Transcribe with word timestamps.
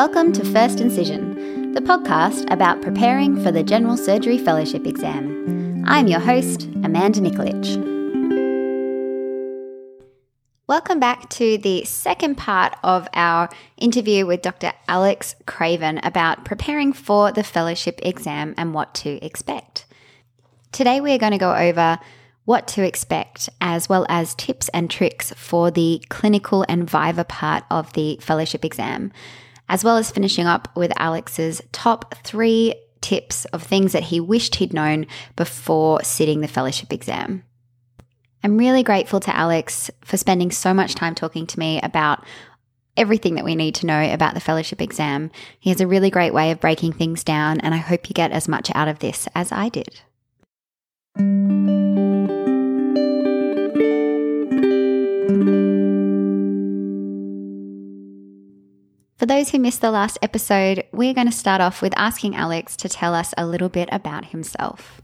Welcome 0.00 0.32
to 0.32 0.44
First 0.46 0.80
Incision, 0.80 1.74
the 1.74 1.82
podcast 1.82 2.50
about 2.50 2.80
preparing 2.80 3.38
for 3.44 3.52
the 3.52 3.62
General 3.62 3.98
Surgery 3.98 4.38
Fellowship 4.38 4.86
exam. 4.86 5.84
I'm 5.86 6.06
your 6.06 6.20
host, 6.20 6.62
Amanda 6.82 7.20
Nikolic. 7.20 7.76
Welcome 10.66 11.00
back 11.00 11.28
to 11.28 11.58
the 11.58 11.84
second 11.84 12.36
part 12.36 12.76
of 12.82 13.08
our 13.12 13.50
interview 13.76 14.24
with 14.24 14.40
Dr. 14.40 14.72
Alex 14.88 15.34
Craven 15.44 16.00
about 16.02 16.46
preparing 16.46 16.94
for 16.94 17.30
the 17.30 17.44
fellowship 17.44 18.00
exam 18.02 18.54
and 18.56 18.72
what 18.72 18.94
to 18.94 19.22
expect. 19.22 19.84
Today, 20.72 21.02
we're 21.02 21.18
going 21.18 21.32
to 21.32 21.38
go 21.38 21.54
over 21.54 21.98
what 22.46 22.66
to 22.68 22.82
expect, 22.82 23.50
as 23.60 23.90
well 23.90 24.06
as 24.08 24.34
tips 24.34 24.70
and 24.70 24.90
tricks 24.90 25.34
for 25.36 25.70
the 25.70 26.02
clinical 26.08 26.64
and 26.70 26.88
viva 26.88 27.24
part 27.24 27.64
of 27.70 27.92
the 27.92 28.16
fellowship 28.22 28.64
exam, 28.64 29.12
as 29.70 29.84
well 29.84 29.96
as 29.96 30.10
finishing 30.10 30.46
up 30.46 30.68
with 30.76 30.92
Alex's 30.96 31.62
top 31.70 32.16
three 32.24 32.74
tips 33.00 33.44
of 33.46 33.62
things 33.62 33.92
that 33.92 34.02
he 34.02 34.20
wished 34.20 34.56
he'd 34.56 34.74
known 34.74 35.06
before 35.36 36.02
sitting 36.02 36.40
the 36.40 36.48
fellowship 36.48 36.92
exam. 36.92 37.44
I'm 38.42 38.58
really 38.58 38.82
grateful 38.82 39.20
to 39.20 39.34
Alex 39.34 39.90
for 40.04 40.16
spending 40.16 40.50
so 40.50 40.74
much 40.74 40.96
time 40.96 41.14
talking 41.14 41.46
to 41.46 41.58
me 41.58 41.80
about 41.82 42.24
everything 42.96 43.36
that 43.36 43.44
we 43.44 43.54
need 43.54 43.76
to 43.76 43.86
know 43.86 44.12
about 44.12 44.34
the 44.34 44.40
fellowship 44.40 44.82
exam. 44.82 45.30
He 45.60 45.70
has 45.70 45.80
a 45.80 45.86
really 45.86 46.10
great 46.10 46.34
way 46.34 46.50
of 46.50 46.60
breaking 46.60 46.94
things 46.94 47.22
down, 47.22 47.60
and 47.60 47.72
I 47.72 47.78
hope 47.78 48.08
you 48.08 48.14
get 48.14 48.32
as 48.32 48.48
much 48.48 48.70
out 48.74 48.88
of 48.88 48.98
this 48.98 49.28
as 49.34 49.52
I 49.52 49.68
did. 49.68 50.00
For 59.20 59.26
those 59.26 59.50
who 59.50 59.58
missed 59.58 59.82
the 59.82 59.90
last 59.90 60.16
episode, 60.22 60.82
we're 60.92 61.12
going 61.12 61.26
to 61.26 61.36
start 61.36 61.60
off 61.60 61.82
with 61.82 61.92
asking 61.94 62.34
Alex 62.36 62.74
to 62.76 62.88
tell 62.88 63.14
us 63.14 63.34
a 63.36 63.44
little 63.44 63.68
bit 63.68 63.90
about 63.92 64.24
himself. 64.24 65.02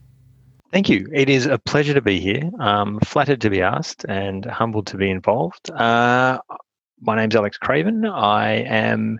Thank 0.73 0.89
you. 0.89 1.07
It 1.13 1.29
is 1.29 1.45
a 1.45 1.59
pleasure 1.59 1.93
to 1.93 2.01
be 2.01 2.19
here. 2.19 2.51
Um, 2.59 2.99
flattered 3.01 3.43
to 3.43 3.51
be 3.51 3.61
asked 3.61 4.07
and 4.09 4.47
humbled 4.47 4.87
to 4.87 4.97
be 4.97 5.11
involved. 5.11 5.71
Uh, 5.71 6.39
my 7.03 7.15
name's 7.15 7.37
Alex 7.37 7.59
Craven. 7.59 8.07
I 8.07 8.53
am 8.63 9.19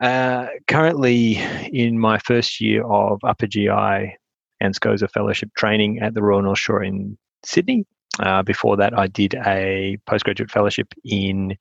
uh, 0.00 0.46
currently 0.66 1.36
in 1.70 1.98
my 1.98 2.16
first 2.16 2.58
year 2.58 2.86
of 2.86 3.20
upper 3.22 3.46
GI 3.46 3.68
and 3.68 4.74
SCOSA 4.74 5.10
fellowship 5.10 5.50
training 5.58 5.98
at 5.98 6.14
the 6.14 6.22
Royal 6.22 6.40
North 6.40 6.58
Shore 6.58 6.82
in 6.82 7.18
Sydney. 7.44 7.84
Uh, 8.18 8.42
before 8.42 8.78
that, 8.78 8.98
I 8.98 9.08
did 9.08 9.34
a 9.44 9.98
postgraduate 10.06 10.50
fellowship 10.50 10.94
in 11.04 11.58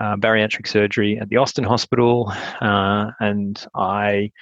uh, 0.00 0.16
bariatric 0.16 0.66
surgery 0.66 1.18
at 1.18 1.28
the 1.28 1.36
Austin 1.36 1.64
Hospital, 1.64 2.32
uh, 2.60 3.10
and 3.20 3.64
I 3.74 4.32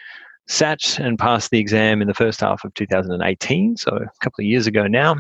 sat 0.46 0.98
and 0.98 1.18
passed 1.18 1.50
the 1.50 1.58
exam 1.58 2.00
in 2.00 2.08
the 2.08 2.14
first 2.14 2.40
half 2.40 2.64
of 2.64 2.72
2018, 2.74 3.76
so 3.76 3.90
a 3.90 4.24
couple 4.24 4.42
of 4.42 4.46
years 4.46 4.66
ago 4.66 4.86
now, 4.86 5.16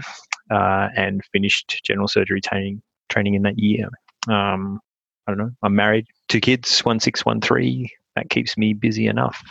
uh, 0.50 0.88
and 0.96 1.22
finished 1.32 1.80
general 1.84 2.08
surgery 2.08 2.40
training 2.40 2.82
training 3.08 3.34
in 3.34 3.42
that 3.42 3.58
year. 3.58 3.88
Um, 4.28 4.80
I 5.26 5.32
don't 5.32 5.38
know. 5.38 5.50
I'm 5.62 5.74
married, 5.74 6.06
two 6.28 6.40
kids, 6.40 6.80
one 6.80 7.00
six, 7.00 7.24
one 7.24 7.40
three. 7.40 7.90
That 8.16 8.30
keeps 8.30 8.56
me 8.56 8.72
busy 8.72 9.06
enough. 9.06 9.42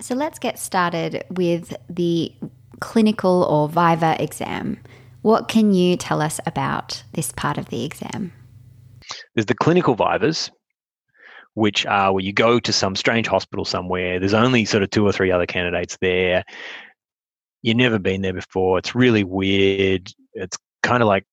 So 0.00 0.14
let's 0.14 0.38
get 0.38 0.58
started 0.58 1.24
with 1.30 1.74
the 1.90 2.32
clinical 2.80 3.44
or 3.44 3.68
Viva 3.68 4.16
exam. 4.22 4.78
What 5.22 5.48
can 5.48 5.72
you 5.72 5.96
tell 5.96 6.22
us 6.22 6.40
about 6.46 7.02
this 7.12 7.32
part 7.32 7.58
of 7.58 7.70
the 7.70 7.84
exam? 7.84 8.32
There's 9.34 9.46
the 9.46 9.54
clinical 9.54 9.94
vivas, 9.94 10.50
which 11.54 11.86
are 11.86 12.12
where 12.12 12.24
you 12.24 12.32
go 12.32 12.60
to 12.60 12.72
some 12.72 12.94
strange 12.94 13.26
hospital 13.26 13.64
somewhere. 13.64 14.20
There's 14.20 14.34
only 14.34 14.64
sort 14.64 14.82
of 14.82 14.90
two 14.90 15.06
or 15.06 15.12
three 15.12 15.32
other 15.32 15.46
candidates 15.46 15.98
there. 16.00 16.44
You've 17.62 17.76
never 17.76 17.98
been 17.98 18.22
there 18.22 18.32
before. 18.32 18.78
It's 18.78 18.94
really 18.94 19.24
weird. 19.24 20.12
It's 20.34 20.56
kind 20.82 21.02
of 21.02 21.08
like 21.08 21.24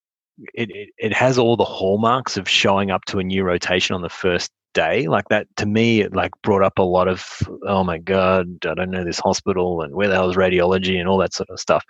it, 0.54 0.70
it, 0.72 0.90
it 0.98 1.14
has 1.14 1.38
all 1.38 1.56
the 1.56 1.64
hallmarks 1.64 2.38
of 2.38 2.50
showing 2.50 2.92
up 2.92 3.06
to 3.06 3.20
a 3.20 3.24
new 3.24 3.44
rotation 3.44 3.96
on 3.96 4.02
the 4.02 4.10
first 4.10 4.52
day 4.76 5.08
like 5.08 5.28
that 5.30 5.48
to 5.56 5.66
me 5.66 6.02
it 6.02 6.14
like 6.14 6.32
brought 6.44 6.62
up 6.62 6.78
a 6.78 6.84
lot 6.84 7.08
of 7.08 7.40
oh 7.66 7.84
my 7.84 7.98
god 7.98 8.46
i 8.68 8.74
don't 8.76 8.92
know 8.92 9.04
this 9.04 9.20
hospital 9.20 9.82
and 9.82 9.96
where 9.96 10.08
the 10.08 10.14
hell 10.14 10.30
is 10.30 10.36
radiology 10.36 11.00
and 11.00 11.08
all 11.08 11.18
that 11.18 11.34
sort 11.34 11.50
of 11.50 11.60
stuff. 11.60 11.84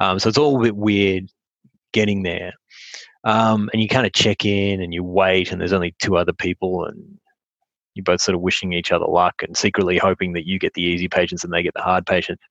Um, 0.00 0.18
so 0.18 0.28
it's 0.28 0.38
all 0.38 0.58
a 0.58 0.62
bit 0.64 0.76
weird 0.76 1.30
getting 1.92 2.22
there. 2.22 2.52
Um, 3.24 3.68
and 3.72 3.82
you 3.82 3.88
kind 3.88 4.06
of 4.06 4.12
check 4.12 4.44
in 4.44 4.80
and 4.80 4.94
you 4.94 5.02
wait 5.02 5.50
and 5.50 5.60
there's 5.60 5.72
only 5.72 5.94
two 5.98 6.16
other 6.16 6.32
people 6.32 6.84
and 6.84 7.18
you're 7.94 8.04
both 8.04 8.20
sort 8.20 8.36
of 8.36 8.40
wishing 8.40 8.72
each 8.72 8.92
other 8.92 9.06
luck 9.06 9.34
and 9.42 9.56
secretly 9.56 9.98
hoping 9.98 10.32
that 10.34 10.46
you 10.46 10.58
get 10.58 10.74
the 10.74 10.82
easy 10.82 11.08
patients 11.08 11.42
and 11.42 11.52
they 11.52 11.62
get 11.62 11.74
the 11.74 11.82
hard 11.82 12.06
patients 12.06 12.42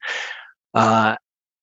uh, 0.73 1.15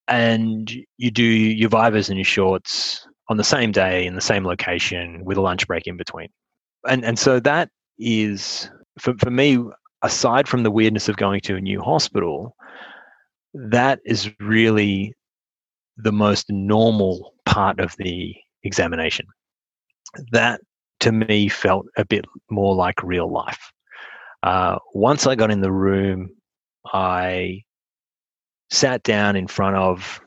and 0.08 0.74
you 0.96 1.10
do 1.10 1.22
your 1.22 1.68
vivas 1.68 2.08
and 2.08 2.18
your 2.18 2.24
shorts 2.24 3.06
on 3.28 3.36
the 3.36 3.44
same 3.44 3.72
day 3.72 4.06
in 4.06 4.14
the 4.14 4.20
same 4.20 4.44
location 4.44 5.22
with 5.24 5.36
a 5.36 5.40
lunch 5.40 5.66
break 5.66 5.86
in 5.86 5.96
between. 5.96 6.28
And 6.86 7.04
and 7.04 7.18
so 7.18 7.40
that 7.40 7.70
is 7.98 8.70
for, 8.98 9.14
for 9.18 9.30
me 9.30 9.58
aside 10.02 10.48
from 10.48 10.62
the 10.62 10.70
weirdness 10.70 11.08
of 11.08 11.16
going 11.16 11.40
to 11.40 11.56
a 11.56 11.60
new 11.60 11.80
hospital 11.80 12.54
that 13.54 14.00
is 14.04 14.30
really 14.40 15.14
the 15.96 16.12
most 16.12 16.50
normal 16.50 17.34
part 17.46 17.78
of 17.78 17.94
the 17.98 18.34
examination. 18.64 19.26
That 20.32 20.60
to 21.00 21.12
me 21.12 21.48
felt 21.48 21.86
a 21.96 22.04
bit 22.04 22.24
more 22.50 22.74
like 22.74 23.02
real 23.02 23.30
life. 23.30 23.70
Uh, 24.42 24.78
once 24.92 25.26
i 25.26 25.34
got 25.34 25.50
in 25.50 25.62
the 25.62 25.72
room 25.72 26.28
i 26.92 27.62
sat 28.70 29.02
down 29.02 29.36
in 29.36 29.46
front 29.46 29.74
of 29.74 30.20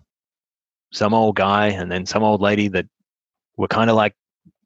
some 0.91 1.13
old 1.13 1.35
guy 1.35 1.67
and 1.67 1.91
then 1.91 2.05
some 2.05 2.23
old 2.23 2.41
lady 2.41 2.67
that 2.67 2.87
were 3.57 3.67
kind 3.67 3.91
of 3.91 3.95
like 3.95 4.15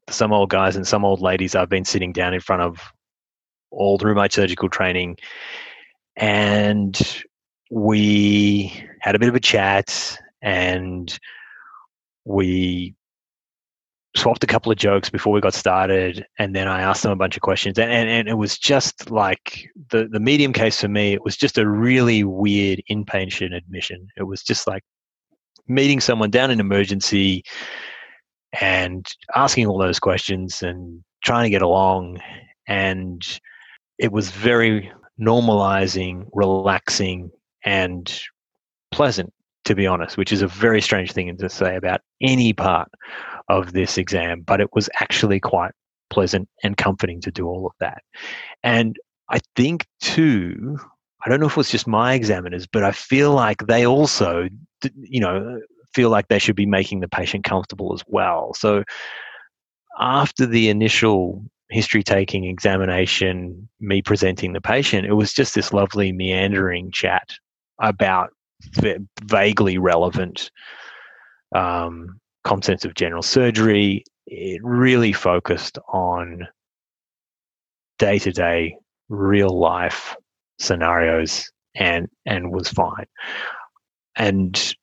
some 0.08 0.32
old 0.32 0.50
guys 0.50 0.76
and 0.76 0.86
some 0.86 1.04
old 1.04 1.20
ladies 1.20 1.54
I've 1.54 1.68
been 1.68 1.84
sitting 1.84 2.12
down 2.12 2.34
in 2.34 2.40
front 2.40 2.62
of 2.62 2.80
all 3.70 3.98
through 3.98 4.14
my 4.14 4.28
surgical 4.28 4.68
training. 4.68 5.16
And 6.16 6.98
we 7.70 8.84
had 9.00 9.14
a 9.14 9.18
bit 9.18 9.28
of 9.28 9.34
a 9.34 9.40
chat 9.40 10.18
and 10.42 11.18
we 12.24 12.94
swapped 14.14 14.44
a 14.44 14.46
couple 14.46 14.70
of 14.70 14.76
jokes 14.76 15.08
before 15.08 15.32
we 15.32 15.40
got 15.40 15.54
started. 15.54 16.26
And 16.38 16.54
then 16.54 16.68
i 16.68 16.82
asked 16.82 17.02
them 17.02 17.12
a 17.12 17.16
bunch 17.16 17.36
of 17.36 17.42
questions. 17.42 17.78
And, 17.78 17.90
and, 17.90 18.08
and, 18.08 18.28
it 18.28 18.34
was 18.34 18.58
just 18.58 19.10
like 19.10 19.70
the, 19.90 20.06
the 20.10 20.20
medium 20.20 20.52
case 20.52 20.80
for 20.80 20.88
me 20.88 21.14
it 21.14 21.24
was 21.24 21.36
just 21.36 21.56
a 21.56 21.66
really 21.66 22.24
weird 22.24 22.82
inpatient 22.90 23.56
admission. 23.56 24.06
It 24.16 24.24
was 24.24 24.42
just 24.42 24.66
like 24.66 24.82
meeting 25.66 26.00
someone 26.00 26.30
down 26.30 26.50
in 26.50 26.60
emergency 26.60 27.44
and 28.60 29.06
asking 29.34 29.66
all 29.66 29.78
those 29.78 29.98
questions 29.98 30.62
and 30.62 31.02
trying 31.24 31.44
to 31.44 31.50
get 31.50 31.62
along. 31.62 32.20
And 32.66 33.26
it 33.98 34.12
was 34.12 34.30
very 34.30 34.90
normalizing, 35.20 36.28
relaxing, 36.32 37.30
and 37.64 38.20
pleasant, 38.90 39.32
to 39.64 39.74
be 39.74 39.86
honest, 39.86 40.16
which 40.16 40.32
is 40.32 40.42
a 40.42 40.48
very 40.48 40.80
strange 40.80 41.12
thing 41.12 41.34
to 41.36 41.48
say 41.48 41.76
about 41.76 42.00
any 42.20 42.52
part 42.52 42.90
of 43.48 43.72
this 43.72 43.98
exam, 43.98 44.42
but 44.42 44.60
it 44.60 44.74
was 44.74 44.88
actually 45.00 45.40
quite 45.40 45.72
pleasant 46.10 46.48
and 46.62 46.76
comforting 46.76 47.20
to 47.20 47.30
do 47.30 47.46
all 47.46 47.66
of 47.66 47.72
that. 47.80 48.02
And 48.62 48.96
I 49.30 49.40
think, 49.56 49.86
too, 50.00 50.78
I 51.24 51.30
don't 51.30 51.40
know 51.40 51.46
if 51.46 51.52
it 51.52 51.56
was 51.56 51.70
just 51.70 51.86
my 51.86 52.14
examiners, 52.14 52.66
but 52.66 52.84
I 52.84 52.92
feel 52.92 53.32
like 53.32 53.66
they 53.66 53.86
also, 53.86 54.48
you 54.96 55.20
know, 55.20 55.60
feel 55.94 56.10
like 56.10 56.28
they 56.28 56.38
should 56.38 56.56
be 56.56 56.66
making 56.66 57.00
the 57.00 57.08
patient 57.08 57.44
comfortable 57.44 57.92
as 57.92 58.02
well. 58.06 58.54
So 58.54 58.84
after 59.98 60.46
the 60.46 60.68
initial 60.68 61.44
history 61.70 62.02
taking 62.02 62.44
examination, 62.44 63.68
me 63.80 64.02
presenting 64.02 64.52
the 64.52 64.60
patient, 64.60 65.06
it 65.06 65.14
was 65.14 65.32
just 65.32 65.54
this 65.54 65.72
lovely 65.72 66.12
meandering 66.12 66.90
chat 66.92 67.30
about 67.80 68.30
vaguely 69.24 69.78
relevant 69.78 70.50
um, 71.54 72.20
contents 72.44 72.84
of 72.84 72.94
general 72.94 73.22
surgery. 73.22 74.04
It 74.26 74.60
really 74.62 75.12
focused 75.12 75.78
on 75.88 76.46
day 77.98 78.18
to 78.20 78.32
day, 78.32 78.76
real 79.08 79.58
life 79.58 80.16
scenarios 80.58 81.50
and 81.74 82.08
and 82.26 82.52
was 82.52 82.68
fine. 82.68 83.06
And 84.16 84.74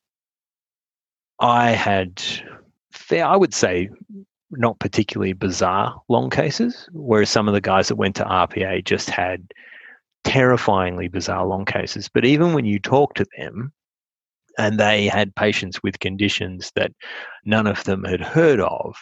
I 1.40 1.72
had 1.72 2.22
fair, 2.92 3.26
I 3.26 3.36
would 3.36 3.54
say, 3.54 3.90
not 4.52 4.80
particularly 4.80 5.34
bizarre 5.34 6.02
long 6.10 6.30
cases, 6.30 6.90
whereas 6.92 7.30
some 7.30 7.48
of 7.48 7.54
the 7.54 7.62
guys 7.62 7.88
that 7.88 7.96
went 7.96 8.16
to 8.18 8.26
RPA 8.26 8.84
just 8.84 9.10
had 9.10 9.52
terrifyingly 10.24 11.08
bizarre 11.08 11.46
long 11.46 11.66
cases. 11.66 12.10
But 12.14 12.26
even 12.26 12.54
when 12.54 12.66
you 12.66 12.80
talk 12.80 13.14
to 13.16 13.26
them, 13.38 13.72
and 14.58 14.80
they 14.80 15.08
had 15.08 15.36
patients 15.36 15.82
with 15.82 16.00
conditions 16.00 16.72
that 16.76 16.92
none 17.46 17.68
of 17.68 17.84
them 17.86 18.04
had 18.04 18.20
heard 18.20 18.60
of, 18.60 18.96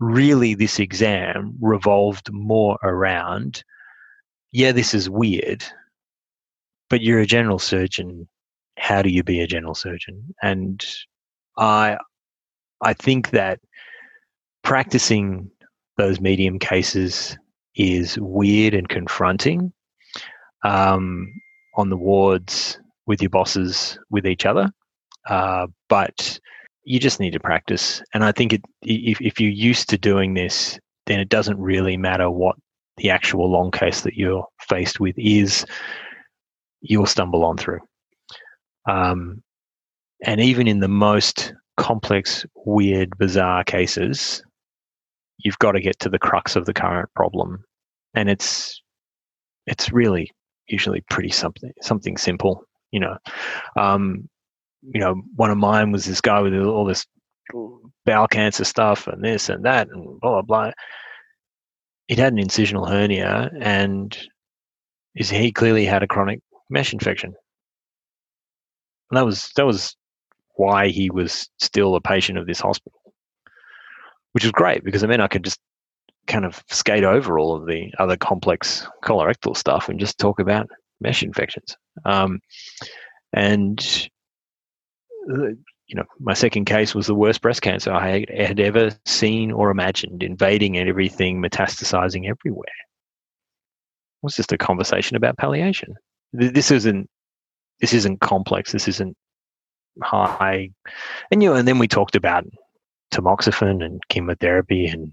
really 0.00 0.54
this 0.54 0.78
exam 0.78 1.54
revolved 1.60 2.32
more 2.32 2.78
around 2.82 3.62
yeah, 4.54 4.70
this 4.70 4.94
is 4.94 5.10
weird, 5.10 5.64
but 6.88 7.02
you're 7.02 7.18
a 7.18 7.26
general 7.26 7.58
surgeon. 7.58 8.28
How 8.78 9.02
do 9.02 9.08
you 9.08 9.24
be 9.24 9.40
a 9.40 9.48
general 9.48 9.74
surgeon? 9.74 10.32
And 10.44 10.86
I, 11.56 11.96
I 12.80 12.94
think 12.94 13.30
that 13.30 13.60
practicing 14.62 15.50
those 15.96 16.20
medium 16.20 16.58
cases 16.58 17.36
is 17.76 18.18
weird 18.18 18.74
and 18.74 18.88
confronting 18.88 19.72
um, 20.64 21.32
on 21.76 21.90
the 21.90 21.96
wards 21.96 22.78
with 23.06 23.20
your 23.20 23.30
bosses, 23.30 23.98
with 24.10 24.26
each 24.26 24.46
other. 24.46 24.70
Uh, 25.28 25.66
but 25.88 26.38
you 26.84 26.98
just 26.98 27.20
need 27.20 27.32
to 27.32 27.40
practice. 27.40 28.02
And 28.12 28.24
I 28.24 28.32
think 28.32 28.52
it, 28.52 28.62
if, 28.82 29.20
if 29.20 29.40
you're 29.40 29.50
used 29.50 29.88
to 29.90 29.98
doing 29.98 30.34
this, 30.34 30.78
then 31.06 31.20
it 31.20 31.28
doesn't 31.28 31.58
really 31.58 31.96
matter 31.96 32.30
what 32.30 32.56
the 32.96 33.10
actual 33.10 33.50
long 33.50 33.70
case 33.70 34.02
that 34.02 34.14
you're 34.14 34.46
faced 34.68 35.00
with 35.00 35.14
is, 35.18 35.66
you'll 36.80 37.06
stumble 37.06 37.44
on 37.44 37.56
through. 37.56 37.80
Um, 38.88 39.42
and 40.24 40.40
even 40.40 40.66
in 40.66 40.80
the 40.80 40.88
most 40.88 41.54
complex, 41.76 42.44
weird, 42.64 43.16
bizarre 43.18 43.64
cases, 43.64 44.42
you've 45.38 45.58
got 45.58 45.72
to 45.72 45.80
get 45.80 45.98
to 46.00 46.08
the 46.08 46.18
crux 46.18 46.56
of 46.56 46.66
the 46.66 46.74
current 46.74 47.08
problem, 47.14 47.64
and 48.14 48.28
it's 48.28 48.80
it's 49.66 49.92
really 49.92 50.30
usually 50.68 51.02
pretty 51.10 51.30
something 51.30 51.72
something 51.82 52.16
simple. 52.16 52.64
You 52.90 53.00
know, 53.00 53.16
um, 53.76 54.28
you 54.82 55.00
know, 55.00 55.22
one 55.36 55.50
of 55.50 55.58
mine 55.58 55.92
was 55.92 56.04
this 56.04 56.20
guy 56.20 56.40
with 56.40 56.54
all 56.54 56.84
this 56.84 57.06
bowel 58.06 58.26
cancer 58.26 58.64
stuff 58.64 59.06
and 59.06 59.22
this 59.22 59.48
and 59.48 59.64
that 59.64 59.88
and 59.88 60.18
blah 60.20 60.40
blah 60.40 60.42
blah 60.42 60.70
he'd 62.08 62.18
had 62.18 62.32
an 62.32 62.38
incisional 62.38 62.88
hernia 62.88 63.50
and 63.60 64.18
is 65.14 65.30
he 65.30 65.52
clearly 65.52 65.84
had 65.84 66.02
a 66.02 66.06
chronic 66.06 66.40
mesh 66.70 66.92
infection. 66.92 67.34
And 69.10 69.18
that 69.18 69.24
was 69.24 69.50
that 69.56 69.66
was 69.66 69.96
why 70.54 70.88
he 70.88 71.10
was 71.10 71.48
still 71.58 71.94
a 71.94 72.00
patient 72.00 72.38
of 72.38 72.46
this 72.46 72.60
hospital. 72.60 73.00
Which 74.32 74.44
was 74.44 74.52
great 74.52 74.84
because 74.84 75.04
I 75.04 75.06
mean 75.06 75.20
I 75.20 75.28
could 75.28 75.44
just 75.44 75.60
kind 76.26 76.44
of 76.44 76.62
skate 76.68 77.04
over 77.04 77.38
all 77.38 77.54
of 77.54 77.66
the 77.66 77.92
other 77.98 78.16
complex 78.16 78.86
colorectal 79.02 79.56
stuff 79.56 79.88
and 79.88 80.00
just 80.00 80.18
talk 80.18 80.40
about 80.40 80.68
mesh 81.00 81.22
infections. 81.22 81.76
Um, 82.04 82.40
and 83.32 84.08
you 85.86 85.96
know, 85.96 86.04
my 86.18 86.34
second 86.34 86.64
case 86.64 86.94
was 86.94 87.06
the 87.06 87.14
worst 87.14 87.42
breast 87.42 87.62
cancer 87.62 87.92
I 87.92 88.24
had 88.36 88.60
ever 88.60 88.90
seen 89.04 89.52
or 89.52 89.70
imagined, 89.70 90.22
invading 90.22 90.78
everything, 90.78 91.42
metastasizing 91.42 92.28
everywhere. 92.28 92.64
It 92.68 94.22
was 94.22 94.34
just 94.34 94.52
a 94.52 94.58
conversation 94.58 95.16
about 95.16 95.36
palliation. 95.36 95.94
This 96.32 96.70
isn't 96.70 97.08
this 97.80 97.92
isn't 97.92 98.20
complex. 98.20 98.72
This 98.72 98.88
isn't 98.88 99.16
high, 100.02 100.70
and 101.30 101.42
you 101.42 101.50
know, 101.50 101.56
and 101.56 101.68
then 101.68 101.78
we 101.78 101.88
talked 101.88 102.16
about 102.16 102.44
tamoxifen 103.12 103.84
and 103.84 104.02
chemotherapy 104.08 104.86
and 104.86 105.12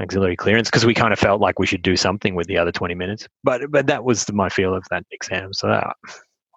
axillary 0.00 0.36
clearance 0.36 0.68
because 0.68 0.86
we 0.86 0.94
kind 0.94 1.12
of 1.12 1.18
felt 1.18 1.40
like 1.40 1.58
we 1.58 1.66
should 1.66 1.82
do 1.82 1.96
something 1.96 2.34
with 2.34 2.46
the 2.46 2.58
other 2.58 2.72
20 2.72 2.94
minutes. 2.94 3.28
But 3.44 3.70
but 3.70 3.86
that 3.86 4.04
was 4.04 4.30
my 4.32 4.48
feel 4.48 4.74
of 4.74 4.84
that 4.90 5.04
exam. 5.10 5.52
So 5.52 5.68
uh, 5.68 5.92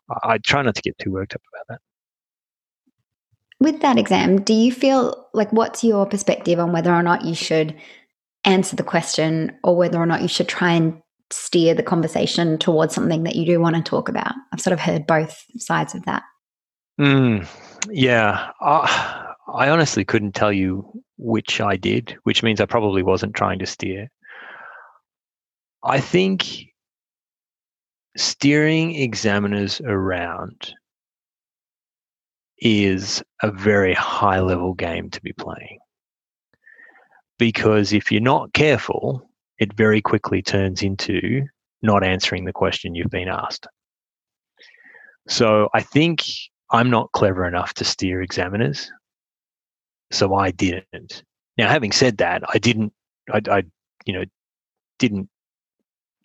that, 0.10 0.20
I 0.24 0.38
try 0.40 0.62
not 0.62 0.76
to 0.76 0.82
get 0.82 0.98
too 1.00 1.12
worked 1.12 1.36
up 1.36 1.42
about 1.54 1.66
that 1.70 1.82
with 3.62 3.80
that 3.82 4.00
exam, 4.00 4.42
do 4.42 4.54
you 4.54 4.74
feel 4.74 5.28
like 5.34 5.54
what's 5.54 5.84
your 5.84 6.08
perspective 6.08 6.60
on 6.60 6.74
whether 6.74 6.92
or 6.92 7.04
not 7.04 7.24
you 7.24 7.36
should 7.36 7.76
answer 8.44 8.76
the 8.76 8.84
question 8.84 9.56
or 9.64 9.78
whether 9.78 10.00
or 10.00 10.08
not 10.08 10.24
you 10.24 10.28
should 10.28 10.48
try 10.48 10.72
and 10.72 11.00
steer 11.30 11.76
the 11.76 11.84
conversation 11.84 12.58
towards 12.58 12.96
something 12.96 13.24
that 13.24 13.36
you 13.36 13.46
do 13.46 13.62
want 13.62 13.76
to 13.76 13.84
talk 13.84 14.10
about? 14.10 14.34
I've 14.52 14.60
sort 14.60 14.74
of 14.74 14.80
heard 14.80 15.06
both 15.06 15.46
sides 15.58 15.94
of 15.94 16.04
that. 16.06 16.24
Mm, 17.00 17.48
yeah. 17.90 18.52
I 18.60 19.70
honestly 19.70 20.06
couldn't 20.06 20.36
tell 20.36 20.54
you 20.54 21.04
which 21.18 21.62
I 21.62 21.76
did, 21.76 22.16
which 22.24 22.44
means 22.44 22.62
I 22.62 22.66
probably 22.66 23.04
wasn't 23.04 23.36
trying 23.36 23.60
to 23.60 23.66
steer. 23.66 24.10
I 25.84 26.00
think 26.00 26.46
steering 28.18 28.96
examiners 28.96 29.82
around 29.82 30.74
is 32.60 33.24
a 33.42 33.52
very 33.52 33.94
high 33.94 34.40
level 34.40 34.74
game 34.74 35.10
to 35.10 35.22
be 35.22 35.34
playing. 35.34 35.80
Because 37.40 37.92
if 37.92 38.12
you're 38.12 38.22
not 38.22 38.54
careful, 38.54 39.28
it 39.58 39.74
very 39.74 40.02
quickly 40.02 40.44
turns 40.44 40.84
into 40.84 41.48
not 41.82 42.04
answering 42.04 42.46
the 42.46 42.54
question 42.54 42.94
you've 42.94 43.10
been 43.10 43.28
asked. 43.28 43.66
So 45.28 45.70
I 45.74 45.82
think 45.82 46.24
I'm 46.72 46.90
not 46.90 47.12
clever 47.12 47.46
enough 47.46 47.74
to 47.76 47.86
steer 47.86 48.22
examiners. 48.22 48.92
So 50.12 50.34
I 50.34 50.52
didn't. 50.52 51.24
Now, 51.58 51.70
having 51.70 51.92
said 51.92 52.18
that, 52.18 52.44
I 52.48 52.58
didn't, 52.58 52.94
I, 53.32 53.42
I 53.50 53.64
you 54.06 54.14
know, 54.14 54.26
didn't 55.00 55.30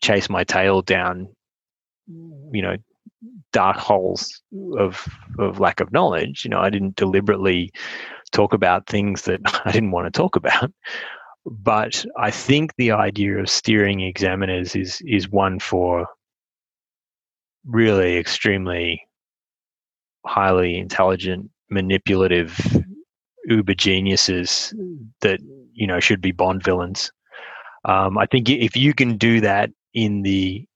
chase 0.03 0.29
my 0.29 0.45
tail 0.45 0.83
down, 0.83 1.29
you 2.09 2.63
know, 2.63 2.77
dark 3.53 3.77
holes 3.77 4.43
of 4.79 5.07
of 5.39 5.61
lack 5.61 5.81
of 5.81 5.93
knowledge. 5.93 6.45
You 6.45 6.51
know, 6.51 6.61
I 6.61 6.71
didn't 6.71 6.97
deliberately 6.97 7.73
talk 8.33 8.53
about 8.53 8.87
things 8.87 9.23
that 9.23 9.41
I 9.65 9.73
didn't 9.73 9.93
want 9.93 10.13
to 10.13 10.17
talk 10.17 10.37
about. 10.37 10.73
But 11.45 12.05
I 12.19 12.31
think 12.33 12.75
the 12.77 12.93
idea 12.93 13.39
of 13.39 13.49
steering 13.49 14.01
examiners 14.01 14.77
is 14.77 15.01
is 15.07 15.29
one 15.29 15.59
for 15.61 16.07
really 17.65 18.17
extremely 18.17 19.06
highly 20.27 20.79
intelligent, 20.79 21.51
manipulative 21.71 22.59
uber 23.47 23.75
geniuses 23.75 24.75
that 25.21 25.41
you 25.73 25.87
know 25.87 26.01
should 26.01 26.21
be 26.21 26.33
Bond 26.33 26.63
villains. 26.63 27.13
Um, 27.85 28.19
I 28.19 28.27
think 28.27 28.49
if 28.49 28.77
you 28.77 28.93
can 28.95 29.17
do 29.17 29.41
that 29.41 29.71
in 29.95 30.23
the 30.23 30.67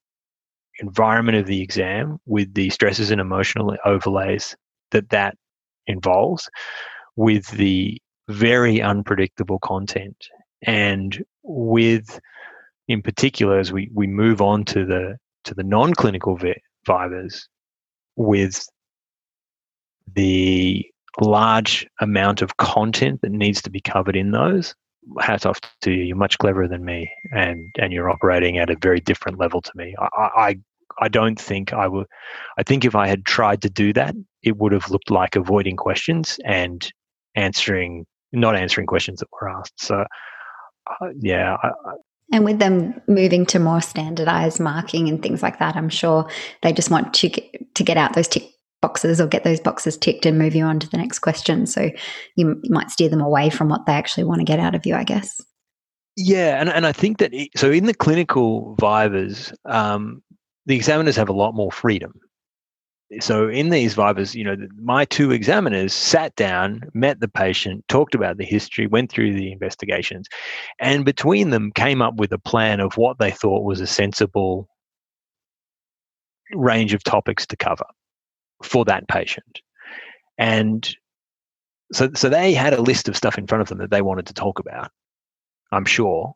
environment 0.78 1.36
of 1.36 1.46
the 1.46 1.60
exam 1.60 2.18
with 2.26 2.54
the 2.54 2.70
stresses 2.70 3.10
and 3.10 3.20
emotional 3.20 3.76
overlays 3.84 4.56
that 4.92 5.10
that 5.10 5.36
involves 5.86 6.48
with 7.16 7.46
the 7.48 8.00
very 8.28 8.80
unpredictable 8.80 9.58
content 9.58 10.16
and 10.62 11.22
with 11.42 12.20
in 12.88 13.02
particular 13.02 13.58
as 13.58 13.72
we, 13.72 13.90
we 13.92 14.06
move 14.06 14.40
on 14.40 14.64
to 14.64 14.84
the 14.86 15.16
to 15.44 15.54
the 15.54 15.62
non-clinical 15.62 16.38
vivas 16.86 17.48
with 18.16 18.66
the 20.14 20.86
large 21.20 21.86
amount 22.00 22.42
of 22.42 22.56
content 22.56 23.20
that 23.22 23.32
needs 23.32 23.60
to 23.62 23.70
be 23.70 23.80
covered 23.80 24.16
in 24.16 24.30
those 24.30 24.74
hats 25.18 25.46
off 25.46 25.58
to 25.80 25.90
you 25.90 26.04
you're 26.04 26.16
much 26.16 26.38
cleverer 26.38 26.68
than 26.68 26.84
me 26.84 27.10
and 27.32 27.74
and 27.78 27.92
you're 27.92 28.10
operating 28.10 28.58
at 28.58 28.70
a 28.70 28.76
very 28.80 29.00
different 29.00 29.38
level 29.38 29.60
to 29.60 29.72
me 29.74 29.94
i 29.98 30.28
i, 30.36 30.58
I 31.00 31.08
don't 31.08 31.40
think 31.40 31.72
I 31.72 31.88
would. 31.88 32.06
I 32.58 32.62
think 32.62 32.84
if 32.84 32.94
I 32.94 33.06
had 33.06 33.24
tried 33.24 33.62
to 33.62 33.70
do 33.70 33.92
that, 33.94 34.14
it 34.42 34.58
would 34.58 34.72
have 34.72 34.90
looked 34.90 35.10
like 35.10 35.36
avoiding 35.36 35.76
questions 35.76 36.38
and 36.44 36.90
answering, 37.34 38.06
not 38.32 38.56
answering 38.56 38.86
questions 38.86 39.20
that 39.20 39.28
were 39.32 39.48
asked. 39.48 39.80
So, 39.80 40.04
uh, 41.00 41.08
yeah. 41.18 41.56
I, 41.62 41.70
and 42.32 42.44
with 42.44 42.60
them 42.60 43.00
moving 43.08 43.44
to 43.46 43.58
more 43.58 43.80
standardized 43.80 44.60
marking 44.60 45.08
and 45.08 45.20
things 45.22 45.42
like 45.42 45.58
that, 45.58 45.74
I'm 45.74 45.88
sure 45.88 46.28
they 46.62 46.72
just 46.72 46.90
want 46.90 47.12
to 47.14 47.28
get, 47.28 47.74
to 47.74 47.82
get 47.82 47.96
out 47.96 48.14
those 48.14 48.28
tick 48.28 48.48
boxes 48.80 49.20
or 49.20 49.26
get 49.26 49.44
those 49.44 49.60
boxes 49.60 49.96
ticked 49.96 50.26
and 50.26 50.38
move 50.38 50.54
you 50.54 50.64
on 50.64 50.78
to 50.80 50.88
the 50.88 50.96
next 50.96 51.20
question. 51.20 51.66
So 51.66 51.90
you, 52.36 52.60
might 52.68 52.90
steer 52.90 53.08
them 53.08 53.20
away 53.20 53.50
from 53.50 53.68
what 53.68 53.86
they 53.86 53.92
actually 53.92 54.24
want 54.24 54.40
to 54.40 54.44
get 54.44 54.58
out 54.58 54.74
of 54.74 54.86
you, 54.86 54.94
I 54.94 55.04
guess. 55.04 55.40
Yeah, 56.16 56.60
and, 56.60 56.68
and 56.68 56.86
I 56.86 56.92
think 56.92 57.18
that 57.18 57.32
so 57.56 57.70
in 57.70 57.86
the 57.86 57.94
clinical 57.94 58.76
vivas, 58.80 59.52
um, 59.64 60.22
the 60.66 60.76
examiners 60.76 61.16
have 61.16 61.28
a 61.28 61.34
lot 61.34 61.54
more 61.54 61.72
freedom. 61.72 62.12
So 63.20 63.48
in 63.48 63.70
these 63.70 63.94
vivas, 63.94 64.36
you 64.36 64.44
know, 64.44 64.56
my 64.80 65.04
two 65.04 65.32
examiners 65.32 65.92
sat 65.92 66.34
down, 66.36 66.82
met 66.94 67.18
the 67.18 67.26
patient, 67.26 67.84
talked 67.88 68.14
about 68.14 68.36
the 68.36 68.44
history, 68.44 68.86
went 68.86 69.10
through 69.10 69.34
the 69.34 69.50
investigations, 69.50 70.28
and 70.78 71.04
between 71.04 71.50
them 71.50 71.72
came 71.74 72.02
up 72.02 72.14
with 72.16 72.32
a 72.32 72.38
plan 72.38 72.78
of 72.78 72.96
what 72.96 73.18
they 73.18 73.32
thought 73.32 73.64
was 73.64 73.80
a 73.80 73.86
sensible 73.86 74.68
range 76.52 76.94
of 76.94 77.02
topics 77.02 77.46
to 77.46 77.56
cover 77.56 77.84
for 78.62 78.84
that 78.84 79.08
patient. 79.08 79.60
And 80.38 80.88
so, 81.92 82.10
so 82.14 82.28
they 82.28 82.54
had 82.54 82.72
a 82.72 82.82
list 82.82 83.08
of 83.08 83.16
stuff 83.16 83.38
in 83.38 83.46
front 83.46 83.62
of 83.62 83.68
them 83.68 83.78
that 83.78 83.90
they 83.90 84.02
wanted 84.02 84.26
to 84.26 84.34
talk 84.34 84.58
about, 84.58 84.90
I'm 85.72 85.84
sure. 85.84 86.34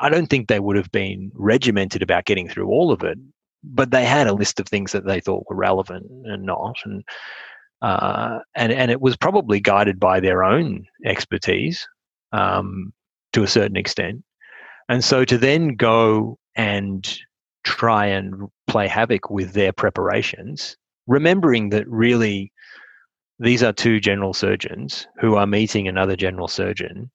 I 0.00 0.08
don't 0.08 0.26
think 0.26 0.48
they 0.48 0.60
would 0.60 0.76
have 0.76 0.90
been 0.90 1.30
regimented 1.34 2.02
about 2.02 2.24
getting 2.24 2.48
through 2.48 2.68
all 2.68 2.90
of 2.90 3.02
it, 3.02 3.18
but 3.62 3.90
they 3.90 4.04
had 4.04 4.26
a 4.26 4.32
list 4.32 4.60
of 4.60 4.66
things 4.66 4.92
that 4.92 5.04
they 5.04 5.20
thought 5.20 5.44
were 5.48 5.56
relevant 5.56 6.06
and 6.24 6.44
not, 6.44 6.76
and 6.84 7.04
uh, 7.82 8.38
and 8.54 8.72
and 8.72 8.90
it 8.90 9.00
was 9.00 9.16
probably 9.16 9.60
guided 9.60 10.00
by 10.00 10.20
their 10.20 10.42
own 10.42 10.86
expertise. 11.04 11.86
um, 12.32 12.92
to 13.32 13.42
a 13.42 13.48
certain 13.48 13.76
extent. 13.76 14.22
And 14.88 15.04
so 15.04 15.24
to 15.24 15.38
then 15.38 15.76
go 15.76 16.38
and 16.56 17.18
try 17.64 18.06
and 18.06 18.48
play 18.66 18.88
havoc 18.88 19.30
with 19.30 19.52
their 19.52 19.72
preparations, 19.72 20.76
remembering 21.06 21.70
that 21.70 21.88
really 21.88 22.52
these 23.38 23.62
are 23.62 23.72
two 23.72 24.00
general 24.00 24.34
surgeons 24.34 25.06
who 25.18 25.34
are 25.34 25.46
meeting 25.46 25.88
another 25.88 26.14
general 26.14 26.46
surgeon 26.48 27.10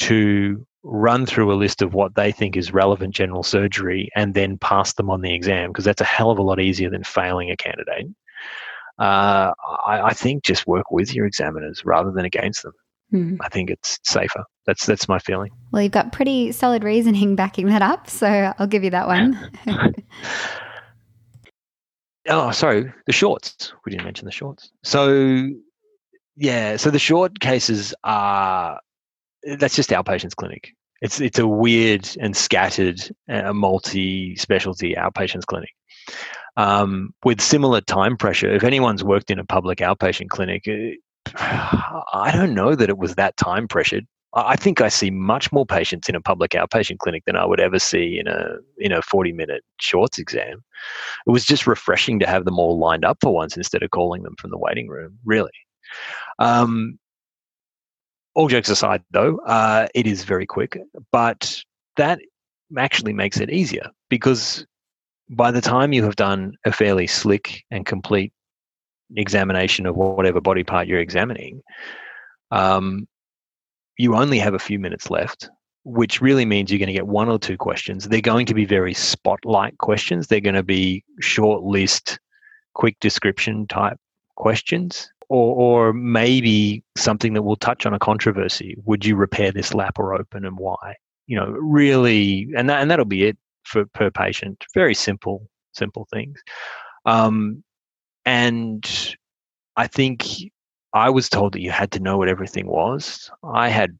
to 0.00 0.66
run 0.82 1.26
through 1.26 1.52
a 1.52 1.56
list 1.56 1.82
of 1.82 1.94
what 1.94 2.14
they 2.14 2.32
think 2.32 2.56
is 2.56 2.72
relevant 2.72 3.14
general 3.14 3.42
surgery 3.42 4.08
and 4.14 4.34
then 4.34 4.58
pass 4.58 4.94
them 4.94 5.10
on 5.10 5.20
the 5.20 5.34
exam 5.34 5.70
because 5.70 5.84
that's 5.84 6.00
a 6.00 6.04
hell 6.04 6.30
of 6.30 6.38
a 6.38 6.42
lot 6.42 6.60
easier 6.60 6.90
than 6.90 7.04
failing 7.04 7.50
a 7.50 7.56
candidate. 7.56 8.06
Uh, 8.98 9.52
I, 9.86 10.00
I, 10.06 10.12
think 10.12 10.42
just 10.42 10.66
work 10.66 10.90
with 10.90 11.14
your 11.14 11.24
examiners 11.24 11.84
rather 11.84 12.10
than 12.10 12.24
against 12.24 12.64
them. 12.64 12.72
Hmm. 13.10 13.36
I 13.40 13.48
think 13.48 13.70
it's 13.70 14.00
safer. 14.02 14.42
That's 14.66 14.86
that's 14.86 15.08
my 15.08 15.20
feeling. 15.20 15.50
Well, 15.70 15.82
you've 15.82 15.92
got 15.92 16.10
pretty 16.10 16.50
solid 16.50 16.82
reasoning 16.82 17.36
backing 17.36 17.66
that 17.66 17.80
up, 17.80 18.10
so 18.10 18.52
I'll 18.58 18.66
give 18.66 18.82
you 18.82 18.90
that 18.90 19.06
one. 19.06 19.38
oh, 22.28 22.50
sorry, 22.50 22.92
the 23.06 23.12
shorts. 23.12 23.72
We 23.84 23.90
didn't 23.90 24.04
mention 24.04 24.26
the 24.26 24.32
shorts. 24.32 24.70
So, 24.84 25.48
yeah, 26.36 26.76
so 26.76 26.90
the 26.90 26.98
short 26.98 27.40
cases 27.40 27.94
are 28.04 28.80
that's 29.58 29.76
just 29.76 29.90
outpatients 29.90 30.36
clinic. 30.36 30.74
It's 31.00 31.20
it's 31.20 31.38
a 31.38 31.46
weird 31.46 32.08
and 32.20 32.36
scattered, 32.36 33.00
uh, 33.28 33.52
multi-specialty 33.52 34.94
outpatients 34.94 35.46
clinic. 35.46 35.70
Um, 36.56 37.14
with 37.24 37.40
similar 37.40 37.80
time 37.80 38.16
pressure, 38.16 38.50
if 38.50 38.64
anyone's 38.64 39.04
worked 39.04 39.30
in 39.30 39.38
a 39.38 39.44
public 39.44 39.78
outpatient 39.78 40.28
clinic, 40.28 40.66
uh, 40.68 40.94
I 42.12 42.32
don't 42.32 42.54
know 42.54 42.74
that 42.74 42.88
it 42.88 42.98
was 42.98 43.14
that 43.14 43.36
time 43.36 43.68
pressured. 43.68 44.06
I 44.34 44.56
think 44.56 44.80
I 44.80 44.88
see 44.88 45.10
much 45.10 45.50
more 45.52 45.64
patients 45.64 46.08
in 46.08 46.14
a 46.14 46.20
public 46.20 46.50
outpatient 46.50 46.98
clinic 46.98 47.24
than 47.26 47.36
I 47.36 47.46
would 47.46 47.60
ever 47.60 47.78
see 47.78 48.18
in 48.18 48.28
a 48.28 48.56
in 48.78 48.92
a 48.92 49.02
forty 49.02 49.32
minute 49.32 49.64
shorts 49.80 50.18
exam. 50.18 50.62
It 51.26 51.30
was 51.30 51.44
just 51.44 51.66
refreshing 51.66 52.18
to 52.20 52.26
have 52.26 52.44
them 52.44 52.58
all 52.58 52.78
lined 52.78 53.04
up 53.04 53.18
for 53.22 53.34
once 53.34 53.56
instead 53.56 53.82
of 53.82 53.90
calling 53.90 54.22
them 54.22 54.34
from 54.38 54.50
the 54.50 54.58
waiting 54.58 54.88
room. 54.88 55.18
Really, 55.24 55.50
um, 56.38 56.98
all 58.34 58.48
jokes 58.48 58.68
aside, 58.68 59.02
though, 59.10 59.38
uh, 59.46 59.88
it 59.94 60.06
is 60.06 60.24
very 60.24 60.46
quick, 60.46 60.78
but 61.10 61.62
that 61.96 62.20
actually 62.76 63.12
makes 63.12 63.40
it 63.40 63.50
easier 63.50 63.90
because 64.10 64.66
by 65.30 65.50
the 65.50 65.60
time 65.60 65.92
you 65.92 66.04
have 66.04 66.16
done 66.16 66.52
a 66.64 66.72
fairly 66.72 67.06
slick 67.06 67.64
and 67.70 67.86
complete 67.86 68.32
examination 69.16 69.86
of 69.86 69.96
whatever 69.96 70.40
body 70.40 70.62
part 70.62 70.86
you're 70.86 71.00
examining, 71.00 71.62
um, 72.50 73.06
you 73.98 74.14
only 74.14 74.38
have 74.38 74.54
a 74.54 74.58
few 74.58 74.78
minutes 74.78 75.10
left, 75.10 75.50
which 75.84 76.20
really 76.20 76.44
means 76.44 76.70
you're 76.70 76.78
going 76.78 76.86
to 76.86 76.92
get 76.92 77.06
one 77.06 77.28
or 77.28 77.38
two 77.38 77.56
questions. 77.56 78.08
They're 78.08 78.20
going 78.20 78.46
to 78.46 78.54
be 78.54 78.64
very 78.64 78.94
spotlight 78.94 79.76
questions. 79.78 80.28
They're 80.28 80.40
going 80.40 80.54
to 80.54 80.62
be 80.62 81.04
short 81.20 81.62
list, 81.62 82.18
quick 82.74 82.96
description 83.00 83.66
type 83.66 83.98
questions 84.36 85.10
or, 85.28 85.88
or 85.88 85.92
maybe 85.92 86.82
something 86.96 87.34
that 87.34 87.42
will 87.42 87.56
touch 87.56 87.84
on 87.84 87.92
a 87.92 87.98
controversy. 87.98 88.76
Would 88.84 89.04
you 89.04 89.16
repair 89.16 89.52
this 89.52 89.74
lap 89.74 89.98
or 89.98 90.14
open 90.14 90.44
and 90.44 90.56
why? 90.56 90.94
You 91.26 91.36
know, 91.36 91.48
really, 91.48 92.48
and 92.56 92.70
that, 92.70 92.80
and 92.80 92.90
that'll 92.90 93.04
be 93.04 93.24
it 93.24 93.36
for 93.64 93.84
per 93.86 94.10
patient. 94.10 94.64
Very 94.74 94.94
simple, 94.94 95.48
simple 95.72 96.06
things. 96.10 96.40
Um, 97.04 97.62
and 98.24 99.16
I 99.76 99.86
think 99.86 100.26
I 100.92 101.10
was 101.10 101.28
told 101.28 101.52
that 101.52 101.60
you 101.60 101.70
had 101.70 101.90
to 101.92 102.00
know 102.00 102.16
what 102.16 102.28
everything 102.28 102.66
was. 102.66 103.30
I 103.44 103.68
had 103.68 103.98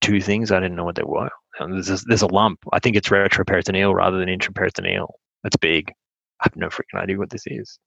two 0.00 0.20
things 0.20 0.50
I 0.50 0.60
didn't 0.60 0.76
know 0.76 0.84
what 0.84 0.96
they 0.96 1.02
were. 1.02 1.30
There's 1.58 1.90
a, 1.90 1.98
there's 2.06 2.22
a 2.22 2.26
lump. 2.26 2.60
I 2.72 2.78
think 2.78 2.96
it's 2.96 3.08
retroperitoneal 3.08 3.94
rather 3.94 4.18
than 4.18 4.28
intraperitoneal. 4.28 5.08
That's 5.42 5.56
big. 5.56 5.90
I 6.40 6.44
have 6.44 6.56
no 6.56 6.68
freaking 6.68 7.00
idea 7.00 7.18
what 7.18 7.30
this 7.30 7.42
is. 7.46 7.78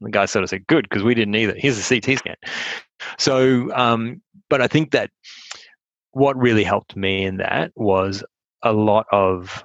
And 0.00 0.08
the 0.08 0.10
guy 0.10 0.26
sort 0.26 0.42
of 0.42 0.50
said, 0.50 0.66
"Good, 0.66 0.88
because 0.88 1.04
we 1.04 1.14
didn't 1.14 1.36
either. 1.36 1.54
Here's 1.56 1.78
a 1.78 2.00
CT 2.00 2.18
scan." 2.18 2.34
So, 3.18 3.72
um, 3.74 4.22
but 4.48 4.60
I 4.60 4.66
think 4.66 4.90
that 4.90 5.10
what 6.10 6.36
really 6.36 6.64
helped 6.64 6.96
me 6.96 7.24
in 7.24 7.36
that 7.36 7.70
was 7.76 8.24
a 8.62 8.72
lot 8.72 9.06
of 9.12 9.62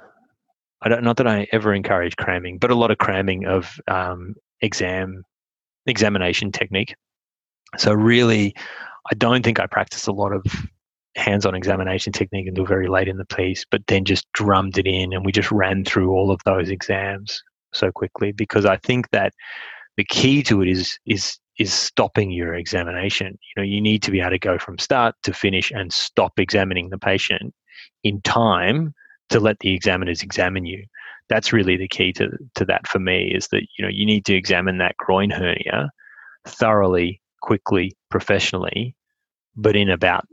I 0.81 0.89
don't 0.89 1.03
not 1.03 1.17
that 1.17 1.27
I 1.27 1.47
ever 1.51 1.73
encourage 1.73 2.15
cramming, 2.17 2.59
but 2.59 2.71
a 2.71 2.75
lot 2.75 2.91
of 2.91 2.97
cramming 2.97 3.45
of 3.45 3.79
um, 3.87 4.35
exam 4.61 5.23
examination 5.87 6.51
technique. 6.51 6.95
So 7.77 7.93
really, 7.93 8.55
I 9.11 9.15
don't 9.15 9.43
think 9.43 9.59
I 9.59 9.67
practiced 9.67 10.07
a 10.07 10.13
lot 10.13 10.33
of 10.33 10.43
hands-on 11.15 11.55
examination 11.55 12.13
technique 12.13 12.47
until 12.47 12.65
very 12.65 12.87
late 12.87 13.07
in 13.07 13.17
the 13.17 13.25
piece, 13.25 13.65
but 13.69 13.81
then 13.87 14.05
just 14.05 14.31
drummed 14.33 14.77
it 14.77 14.87
in, 14.87 15.13
and 15.13 15.25
we 15.25 15.31
just 15.31 15.51
ran 15.51 15.83
through 15.83 16.11
all 16.11 16.31
of 16.31 16.39
those 16.45 16.69
exams 16.69 17.41
so 17.73 17.91
quickly 17.91 18.31
because 18.31 18.65
I 18.65 18.77
think 18.77 19.09
that 19.11 19.33
the 19.97 20.05
key 20.05 20.43
to 20.43 20.61
it 20.61 20.69
is 20.69 20.97
is 21.05 21.37
is 21.59 21.73
stopping 21.73 22.31
your 22.31 22.53
examination. 22.53 23.27
You 23.27 23.61
know, 23.61 23.63
you 23.63 23.81
need 23.81 24.03
to 24.03 24.11
be 24.11 24.19
able 24.19 24.31
to 24.31 24.39
go 24.39 24.59
from 24.59 24.77
start 24.77 25.15
to 25.23 25.33
finish 25.33 25.71
and 25.71 25.91
stop 25.91 26.33
examining 26.39 26.89
the 26.89 26.99
patient 26.99 27.53
in 28.03 28.21
time 28.21 28.93
to 29.29 29.39
let 29.39 29.59
the 29.59 29.73
examiners 29.73 30.21
examine 30.21 30.65
you. 30.65 30.85
That's 31.29 31.51
really 31.51 31.75
the 31.75 31.87
key 31.87 32.13
to 32.13 32.29
to 32.55 32.65
that 32.65 32.87
for 32.87 32.99
me 32.99 33.33
is 33.33 33.47
that 33.49 33.63
you 33.77 33.83
know 33.83 33.89
you 33.89 34.05
need 34.05 34.25
to 34.25 34.35
examine 34.35 34.77
that 34.77 34.97
groin 34.97 35.29
hernia 35.29 35.89
thoroughly, 36.45 37.21
quickly, 37.41 37.95
professionally, 38.09 38.95
but 39.55 39.75
in 39.75 39.89
about 39.89 40.25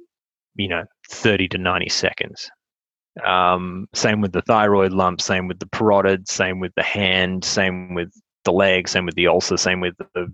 you 0.54 0.68
know 0.68 0.84
30 1.11 1.49
to 1.49 1.58
90 1.58 1.88
seconds. 1.88 2.50
Um, 3.25 3.87
same 3.94 4.20
with 4.20 4.32
the 4.32 4.42
thyroid 4.42 4.92
lump, 4.92 5.20
same 5.20 5.46
with 5.46 5.61
the 5.61 5.66
parotid, 5.66 6.28
same 6.28 6.58
with 6.58 6.73
the 6.75 6.82
hand, 6.82 7.44
same 7.44 7.94
with 7.94 8.11
the 8.44 8.52
leg, 8.52 8.88
same 8.88 9.06
with 9.06 9.14
the 9.14 9.28
ulcer, 9.28 9.56
same 9.56 9.80
with 9.80 9.94
the 9.96 10.32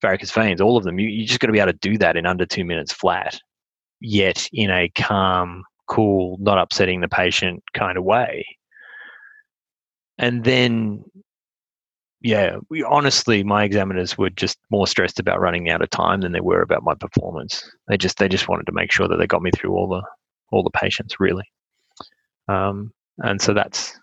varicose 0.00 0.30
veins, 0.30 0.60
all 0.60 0.76
of 0.76 0.84
them. 0.84 0.98
You, 0.98 1.08
you 1.08 1.26
just 1.26 1.40
got 1.40 1.48
to 1.48 1.52
be 1.52 1.60
able 1.60 1.72
to 1.72 1.78
do 1.78 1.98
that 1.98 2.16
in 2.16 2.26
under 2.26 2.46
two 2.46 2.64
minutes 2.64 2.92
flat, 2.92 3.38
yet 4.00 4.48
in 4.52 4.70
a 4.70 4.88
calm, 4.90 5.64
cool, 5.88 6.36
not 6.40 6.58
upsetting 6.58 7.00
the 7.00 7.08
patient 7.08 7.62
kind 7.74 7.98
of 7.98 8.04
way. 8.04 8.46
And 10.18 10.44
then, 10.44 11.04
yeah, 12.20 12.56
we, 12.68 12.82
honestly, 12.82 13.44
my 13.44 13.64
examiners 13.64 14.18
were 14.18 14.30
just 14.30 14.58
more 14.70 14.86
stressed 14.86 15.20
about 15.20 15.40
running 15.40 15.70
out 15.70 15.82
of 15.82 15.90
time 15.90 16.20
than 16.20 16.32
they 16.32 16.40
were 16.40 16.62
about 16.62 16.82
my 16.82 16.94
performance. 16.94 17.68
They 17.88 17.96
just 17.96 18.18
they 18.18 18.28
just 18.28 18.48
wanted 18.48 18.66
to 18.66 18.72
make 18.72 18.90
sure 18.90 19.08
that 19.08 19.16
they 19.18 19.26
got 19.26 19.42
me 19.42 19.50
through 19.50 19.72
all 19.74 19.88
the 19.88 20.02
all 20.50 20.62
the 20.62 20.70
patients 20.70 21.20
really. 21.20 21.44
Um, 22.48 22.92
and 23.18 23.40
so 23.40 23.54
that's 23.54 23.98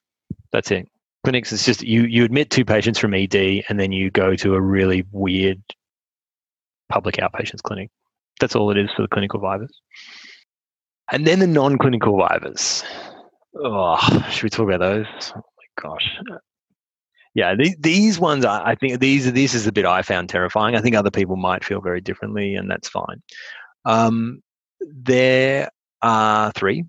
that's 0.52 0.72
it. 0.72 0.88
Clinics 1.24 1.52
it's 1.52 1.66
just 1.66 1.82
you 1.82 2.04
you 2.04 2.24
admit 2.24 2.52
two 2.52 2.66
patients 2.66 3.00
from 3.00 3.14
ed 3.14 3.36
and 3.36 3.80
then 3.80 3.92
you 3.92 4.12
go 4.12 4.36
to 4.36 4.56
a 4.56 4.62
really 4.62 5.06
weird 5.12 5.62
public 6.90 7.16
outpatients 7.16 7.64
clinic. 7.64 7.90
That's 8.40 8.56
all 8.56 8.70
it 8.72 8.78
is 8.78 8.92
for 8.96 9.02
the 9.02 9.08
clinical 9.08 9.40
vivas 9.40 9.72
and 11.12 11.26
then 11.26 11.40
the 11.40 11.48
non-clinical 11.48 12.18
vivas 12.18 12.84
oh 13.64 13.98
should 14.30 14.44
we 14.44 14.50
talk 14.50 14.68
about 14.68 14.80
those? 14.80 15.32
Oh 15.36 15.42
my 15.58 15.82
gosh 15.82 16.20
yeah 17.36 17.54
these, 17.56 17.75
these 17.80 18.20
ones 18.20 18.44
I, 18.44 18.72
I 18.72 18.75
think 18.75 19.00
these 19.00 19.32
this 19.32 19.54
is 19.54 19.65
the 19.65 19.72
bit 19.72 19.86
i 19.86 20.01
found 20.01 20.30
terrifying. 20.30 20.75
I 20.75 20.82
think 20.82 20.96
other 20.96 21.12
people 21.12 21.36
might 21.36 21.63
feel 21.63 21.82
very 21.82 22.01
differently 22.01 22.56
and 22.56 22.70
that's 22.70 22.89
fine. 22.89 23.22
Um, 23.86 24.42
there 24.82 25.70
are 26.01 26.51
three. 26.51 26.86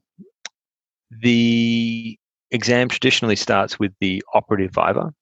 The 1.10 2.18
exam 2.50 2.88
traditionally 2.88 3.36
starts 3.36 3.78
with 3.78 3.92
the 4.00 4.22
operative 4.34 4.72
viva. 4.74 5.12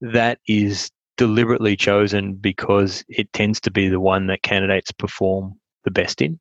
That 0.00 0.38
is 0.46 0.90
deliberately 1.16 1.76
chosen 1.76 2.34
because 2.34 3.04
it 3.08 3.32
tends 3.32 3.60
to 3.60 3.70
be 3.70 3.88
the 3.88 4.00
one 4.00 4.26
that 4.26 4.42
candidates 4.42 4.90
perform 4.92 5.54
the 5.84 5.90
best 5.90 6.22
in, 6.22 6.40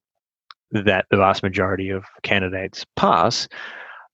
that 0.71 1.05
the 1.11 1.17
vast 1.17 1.43
majority 1.43 1.89
of 1.89 2.05
candidates 2.23 2.85
pass, 2.95 3.47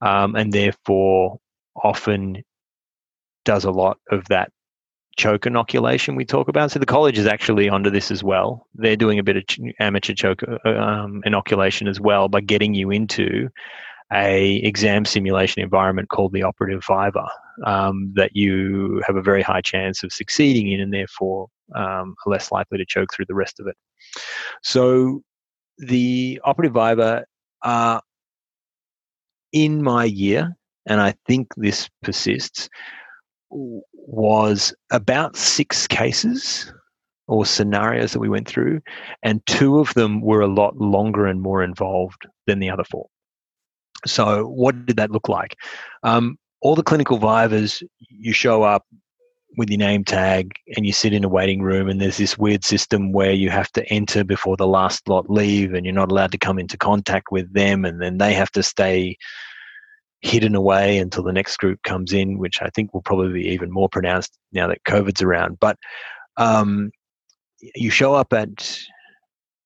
um, 0.01 0.35
and 0.35 0.51
therefore 0.51 1.39
often 1.83 2.43
does 3.47 3.63
a 3.63 3.71
lot 3.71 3.97
of 4.11 4.25
that 4.27 4.51
choke 5.17 5.47
inoculation 5.47 6.15
we 6.15 6.25
talk 6.25 6.49
about. 6.49 6.69
So 6.69 6.79
the 6.79 6.85
college 6.85 7.17
is 7.17 7.25
actually 7.25 7.69
onto 7.69 7.89
this 7.89 8.11
as 8.11 8.23
well. 8.23 8.67
They're 8.75 8.97
doing 8.97 9.19
a 9.19 9.23
bit 9.23 9.37
of 9.37 9.43
amateur 9.79 10.13
choke 10.13 10.41
uh, 10.43 10.69
um, 10.69 11.21
inoculation 11.25 11.87
as 11.87 11.99
well 11.99 12.27
by 12.27 12.41
getting 12.41 12.73
you 12.73 12.91
into 12.91 13.49
a 14.13 14.57
exam 14.57 15.05
simulation 15.05 15.63
environment 15.63 16.09
called 16.09 16.33
the 16.33 16.43
operative 16.43 16.83
viva 16.85 17.27
um, 17.65 18.11
that 18.15 18.35
you 18.35 19.01
have 19.07 19.15
a 19.15 19.21
very 19.21 19.41
high 19.41 19.61
chance 19.61 20.03
of 20.03 20.11
succeeding 20.11 20.71
in 20.71 20.81
and 20.81 20.93
therefore 20.93 21.47
um, 21.73 22.15
are 22.25 22.31
less 22.31 22.51
likely 22.51 22.77
to 22.77 22.85
choke 22.85 23.13
through 23.13 23.25
the 23.27 23.35
rest 23.35 23.61
of 23.61 23.67
it. 23.67 23.75
So 24.61 25.21
the 25.77 26.41
operative 26.43 26.73
viva 26.73 27.23
uh, 27.63 28.01
in 29.53 29.81
my 29.81 30.03
year, 30.03 30.55
and 30.85 30.99
I 30.99 31.15
think 31.25 31.47
this 31.55 31.89
persists, 32.03 32.69
was 33.49 34.73
about 34.91 35.35
six 35.35 35.87
cases 35.87 36.71
or 37.27 37.45
scenarios 37.45 38.13
that 38.13 38.19
we 38.19 38.29
went 38.29 38.47
through, 38.47 38.81
and 39.23 39.45
two 39.45 39.79
of 39.79 39.93
them 39.93 40.21
were 40.21 40.41
a 40.41 40.47
lot 40.47 40.77
longer 40.77 41.25
and 41.25 41.41
more 41.41 41.61
involved 41.61 42.25
than 42.45 42.59
the 42.59 42.69
other 42.69 42.85
four. 42.85 43.07
So, 44.05 44.45
what 44.45 44.85
did 44.85 44.97
that 44.97 45.11
look 45.11 45.27
like? 45.27 45.55
Um, 46.03 46.37
all 46.61 46.75
the 46.75 46.83
clinical 46.83 47.17
vivas, 47.17 47.83
you 47.99 48.31
show 48.31 48.63
up 48.63 48.85
with 49.57 49.69
your 49.69 49.79
name 49.79 50.03
tag 50.03 50.53
and 50.75 50.85
you 50.85 50.93
sit 50.93 51.13
in 51.13 51.23
a 51.23 51.29
waiting 51.29 51.61
room, 51.61 51.89
and 51.89 51.99
there's 51.99 52.17
this 52.17 52.37
weird 52.37 52.63
system 52.63 53.11
where 53.11 53.33
you 53.33 53.49
have 53.49 53.71
to 53.73 53.85
enter 53.91 54.23
before 54.23 54.55
the 54.55 54.67
last 54.67 55.09
lot 55.09 55.29
leave, 55.29 55.73
and 55.73 55.85
you're 55.85 55.93
not 55.93 56.11
allowed 56.11 56.31
to 56.31 56.37
come 56.37 56.59
into 56.59 56.77
contact 56.77 57.31
with 57.31 57.51
them, 57.53 57.83
and 57.83 58.01
then 58.01 58.19
they 58.19 58.33
have 58.33 58.51
to 58.51 58.63
stay 58.63 59.17
hidden 60.21 60.55
away 60.55 60.97
until 60.97 61.23
the 61.23 61.33
next 61.33 61.57
group 61.57 61.81
comes 61.83 62.13
in, 62.13 62.37
which 62.37 62.61
I 62.61 62.69
think 62.69 62.93
will 62.93 63.01
probably 63.01 63.33
be 63.33 63.49
even 63.49 63.71
more 63.71 63.89
pronounced 63.89 64.37
now 64.51 64.67
that 64.67 64.83
COVID's 64.85 65.21
around. 65.21 65.59
But 65.59 65.77
um, 66.37 66.91
you 67.59 67.89
show 67.89 68.13
up 68.13 68.33
at, 68.33 68.79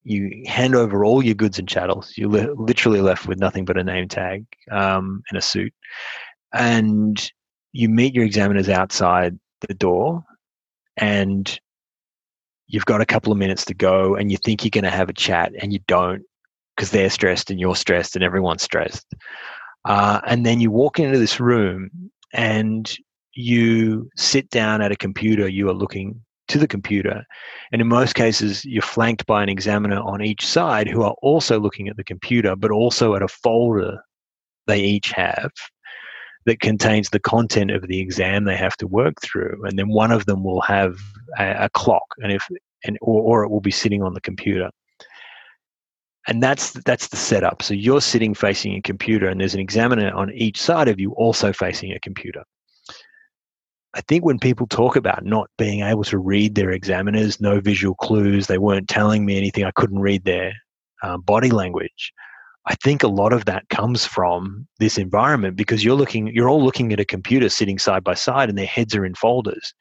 you 0.04 0.44
hand 0.46 0.74
over 0.74 1.04
all 1.04 1.22
your 1.22 1.34
goods 1.34 1.58
and 1.58 1.68
chattels. 1.68 2.12
You're 2.16 2.28
li- 2.28 2.54
literally 2.56 3.00
left 3.00 3.26
with 3.26 3.38
nothing 3.38 3.64
but 3.64 3.78
a 3.78 3.84
name 3.84 4.08
tag 4.08 4.44
um, 4.70 5.22
and 5.30 5.38
a 5.38 5.42
suit. 5.42 5.72
And 6.52 7.30
you 7.72 7.88
meet 7.88 8.14
your 8.14 8.24
examiners 8.24 8.68
outside 8.68 9.38
the 9.66 9.74
door, 9.74 10.22
and 10.96 11.58
you've 12.66 12.84
got 12.84 13.00
a 13.00 13.06
couple 13.06 13.32
of 13.32 13.38
minutes 13.38 13.64
to 13.66 13.74
go, 13.74 14.16
and 14.16 14.30
you 14.30 14.36
think 14.44 14.64
you're 14.64 14.70
going 14.70 14.84
to 14.84 14.90
have 14.90 15.08
a 15.08 15.14
chat, 15.14 15.52
and 15.58 15.72
you 15.72 15.78
don't 15.86 16.22
because 16.76 16.90
they're 16.90 17.10
stressed 17.10 17.50
and 17.50 17.60
you're 17.60 17.76
stressed 17.76 18.16
and 18.16 18.24
everyone's 18.24 18.62
stressed. 18.62 19.06
Uh, 19.84 20.20
and 20.26 20.46
then 20.46 20.60
you 20.60 20.70
walk 20.70 20.98
into 20.98 21.18
this 21.18 21.40
room 21.40 21.90
and 22.32 22.96
you 23.34 24.08
sit 24.16 24.48
down 24.50 24.82
at 24.82 24.92
a 24.92 24.96
computer, 24.96 25.48
you 25.48 25.68
are 25.68 25.74
looking 25.74 26.20
to 26.48 26.58
the 26.58 26.68
computer. 26.68 27.24
And 27.72 27.80
in 27.80 27.88
most 27.88 28.14
cases, 28.14 28.64
you're 28.64 28.82
flanked 28.82 29.26
by 29.26 29.42
an 29.42 29.48
examiner 29.48 30.00
on 30.00 30.22
each 30.22 30.46
side 30.46 30.88
who 30.88 31.02
are 31.02 31.14
also 31.22 31.58
looking 31.58 31.88
at 31.88 31.96
the 31.96 32.04
computer, 32.04 32.54
but 32.54 32.70
also 32.70 33.14
at 33.14 33.22
a 33.22 33.28
folder 33.28 33.98
they 34.66 34.80
each 34.80 35.10
have 35.12 35.50
that 36.44 36.60
contains 36.60 37.10
the 37.10 37.20
content 37.20 37.70
of 37.70 37.86
the 37.86 38.00
exam 38.00 38.44
they 38.44 38.56
have 38.56 38.76
to 38.76 38.86
work 38.86 39.20
through. 39.22 39.62
And 39.64 39.78
then 39.78 39.88
one 39.88 40.10
of 40.10 40.26
them 40.26 40.44
will 40.44 40.60
have 40.62 40.98
a, 41.38 41.64
a 41.64 41.70
clock, 41.70 42.14
and 42.18 42.32
if 42.32 42.46
and 42.84 42.98
or, 43.00 43.22
or 43.22 43.44
it 43.44 43.48
will 43.48 43.60
be 43.60 43.70
sitting 43.70 44.02
on 44.02 44.14
the 44.14 44.20
computer 44.20 44.70
and 46.28 46.42
that's 46.42 46.72
that's 46.84 47.08
the 47.08 47.16
setup. 47.16 47.62
So 47.62 47.74
you're 47.74 48.00
sitting 48.00 48.34
facing 48.34 48.74
a 48.74 48.82
computer 48.82 49.28
and 49.28 49.40
there's 49.40 49.54
an 49.54 49.60
examiner 49.60 50.12
on 50.12 50.32
each 50.32 50.60
side 50.60 50.88
of 50.88 51.00
you 51.00 51.12
also 51.12 51.52
facing 51.52 51.92
a 51.92 52.00
computer. 52.00 52.44
I 53.94 54.00
think 54.02 54.24
when 54.24 54.38
people 54.38 54.66
talk 54.66 54.96
about 54.96 55.24
not 55.24 55.50
being 55.58 55.82
able 55.82 56.04
to 56.04 56.18
read 56.18 56.54
their 56.54 56.70
examiners 56.70 57.40
no 57.40 57.60
visual 57.60 57.94
clues 57.96 58.46
they 58.46 58.56
weren't 58.56 58.88
telling 58.88 59.26
me 59.26 59.36
anything 59.36 59.64
i 59.64 59.70
couldn't 59.72 59.98
read 59.98 60.24
their 60.24 60.54
um, 61.02 61.20
body 61.20 61.50
language 61.50 62.10
i 62.64 62.74
think 62.76 63.02
a 63.02 63.08
lot 63.08 63.34
of 63.34 63.44
that 63.44 63.68
comes 63.68 64.06
from 64.06 64.66
this 64.78 64.96
environment 64.96 65.56
because 65.56 65.84
you're 65.84 65.94
looking 65.94 66.28
you're 66.28 66.48
all 66.48 66.64
looking 66.64 66.90
at 66.90 67.00
a 67.00 67.04
computer 67.04 67.50
sitting 67.50 67.78
side 67.78 68.02
by 68.02 68.14
side 68.14 68.48
and 68.48 68.56
their 68.56 68.64
heads 68.64 68.94
are 68.94 69.04
in 69.04 69.14
folders. 69.14 69.74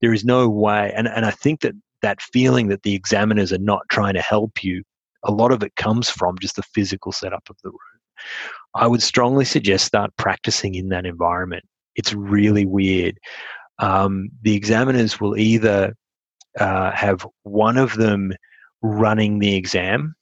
There 0.00 0.14
is 0.14 0.24
no 0.24 0.48
way 0.48 0.90
and, 0.96 1.06
and 1.06 1.26
i 1.26 1.30
think 1.30 1.60
that 1.60 1.74
that 2.00 2.22
feeling 2.22 2.68
that 2.68 2.84
the 2.84 2.94
examiners 2.94 3.52
are 3.52 3.58
not 3.58 3.82
trying 3.90 4.14
to 4.14 4.22
help 4.22 4.64
you 4.64 4.82
a 5.24 5.32
lot 5.32 5.52
of 5.52 5.62
it 5.62 5.74
comes 5.76 6.08
from 6.08 6.38
just 6.38 6.56
the 6.56 6.62
physical 6.62 7.12
setup 7.12 7.48
of 7.50 7.56
the 7.62 7.70
room. 7.70 7.78
I 8.74 8.86
would 8.86 9.02
strongly 9.02 9.44
suggest 9.44 9.86
start 9.86 10.10
practicing 10.16 10.74
in 10.74 10.88
that 10.90 11.06
environment. 11.06 11.64
It's 11.96 12.12
really 12.12 12.64
weird. 12.64 13.18
Um, 13.78 14.28
the 14.42 14.54
examiners 14.54 15.20
will 15.20 15.36
either 15.36 15.94
uh, 16.58 16.90
have 16.92 17.26
one 17.42 17.76
of 17.76 17.96
them 17.96 18.32
running 18.82 19.38
the 19.38 19.54
exam, 19.54 20.14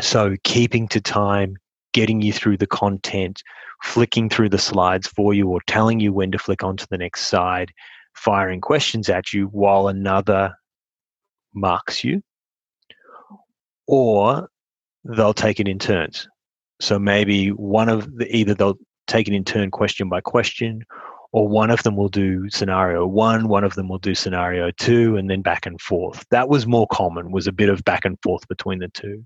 so 0.00 0.36
keeping 0.44 0.88
to 0.88 1.00
time, 1.00 1.56
getting 1.92 2.20
you 2.20 2.32
through 2.32 2.56
the 2.56 2.66
content, 2.66 3.42
flicking 3.82 4.28
through 4.28 4.48
the 4.48 4.58
slides 4.58 5.06
for 5.06 5.34
you, 5.34 5.48
or 5.48 5.60
telling 5.66 6.00
you 6.00 6.12
when 6.12 6.32
to 6.32 6.38
flick 6.38 6.64
onto 6.64 6.86
the 6.90 6.98
next 6.98 7.26
side, 7.26 7.70
firing 8.14 8.60
questions 8.60 9.08
at 9.08 9.32
you 9.32 9.46
while 9.46 9.88
another 9.88 10.52
marks 11.54 12.02
you 12.02 12.22
or 13.86 14.48
they'll 15.04 15.34
take 15.34 15.60
it 15.60 15.68
in 15.68 15.78
turns. 15.78 16.28
So 16.80 16.98
maybe 16.98 17.48
one 17.48 17.88
of 17.88 18.16
the, 18.16 18.34
either 18.34 18.54
they'll 18.54 18.78
take 19.06 19.28
it 19.28 19.34
in 19.34 19.44
turn 19.44 19.70
question 19.70 20.08
by 20.08 20.20
question, 20.20 20.82
or 21.32 21.48
one 21.48 21.70
of 21.70 21.82
them 21.82 21.96
will 21.96 22.08
do 22.08 22.48
scenario 22.50 23.06
one, 23.06 23.48
one 23.48 23.64
of 23.64 23.74
them 23.74 23.88
will 23.88 23.98
do 23.98 24.14
scenario 24.14 24.70
two, 24.70 25.16
and 25.16 25.28
then 25.28 25.42
back 25.42 25.66
and 25.66 25.80
forth. 25.80 26.24
That 26.30 26.48
was 26.48 26.66
more 26.66 26.86
common, 26.88 27.32
was 27.32 27.46
a 27.46 27.52
bit 27.52 27.68
of 27.68 27.84
back 27.84 28.04
and 28.04 28.18
forth 28.22 28.46
between 28.48 28.78
the 28.78 28.88
two. 28.88 29.24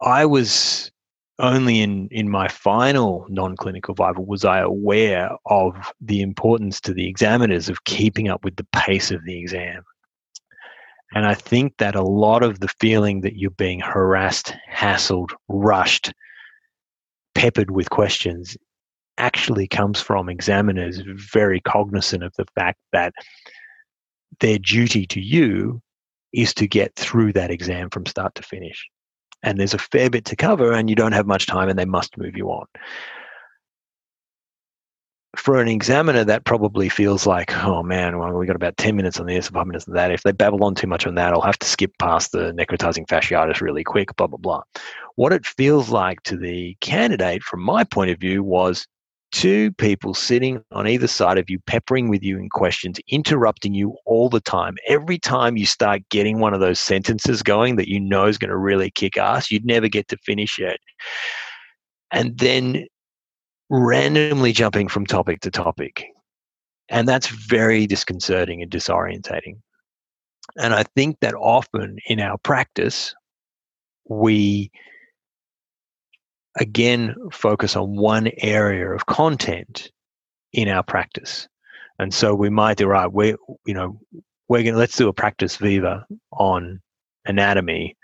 I 0.00 0.24
was 0.24 0.90
only 1.40 1.80
in, 1.80 2.08
in 2.10 2.28
my 2.28 2.48
final 2.48 3.26
non-clinical 3.28 3.94
viva 3.94 4.20
was 4.20 4.44
I 4.44 4.60
aware 4.60 5.30
of 5.46 5.74
the 6.00 6.20
importance 6.20 6.80
to 6.82 6.94
the 6.94 7.08
examiners 7.08 7.68
of 7.68 7.84
keeping 7.84 8.28
up 8.28 8.44
with 8.44 8.56
the 8.56 8.66
pace 8.72 9.10
of 9.10 9.24
the 9.24 9.38
exam. 9.38 9.82
And 11.14 11.26
I 11.26 11.34
think 11.34 11.74
that 11.78 11.96
a 11.96 12.02
lot 12.02 12.42
of 12.42 12.60
the 12.60 12.68
feeling 12.80 13.22
that 13.22 13.36
you're 13.36 13.50
being 13.50 13.80
harassed, 13.80 14.54
hassled, 14.72 15.30
rushed, 15.48 16.12
peppered 17.34 17.70
with 17.70 17.90
questions 17.90 18.56
actually 19.18 19.66
comes 19.66 20.00
from 20.00 20.28
examiners 20.28 21.02
very 21.06 21.60
cognizant 21.60 22.22
of 22.22 22.32
the 22.36 22.46
fact 22.54 22.78
that 22.92 23.12
their 24.38 24.58
duty 24.58 25.06
to 25.06 25.20
you 25.20 25.82
is 26.32 26.54
to 26.54 26.66
get 26.66 26.94
through 26.94 27.32
that 27.32 27.50
exam 27.50 27.90
from 27.90 28.06
start 28.06 28.34
to 28.36 28.42
finish. 28.42 28.88
And 29.42 29.58
there's 29.58 29.74
a 29.74 29.78
fair 29.78 30.10
bit 30.10 30.24
to 30.26 30.36
cover, 30.36 30.72
and 30.72 30.88
you 30.88 30.96
don't 30.96 31.12
have 31.12 31.26
much 31.26 31.46
time, 31.46 31.68
and 31.68 31.78
they 31.78 31.84
must 31.84 32.16
move 32.16 32.36
you 32.36 32.50
on 32.50 32.66
for 35.36 35.60
an 35.60 35.68
examiner, 35.68 36.24
that 36.24 36.44
probably 36.44 36.88
feels 36.88 37.26
like, 37.26 37.56
oh 37.64 37.82
man, 37.82 38.18
well, 38.18 38.32
we 38.32 38.46
got 38.46 38.56
about 38.56 38.76
10 38.76 38.96
minutes 38.96 39.20
on 39.20 39.26
this, 39.26 39.48
five 39.48 39.66
minutes 39.66 39.86
on 39.86 39.94
that. 39.94 40.10
If 40.10 40.22
they 40.22 40.32
babble 40.32 40.64
on 40.64 40.74
too 40.74 40.88
much 40.88 41.06
on 41.06 41.14
that, 41.14 41.32
I'll 41.32 41.40
have 41.40 41.58
to 41.60 41.66
skip 41.66 41.92
past 41.98 42.32
the 42.32 42.52
necrotizing 42.52 43.06
fasciitis 43.06 43.60
really 43.60 43.84
quick, 43.84 44.14
blah, 44.16 44.26
blah, 44.26 44.38
blah. 44.38 44.62
What 45.14 45.32
it 45.32 45.46
feels 45.46 45.90
like 45.90 46.22
to 46.24 46.36
the 46.36 46.76
candidate, 46.80 47.42
from 47.42 47.62
my 47.62 47.84
point 47.84 48.10
of 48.10 48.18
view, 48.18 48.42
was 48.42 48.86
two 49.30 49.70
people 49.72 50.14
sitting 50.14 50.60
on 50.72 50.88
either 50.88 51.06
side 51.06 51.38
of 51.38 51.48
you, 51.48 51.60
peppering 51.60 52.08
with 52.08 52.24
you 52.24 52.36
in 52.36 52.48
questions, 52.48 52.98
interrupting 53.08 53.72
you 53.72 53.96
all 54.06 54.28
the 54.28 54.40
time. 54.40 54.76
Every 54.88 55.18
time 55.18 55.56
you 55.56 55.66
start 55.66 56.02
getting 56.08 56.40
one 56.40 56.54
of 56.54 56.60
those 56.60 56.80
sentences 56.80 57.42
going 57.42 57.76
that 57.76 57.88
you 57.88 58.00
know 58.00 58.26
is 58.26 58.38
going 58.38 58.50
to 58.50 58.56
really 58.56 58.90
kick 58.90 59.16
ass, 59.16 59.50
you'd 59.50 59.64
never 59.64 59.88
get 59.88 60.08
to 60.08 60.16
finish 60.18 60.58
it. 60.58 60.80
And 62.10 62.36
then 62.38 62.86
randomly 63.70 64.52
jumping 64.52 64.88
from 64.88 65.06
topic 65.06 65.40
to 65.40 65.50
topic. 65.50 66.06
And 66.88 67.08
that's 67.08 67.28
very 67.28 67.86
disconcerting 67.86 68.62
and 68.62 68.70
disorientating. 68.70 69.60
And 70.58 70.74
I 70.74 70.82
think 70.82 71.20
that 71.20 71.34
often 71.34 71.98
in 72.06 72.18
our 72.20 72.36
practice, 72.38 73.14
we 74.08 74.72
again 76.58 77.14
focus 77.32 77.76
on 77.76 77.96
one 77.96 78.28
area 78.38 78.90
of 78.90 79.06
content 79.06 79.92
in 80.52 80.68
our 80.68 80.82
practice. 80.82 81.46
And 82.00 82.12
so 82.12 82.34
we 82.34 82.50
might 82.50 82.78
do, 82.78 82.86
right, 82.86 83.12
we 83.12 83.36
you 83.64 83.74
know, 83.74 84.00
we're 84.48 84.64
gonna 84.64 84.78
let's 84.78 84.96
do 84.96 85.06
a 85.06 85.12
practice 85.12 85.56
viva 85.56 86.04
on 86.32 86.80
anatomy 87.24 87.96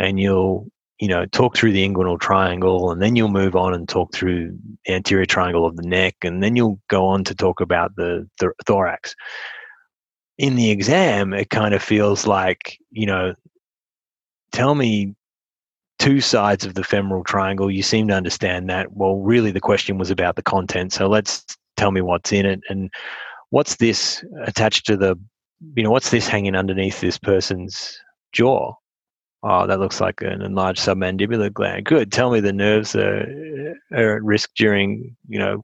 and 0.00 0.18
you'll 0.18 0.68
you 0.98 1.08
know, 1.08 1.26
talk 1.26 1.56
through 1.56 1.72
the 1.72 1.86
inguinal 1.86 2.18
triangle, 2.18 2.90
and 2.90 3.02
then 3.02 3.16
you'll 3.16 3.28
move 3.28 3.54
on 3.54 3.74
and 3.74 3.88
talk 3.88 4.14
through 4.14 4.56
the 4.86 4.94
anterior 4.94 5.26
triangle 5.26 5.66
of 5.66 5.76
the 5.76 5.86
neck, 5.86 6.16
and 6.22 6.42
then 6.42 6.56
you'll 6.56 6.80
go 6.88 7.06
on 7.06 7.24
to 7.24 7.34
talk 7.34 7.60
about 7.60 7.94
the, 7.96 8.28
the 8.40 8.52
thorax. 8.64 9.14
In 10.38 10.56
the 10.56 10.70
exam, 10.70 11.32
it 11.32 11.50
kind 11.50 11.74
of 11.74 11.82
feels 11.82 12.26
like, 12.26 12.78
you 12.90 13.06
know, 13.06 13.34
tell 14.52 14.74
me 14.74 15.14
two 15.98 16.20
sides 16.20 16.64
of 16.64 16.74
the 16.74 16.84
femoral 16.84 17.24
triangle. 17.24 17.70
You 17.70 17.82
seem 17.82 18.08
to 18.08 18.14
understand 18.14 18.68
that. 18.70 18.92
Well, 18.92 19.16
really, 19.16 19.50
the 19.50 19.60
question 19.60 19.98
was 19.98 20.10
about 20.10 20.36
the 20.36 20.42
content. 20.42 20.92
So 20.92 21.08
let's 21.08 21.44
tell 21.76 21.90
me 21.90 22.00
what's 22.00 22.32
in 22.32 22.46
it 22.46 22.60
and 22.68 22.90
what's 23.50 23.76
this 23.76 24.24
attached 24.44 24.86
to 24.86 24.96
the, 24.96 25.18
you 25.74 25.82
know, 25.82 25.90
what's 25.90 26.10
this 26.10 26.28
hanging 26.28 26.54
underneath 26.54 27.00
this 27.00 27.18
person's 27.18 27.98
jaw? 28.32 28.74
Oh, 29.48 29.64
that 29.68 29.78
looks 29.78 30.00
like 30.00 30.22
an 30.22 30.42
enlarged 30.42 30.80
submandibular 30.80 31.52
gland. 31.52 31.84
Good. 31.84 32.10
Tell 32.10 32.32
me 32.32 32.40
the 32.40 32.52
nerves 32.52 32.96
are, 32.96 33.24
are 33.92 34.16
at 34.16 34.24
risk 34.24 34.50
during, 34.56 35.16
you 35.28 35.38
know, 35.38 35.62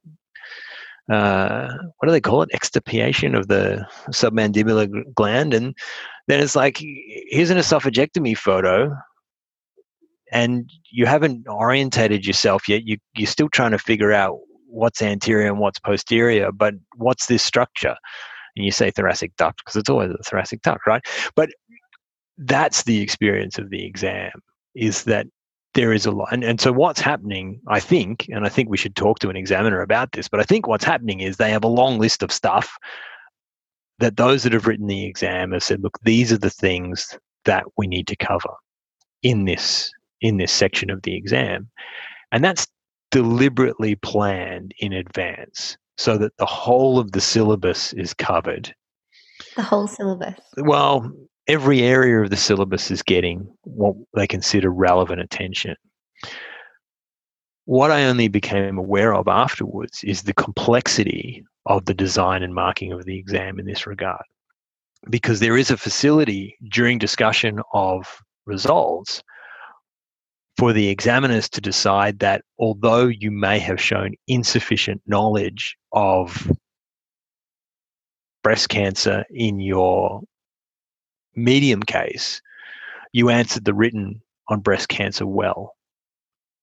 uh, 1.13 1.69
what 1.97 2.07
do 2.07 2.13
they 2.13 2.21
call 2.21 2.43
it? 2.43 2.51
Extirpation 2.53 3.35
of 3.35 3.49
the 3.49 3.85
submandibular 4.11 5.03
gland. 5.17 5.53
And 5.53 5.75
then 6.29 6.41
it's 6.41 6.55
like, 6.55 6.79
here's 6.79 7.51
an 7.51 7.59
esophagectomy 7.59 8.37
photo, 8.37 8.95
and 10.31 10.71
you 10.93 11.07
haven't 11.07 11.49
orientated 11.49 12.25
yourself 12.25 12.69
yet. 12.69 12.87
You, 12.87 12.99
you're 13.17 13.27
still 13.27 13.49
trying 13.49 13.73
to 13.73 13.79
figure 13.79 14.13
out 14.13 14.39
what's 14.69 15.03
anterior 15.03 15.49
and 15.49 15.59
what's 15.59 15.81
posterior, 15.81 16.53
but 16.53 16.75
what's 16.95 17.27
this 17.27 17.43
structure? 17.43 17.97
and 18.57 18.65
you 18.65 18.71
say 18.71 18.91
thoracic 18.91 19.35
duct 19.37 19.59
because 19.59 19.77
it's 19.77 19.89
always 19.89 20.11
a 20.11 20.23
thoracic 20.25 20.63
duct, 20.63 20.87
right? 20.87 21.03
But 21.35 21.51
that's 22.39 22.85
the 22.85 23.01
experience 23.01 23.59
of 23.59 23.71
the 23.71 23.85
exam 23.85 24.33
is 24.75 25.05
that 25.05 25.27
there 25.75 25.93
is 25.93 26.07
a 26.07 26.11
lot. 26.11 26.29
And, 26.33 26.45
and 26.45 26.61
so 26.61 26.73
what's 26.73 27.01
happening, 27.01 27.61
I 27.69 27.81
think, 27.81 28.27
and 28.31 28.45
I 28.45 28.49
think 28.49 28.69
we 28.69 28.77
should 28.77 28.97
talk 28.97 29.19
to 29.21 29.31
an 29.31 29.37
examiner 29.37 29.81
about 29.81 30.13
this, 30.13 30.29
but 30.29 30.41
I 30.41 30.45
think 30.45 30.67
what's 30.67 30.85
happening 30.85 31.21
is 31.21 31.37
they 31.37 31.51
have 31.51 31.65
a 31.65 31.69
long 31.69 31.99
list 31.99 32.23
of 32.23 32.33
stuff 32.33 32.77
that 33.99 34.17
those 34.17 34.43
that 34.43 34.53
have 34.53 34.67
written 34.67 34.87
the 34.87 35.07
exam 35.07 35.53
have 35.53 35.63
said, 35.63 35.83
look, 35.83 35.99
these 36.03 36.33
are 36.33 36.39
the 36.39 36.51
things 36.51 37.17
that 37.45 37.65
we 37.77 37.87
need 37.87 38.07
to 38.09 38.17
cover 38.17 38.51
in 39.23 39.45
this 39.45 39.91
in 40.21 40.37
this 40.37 40.53
section 40.53 40.91
of 40.91 41.03
the 41.03 41.17
exam. 41.17 41.69
And 42.31 42.45
that's 42.45 42.67
deliberately 43.11 43.97
planned 43.97 44.73
in 44.79 44.93
advance 44.93 45.77
so 45.97 46.17
that 46.19 46.37
the 46.39 46.47
whole 46.47 46.99
of 46.99 47.13
the 47.13 47.21
syllabus 47.21 47.93
is 47.93 48.15
covered. 48.15 48.75
The 49.57 49.63
whole 49.63 49.87
syllabus. 49.87 50.41
Well, 50.57 51.13
every 51.49 51.83
area 51.83 52.21
of 52.21 52.31
the 52.31 52.37
syllabus 52.37 52.91
is 52.91 53.03
getting 53.03 53.49
what 53.63 53.95
they 54.15 54.27
consider 54.27 54.71
relevant 54.71 55.21
attention. 55.21 55.77
What 57.65 57.91
I 57.91 58.05
only 58.05 58.29
became 58.29 58.79
aware 58.79 59.15
of 59.15 59.29
afterwards 59.29 60.01
is 60.05 60.23
the 60.23 60.35
complexity 60.35 61.45
of 61.67 61.85
the 61.85 61.95
design 61.95 62.43
and 62.43 62.55
marking 62.55 62.93
of 62.93 63.05
the 63.05 63.19
exam 63.19 63.59
in 63.59 63.67
this 63.67 63.87
regard. 63.87 64.23
Because 65.11 65.41
there 65.41 65.57
is 65.57 65.71
a 65.71 65.77
facility 65.77 66.57
during 66.71 66.99
discussion 66.99 67.61
of 67.73 68.21
results 68.47 69.23
for 70.59 70.73
the 70.73 70.89
examiners 70.89 71.49
to 71.51 71.61
decide 71.61 72.19
that 72.19 72.43
although 72.59 73.07
you 73.07 73.31
may 73.31 73.59
have 73.59 73.81
shown 73.81 74.13
insufficient 74.29 75.01
knowledge 75.07 75.77
of 75.93 76.51
breast 78.43 78.69
cancer 78.69 79.25
in 79.31 79.61
your 79.61 80.21
medium 81.35 81.83
case, 81.83 82.41
you 83.13 83.31
answered 83.31 83.65
the 83.65 83.75
written 83.75 84.21
on 84.49 84.61
breast 84.61 84.89
cancer 84.89 85.27
well. 85.27 85.75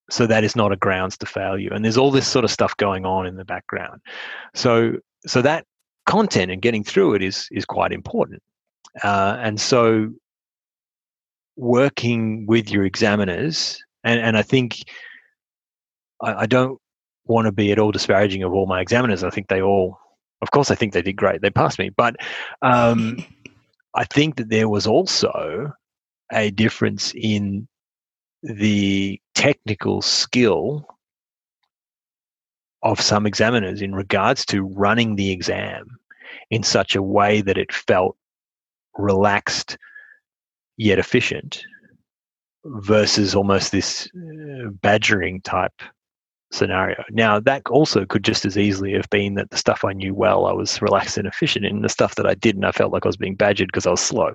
So 0.10 0.26
that 0.26 0.44
is 0.44 0.56
not 0.56 0.72
a 0.72 0.76
grounds 0.76 1.18
to 1.20 1.26
fail 1.26 1.58
you. 1.58 1.70
And 1.72 1.86
there's 1.86 1.98
all 1.98 2.12
this 2.12 2.28
sort 2.28 2.46
of 2.46 2.52
stuff 2.52 2.76
going 2.78 3.06
on 3.06 3.28
in 3.28 3.36
the 3.36 3.46
background. 3.46 4.02
So 4.56 4.94
so 5.26 5.42
that 5.42 5.66
content 6.06 6.52
and 6.52 6.62
getting 6.62 6.84
through 6.84 7.14
it 7.14 7.22
is 7.22 7.48
is 7.52 7.66
quite 7.66 7.92
important. 7.92 8.42
Uh, 9.04 9.38
and 9.40 9.62
so 9.62 10.12
working 11.56 12.46
with 12.48 12.72
your 12.72 12.86
examiners, 12.86 13.84
and, 14.04 14.20
and 14.20 14.38
I 14.38 14.42
think 14.42 14.84
I, 16.22 16.34
I 16.34 16.46
don't 16.46 16.80
want 17.26 17.46
to 17.46 17.52
be 17.52 17.72
at 17.72 17.80
all 17.80 17.92
disparaging 17.92 18.44
of 18.44 18.54
all 18.54 18.66
my 18.66 18.82
examiners. 18.82 19.24
I 19.24 19.30
think 19.30 19.48
they 19.48 19.62
all, 19.62 20.00
of 20.42 20.50
course, 20.52 20.72
I 20.72 20.76
think 20.76 20.94
they 20.94 21.04
did 21.04 21.16
great. 21.16 21.42
They 21.42 21.52
passed 21.52 21.78
me, 21.78 21.90
but 21.90 22.16
um, 22.64 23.24
I 23.96 24.06
think 24.06 24.38
that 24.38 24.50
there 24.50 24.70
was 24.70 24.88
also 24.88 25.74
a 26.32 26.52
difference 26.52 27.14
in 27.16 27.68
the 28.44 29.20
technical 29.36 30.02
skill 30.02 30.86
of 32.84 33.02
some 33.02 33.26
examiners 33.26 33.82
in 33.82 33.94
regards 33.94 34.46
to 34.46 34.64
running 34.64 35.16
the 35.16 35.32
exam 35.32 35.86
in 36.50 36.64
such 36.64 36.96
a 36.96 37.02
way 37.02 37.42
that 37.42 37.58
it 37.58 37.74
felt 37.74 38.16
relaxed 38.98 39.78
yet 40.78 41.00
efficient 41.00 41.64
versus 42.66 43.36
almost 43.36 43.72
this 43.72 44.08
uh, 44.16 44.70
badgering 44.82 45.42
type 45.42 45.82
scenario. 46.52 47.04
Now, 47.12 47.40
that 47.40 47.62
also 47.70 48.06
could 48.06 48.24
just 48.24 48.46
as 48.46 48.58
easily 48.58 48.94
have 48.94 49.10
been 49.10 49.36
that 49.36 49.50
the 49.52 49.58
stuff 49.58 49.86
I 49.86 49.94
knew 49.94 50.14
well, 50.14 50.46
I 50.46 50.54
was 50.54 50.82
relaxed 50.82 51.18
and 51.18 51.28
efficient 51.28 51.66
in. 51.66 51.82
The 51.82 51.90
stuff 51.90 52.16
that 52.16 52.26
I 52.26 52.34
didn't, 52.36 52.64
I 52.64 52.72
felt 52.72 52.92
like 52.92 53.06
I 53.06 53.10
was 53.10 53.18
being 53.18 53.36
badgered 53.36 53.68
because 53.68 53.86
I 53.86 53.92
was 53.92 54.02
slow. 54.02 54.34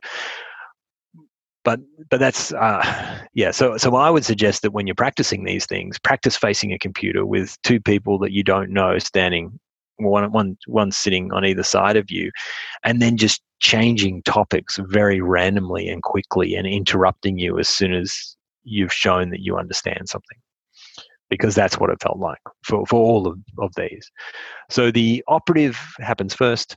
But 1.65 1.81
but 2.11 2.21
that's 2.21 2.53
uh, 2.53 3.19
yeah. 3.33 3.51
So 3.51 3.79
so 3.79 3.97
I 3.97 4.11
would 4.11 4.25
suggest 4.25 4.63
that 4.63 4.73
when 4.73 4.87
you're 4.87 4.95
practicing 4.95 5.45
these 5.45 5.65
things, 5.67 5.99
practice 5.99 6.37
facing 6.37 6.73
a 6.73 6.79
computer 6.79 7.25
with 7.25 7.61
two 7.63 7.81
people 7.81 8.19
that 8.19 8.33
you 8.33 8.43
don't 8.43 8.71
know 8.71 8.99
standing 8.99 9.59
one 9.97 10.31
one 10.31 10.59
one 10.67 10.93
sitting 10.93 11.33
on 11.33 11.45
either 11.45 11.63
side 11.63 11.97
of 11.97 12.11
you, 12.11 12.31
and 12.85 13.01
then 13.01 13.17
just 13.17 13.43
changing 13.61 14.23
topics 14.25 14.79
very 14.89 15.23
randomly 15.23 15.89
and 15.89 16.03
quickly 16.03 16.55
and 16.55 16.67
interrupting 16.67 17.39
you 17.39 17.59
as 17.59 17.69
soon 17.69 17.95
as 17.95 18.37
you've 18.65 18.93
shown 18.93 19.31
that 19.31 19.41
you 19.41 19.57
understand 19.57 20.07
something 20.09 20.39
because 21.31 21.55
that's 21.55 21.79
what 21.79 21.91
it 21.91 22.03
felt 22.03 22.19
like 22.19 22.41
for, 22.63 22.87
for 22.87 23.01
all 23.01 23.27
of, 23.27 23.39
of 23.59 23.73
these. 23.77 24.11
So 24.71 24.91
the 24.91 25.25
operative 25.29 25.79
happens 25.99 26.35
first, 26.35 26.77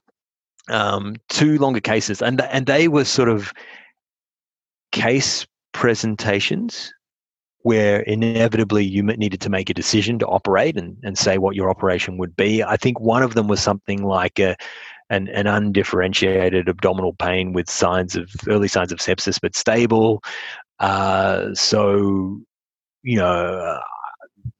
um, 0.70 1.16
two 1.30 1.58
longer 1.58 1.80
cases, 1.80 2.22
and, 2.22 2.42
and 2.42 2.66
they 2.66 2.88
were 2.88 3.06
sort 3.06 3.30
of 3.30 3.54
case 4.92 5.46
presentations 5.74 6.94
where 7.62 8.00
inevitably 8.02 8.86
you 8.86 9.04
needed 9.04 9.42
to 9.42 9.50
make 9.50 9.70
a 9.70 9.74
decision 9.74 10.18
to 10.20 10.28
operate 10.28 10.78
and, 10.78 10.96
and 11.04 11.18
say 11.18 11.38
what 11.38 11.56
your 11.56 11.70
operation 11.70 12.18
would 12.18 12.36
be. 12.36 12.64
I 12.64 12.78
think 12.78 13.00
one 13.00 13.24
of 13.24 13.34
them 13.34 13.48
was 13.48 13.60
something 13.60 14.04
like 14.04 14.40
a, 14.40 14.56
an, 15.10 15.28
an 15.30 15.48
undifferentiated 15.48 16.70
abdominal 16.70 17.14
pain 17.14 17.54
with 17.54 17.70
signs 17.70 18.16
of 18.16 18.30
early 18.48 18.70
signs 18.70 18.92
of 18.92 19.00
sepsis 19.00 19.40
but 19.42 19.56
stable. 19.56 20.24
Uh, 20.80 21.54
so, 21.54 22.40
you 23.04 23.18
know, 23.18 23.82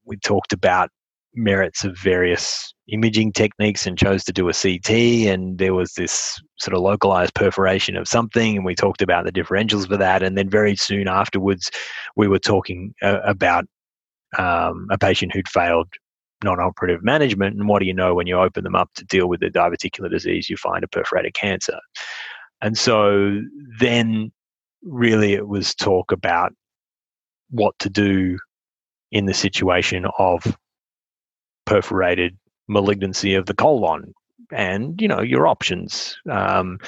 we 0.08 0.18
talked 0.18 0.54
about 0.54 0.90
merits 1.36 1.84
of 1.84 1.96
various 1.98 2.74
imaging 2.88 3.32
techniques 3.32 3.86
and 3.86 3.98
chose 3.98 4.24
to 4.24 4.34
do 4.34 4.50
a 4.50 4.54
CT 4.54 4.90
and 5.28 5.60
there 5.60 5.74
was 5.74 5.94
this 5.94 6.42
sort 6.58 6.74
of 6.74 6.82
localized 6.82 7.34
perforation 7.36 7.96
of 7.96 8.08
something 8.08 8.56
and 8.56 8.66
we 8.66 8.74
talked 8.74 9.02
about 9.02 9.26
the 9.26 9.32
differentials 9.32 9.88
for 9.88 9.98
that 9.98 10.24
and 10.24 10.38
then 10.38 10.50
very 10.50 10.76
soon 10.76 11.08
afterwards 11.08 11.70
we 12.16 12.28
were 12.28 12.40
talking 12.40 12.94
uh, 13.04 13.20
about 13.24 13.66
um, 14.38 14.88
a 14.90 14.98
patient 14.98 15.32
who'd 15.34 15.50
failed 15.50 15.88
non-operative 16.44 17.04
management 17.04 17.56
and 17.56 17.68
what 17.68 17.80
do 17.80 17.86
you 17.86 17.94
know 17.94 18.16
when 18.16 18.26
you 18.26 18.38
open 18.38 18.64
them 18.64 18.76
up 18.76 18.90
to 18.96 19.06
deal 19.06 19.28
with 19.28 19.42
the 19.42 19.50
diverticular 19.50 20.10
disease 20.10 20.50
you 20.50 20.58
find 20.58 20.84
a 20.84 20.88
perforated 20.88 21.34
cancer. 21.34 21.80
And 22.62 22.78
so 22.78 23.42
then 23.80 24.32
really 24.82 25.34
it 25.34 25.48
was 25.48 25.76
talk 25.76 26.12
about 26.12 26.54
what 27.50 27.78
to 27.80 27.90
do 27.90 28.38
in 29.12 29.26
the 29.26 29.34
situation 29.34 30.06
of 30.18 30.58
perforated 31.66 32.38
malignancy 32.68 33.34
of 33.36 33.46
the 33.46 33.54
colon. 33.54 34.14
And 34.52 35.02
you 35.02 35.08
know 35.08 35.22
your 35.22 35.48
options 35.48 36.18
um, 36.32 36.80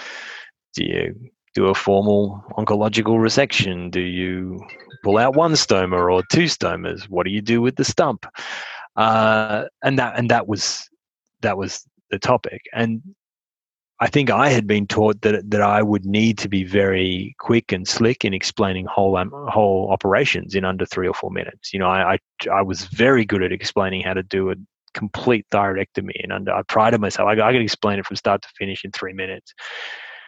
do 0.73 0.83
you 0.85 1.15
do 1.55 1.65
a 1.65 1.73
formal 1.73 2.43
oncological 2.57 3.17
resection? 3.17 3.91
Do 3.91 4.01
you 4.01 4.59
pull 5.03 5.17
out 5.17 5.35
one 5.35 5.53
stoma 5.53 5.99
or 6.11 6.23
two 6.31 6.45
stomas? 6.45 7.03
What 7.09 7.25
do 7.25 7.31
you 7.31 7.41
do 7.41 7.61
with 7.61 7.75
the 7.75 7.83
stump? 7.83 8.25
Uh, 8.95 9.65
and 9.83 9.97
that 9.99 10.17
and 10.17 10.29
that 10.29 10.47
was 10.47 10.89
that 11.41 11.57
was 11.57 11.85
the 12.11 12.19
topic. 12.19 12.61
And 12.73 13.01
I 14.01 14.07
think 14.07 14.29
I 14.29 14.49
had 14.49 14.65
been 14.65 14.87
taught 14.87 15.21
that 15.21 15.49
that 15.51 15.61
I 15.61 15.81
would 15.81 16.05
need 16.05 16.37
to 16.39 16.49
be 16.49 16.63
very 16.63 17.35
quick 17.39 17.71
and 17.71 17.87
slick 17.87 18.23
in 18.23 18.33
explaining 18.33 18.85
whole 18.85 19.17
um, 19.17 19.31
whole 19.49 19.89
operations 19.91 20.55
in 20.55 20.63
under 20.63 20.85
three 20.85 21.07
or 21.07 21.13
four 21.13 21.31
minutes. 21.31 21.73
You 21.73 21.79
know, 21.79 21.89
I, 21.89 22.13
I, 22.13 22.17
I 22.49 22.61
was 22.61 22.85
very 22.85 23.25
good 23.25 23.43
at 23.43 23.51
explaining 23.51 24.01
how 24.01 24.13
to 24.13 24.23
do 24.23 24.51
a 24.51 24.55
complete 24.93 25.45
thyroidectomy 25.51 26.23
and 26.23 26.31
under. 26.31 26.53
I 26.53 26.61
prided 26.63 27.01
myself. 27.01 27.27
I, 27.27 27.41
I 27.41 27.51
could 27.51 27.61
explain 27.61 27.99
it 27.99 28.05
from 28.05 28.15
start 28.15 28.41
to 28.43 28.49
finish 28.57 28.85
in 28.85 28.91
three 28.91 29.13
minutes. 29.13 29.53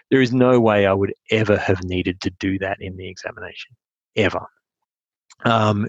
There 0.10 0.22
is 0.22 0.34
no 0.34 0.60
way 0.60 0.86
I 0.86 0.94
would 0.94 1.14
ever 1.30 1.58
have 1.58 1.82
needed 1.86 2.20
to 2.22 2.30
do 2.30 2.60
that 2.60 2.78
in 2.82 2.98
the 2.98 3.08
examination, 3.08 3.76
ever. 4.18 4.46
Um, 5.46 5.88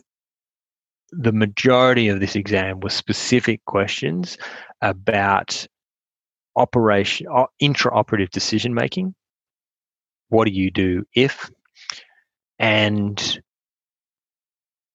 the 1.11 1.33
majority 1.33 2.09
of 2.09 2.21
this 2.21 2.37
exam 2.37 2.81
was 2.81 2.95
specific 2.95 3.65
questions 3.67 4.39
about 4.81 5.67
operation 6.57 7.27
uh, 7.33 7.47
intraoperative 7.61 8.31
decision 8.31 8.75
making. 8.75 9.15
What 10.29 10.47
do 10.47 10.53
you 10.53 10.71
do 10.71 11.05
if? 11.15 11.51
And 12.59 13.43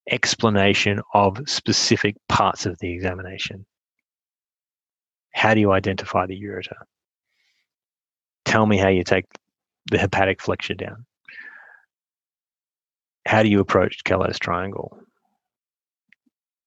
explanation 0.09 1.01
of 1.13 1.37
specific 1.47 2.15
parts 2.29 2.65
of 2.65 2.77
the 2.79 2.91
examination. 2.93 3.65
How 5.33 5.53
do 5.53 5.59
you 5.59 5.71
identify 5.71 6.25
the 6.25 6.41
ureter? 6.41 6.77
Tell 8.45 8.65
me 8.65 8.77
how 8.77 8.87
you 8.87 9.03
take 9.03 9.25
the 9.91 9.97
hepatic 9.97 10.41
flexure 10.41 10.75
down. 10.75 11.05
How 13.25 13.43
do 13.43 13.49
you 13.49 13.59
approach 13.59 14.03
Calot's 14.05 14.39
triangle? 14.39 14.97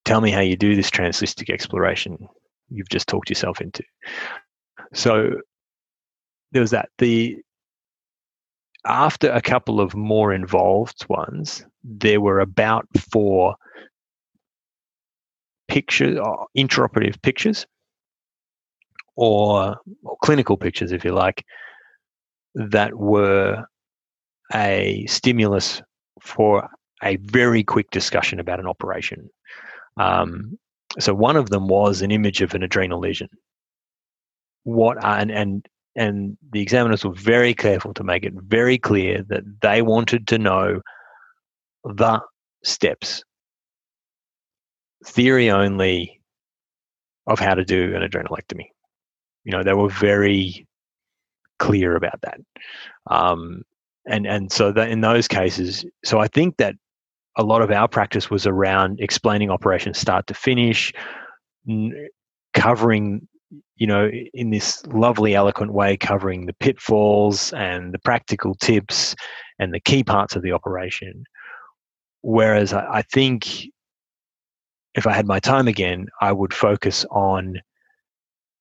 Tell 0.05 0.21
me 0.21 0.31
how 0.31 0.41
you 0.41 0.57
do 0.57 0.77
this 0.77 0.91
transcystic 0.91 1.49
exploration 1.49 2.29
you've 2.69 2.89
just 2.89 3.09
talked 3.09 3.31
yourself 3.31 3.61
into 3.61 3.83
so 4.93 5.41
there 6.53 6.63
was 6.63 6.71
that. 6.71 6.89
The 6.99 7.39
after 8.87 9.31
a 9.31 9.43
couple 9.43 9.81
of 9.81 9.95
more 9.95 10.33
involved 10.33 11.05
ones, 11.09 11.65
there 11.85 12.21
were 12.21 12.41
about 12.41 12.87
four 13.11 13.55
pictures, 15.69 16.19
uh, 16.19 16.45
intraoperative 16.57 17.21
pictures, 17.23 17.67
or, 19.17 19.77
or 20.03 20.17
clinical 20.23 20.57
pictures, 20.57 20.93
if 20.93 21.05
you 21.05 21.13
like, 21.13 21.45
that 22.55 22.95
were 22.95 23.65
a 24.55 25.05
stimulus 25.07 25.83
for 26.21 26.69
a 27.03 27.17
very 27.17 27.63
quick 27.63 27.91
discussion 27.91 28.41
about 28.41 28.61
an 28.61 28.67
operation. 28.67 29.29
Um, 29.97 30.59
so 30.99 31.15
one 31.15 31.37
of 31.37 31.51
them 31.51 31.69
was 31.69 32.03
an 32.03 32.11
image 32.11 32.41
of 32.41 32.55
an 32.55 32.63
adrenal 32.63 32.99
lesion. 32.99 33.29
What 34.65 35.03
are, 35.03 35.19
and 35.19 35.31
and 35.31 35.69
and 35.97 36.37
the 36.53 36.61
examiners 36.61 37.05
were 37.05 37.13
very 37.13 37.55
careful 37.55 37.95
to 37.95 38.05
make 38.05 38.25
it 38.25 38.35
very 38.35 38.79
clear 38.79 39.25
that 39.29 39.43
they 39.61 39.83
wanted 39.83 40.29
to 40.29 40.39
know 40.39 40.81
the 41.85 42.21
steps, 42.63 43.25
theory 45.05 45.51
only, 45.51 46.21
of 47.27 47.39
how 47.39 47.55
to 47.55 47.65
do 47.65 47.95
an 47.95 48.03
adrenalectomy. 48.03 48.67
You 49.45 49.53
know, 49.53 49.63
they 49.63 49.73
were 49.73 49.89
very 49.89 50.67
clear 51.59 51.97
about 51.97 52.21
that. 52.23 52.41
Um, 53.11 53.63
and 54.07 54.27
and 54.27 54.53
so 54.53 54.73
that 54.73 54.91
in 54.91 55.01
those 55.01 55.29
cases, 55.29 55.85
so 56.05 56.19
I 56.19 56.29
think 56.29 56.57
that 56.57 56.75
a 57.37 57.43
lot 57.43 57.63
of 57.63 57.71
our 57.71 57.89
practice 57.89 58.31
was 58.31 58.47
around 58.47 59.01
explaining 59.01 59.51
operations 59.51 59.99
start 59.99 60.27
to 60.27 60.35
finish, 60.35 60.93
n- 61.69 62.09
covering, 62.55 63.29
you 63.81 63.87
know, 63.87 64.11
in 64.35 64.51
this 64.51 64.87
lovely, 64.89 65.35
eloquent 65.35 65.73
way, 65.73 65.97
covering 65.97 66.45
the 66.45 66.53
pitfalls 66.53 67.51
and 67.55 67.95
the 67.95 67.99
practical 67.99 68.55
tips 68.55 69.17
and 69.59 69.73
the 69.73 69.81
key 69.81 70.05
parts 70.05 70.37
of 70.37 70.43
the 70.43 70.53
operation. 70.53 71.25
Whereas 72.21 72.75
I, 72.75 73.01
think 73.11 73.49
if 74.95 75.07
I 75.07 75.15
had 75.15 75.27
my 75.27 75.41
time 75.41 75.67
again, 75.67 76.09
I 76.21 76.31
would 76.31 76.53
focus 76.53 77.07
on 77.11 77.59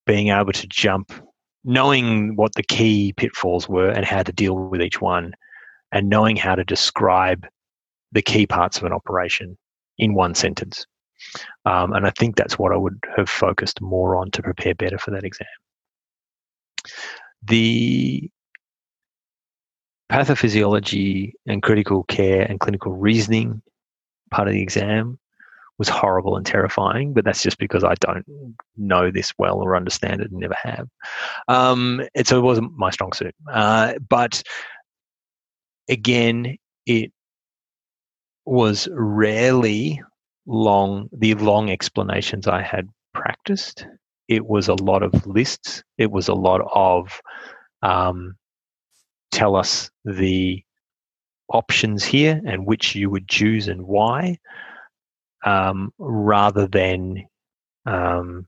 being 0.06 0.30
able 0.30 0.54
to 0.54 0.68
jump, 0.68 1.12
knowing 1.66 2.38
what 2.38 2.56
the 2.56 2.64
key 2.64 3.12
pitfalls 3.12 3.68
were 3.68 3.90
and 3.90 4.06
how 4.06 4.24
to 4.24 4.32
deal 4.32 4.56
with 4.56 4.82
each 4.82 5.02
one, 5.02 5.34
and 5.92 6.08
knowing 6.08 6.38
how 6.38 6.56
to 6.56 6.64
describe 6.64 7.46
the 8.14 8.22
key 8.22 8.48
parts 8.48 8.78
of 8.78 8.86
an 8.86 8.94
operation 8.94 9.58
in 9.98 10.14
one 10.14 10.34
sentence. 10.34 10.86
Um, 11.66 11.94
and 11.94 12.06
I 12.06 12.12
think 12.12 12.36
that's 12.36 12.58
what 12.58 12.72
I 12.72 12.78
would 12.78 13.04
have 13.16 13.30
focused 13.30 13.82
more 13.82 14.16
on 14.16 14.32
to 14.32 14.44
prepare 14.44 14.76
better 14.76 14.98
for 14.98 15.12
that 15.12 15.24
exam. 15.24 15.48
The 17.44 18.30
pathophysiology 20.12 21.34
and 21.48 21.62
critical 21.62 22.04
care 22.04 22.42
and 22.42 22.60
clinical 22.60 22.94
reasoning 22.94 23.62
part 24.32 24.48
of 24.48 24.54
the 24.54 24.62
exam 24.62 25.20
was 25.78 25.88
horrible 25.88 26.36
and 26.36 26.46
terrifying, 26.46 27.14
but 27.14 27.24
that's 27.24 27.42
just 27.42 27.58
because 27.58 27.84
I 27.84 27.96
don't 28.02 28.26
know 28.76 29.12
this 29.12 29.34
well 29.38 29.60
or 29.60 29.78
understand 29.78 30.20
it 30.20 30.30
and 30.30 30.40
never 30.40 30.56
have. 30.62 30.90
Um, 31.48 32.02
it, 32.14 32.28
so 32.28 32.38
it 32.38 32.42
wasn't 32.42 32.78
my 32.78 32.92
strong 32.92 33.14
suit. 33.14 33.34
Uh, 33.52 33.94
but 34.10 34.44
again, 35.88 36.58
it 36.86 37.14
was 38.46 38.90
rarely 38.92 40.02
long, 40.50 41.10
the 41.12 41.36
long 41.36 41.70
explanations 41.70 42.48
I 42.48 42.62
had 42.62 42.90
practiced. 43.14 43.86
It 44.28 44.46
was 44.46 44.68
a 44.68 44.74
lot 44.74 45.04
of 45.04 45.26
lists. 45.26 45.84
It 45.98 46.12
was 46.12 46.28
a 46.28 46.34
lot 46.34 46.62
of 46.74 47.22
um, 47.82 48.36
tell 49.32 49.56
us 49.56 49.90
the 50.04 50.64
options 51.50 52.04
here 52.04 52.42
and 52.46 52.66
which 52.66 52.96
you 52.96 53.10
would 53.10 53.28
choose 53.28 53.68
and 53.68 53.82
why, 53.84 54.38
um, 55.46 55.92
rather 55.98 56.68
than 56.68 57.26
um, 57.86 58.46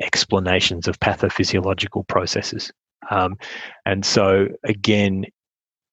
explanations 0.00 0.88
of 0.88 0.98
pathophysiological 1.00 2.06
processes. 2.06 2.72
Um, 3.10 3.36
and 3.84 4.04
so, 4.04 4.48
again, 4.64 5.26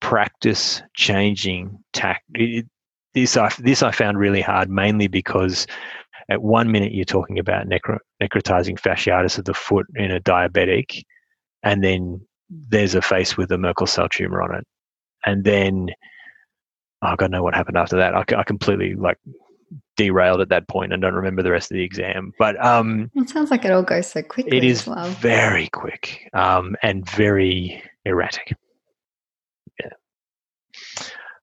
practice 0.00 0.82
changing 0.94 1.78
tact. 1.92 2.24
This 3.14 3.36
I 3.36 3.50
this 3.58 3.82
I 3.82 3.90
found 3.90 4.18
really 4.18 4.40
hard, 4.40 4.70
mainly 4.70 5.06
because 5.06 5.66
at 6.28 6.42
one 6.42 6.72
minute 6.72 6.92
you're 6.92 7.04
talking 7.04 7.38
about 7.38 7.68
necro, 7.68 7.98
necrotizing 8.22 8.78
fasciitis 8.78 9.38
of 9.38 9.44
the 9.44 9.54
foot 9.54 9.86
in 9.94 10.10
a 10.10 10.20
diabetic, 10.20 11.02
and 11.62 11.82
then 11.82 12.20
there's 12.48 12.94
a 12.94 13.02
face 13.02 13.36
with 13.36 13.50
a 13.52 13.58
Merkel 13.58 13.86
cell 13.86 14.08
tumor 14.08 14.42
on 14.42 14.54
it, 14.54 14.64
and 15.24 15.44
then 15.44 15.90
oh, 17.04 17.16
God 17.16 17.30
know 17.30 17.42
what 17.42 17.54
happened 17.54 17.76
after 17.76 17.96
that. 17.96 18.14
I, 18.14 18.24
I 18.36 18.42
completely 18.42 18.94
like 18.94 19.18
derailed 19.96 20.40
at 20.40 20.48
that 20.48 20.68
point 20.68 20.92
and 20.92 21.00
don't 21.00 21.14
remember 21.14 21.42
the 21.42 21.50
rest 21.50 21.70
of 21.70 21.76
the 21.76 21.82
exam. 21.82 22.32
But 22.38 22.62
um, 22.64 23.10
it 23.14 23.28
sounds 23.28 23.50
like 23.50 23.64
it 23.64 23.70
all 23.70 23.82
goes 23.82 24.10
so 24.10 24.22
quickly. 24.22 24.56
It 24.56 24.64
is 24.64 24.86
well. 24.86 25.08
very 25.10 25.68
quick 25.68 26.28
um, 26.32 26.76
and 26.82 27.08
very 27.10 27.82
erratic. 28.04 28.56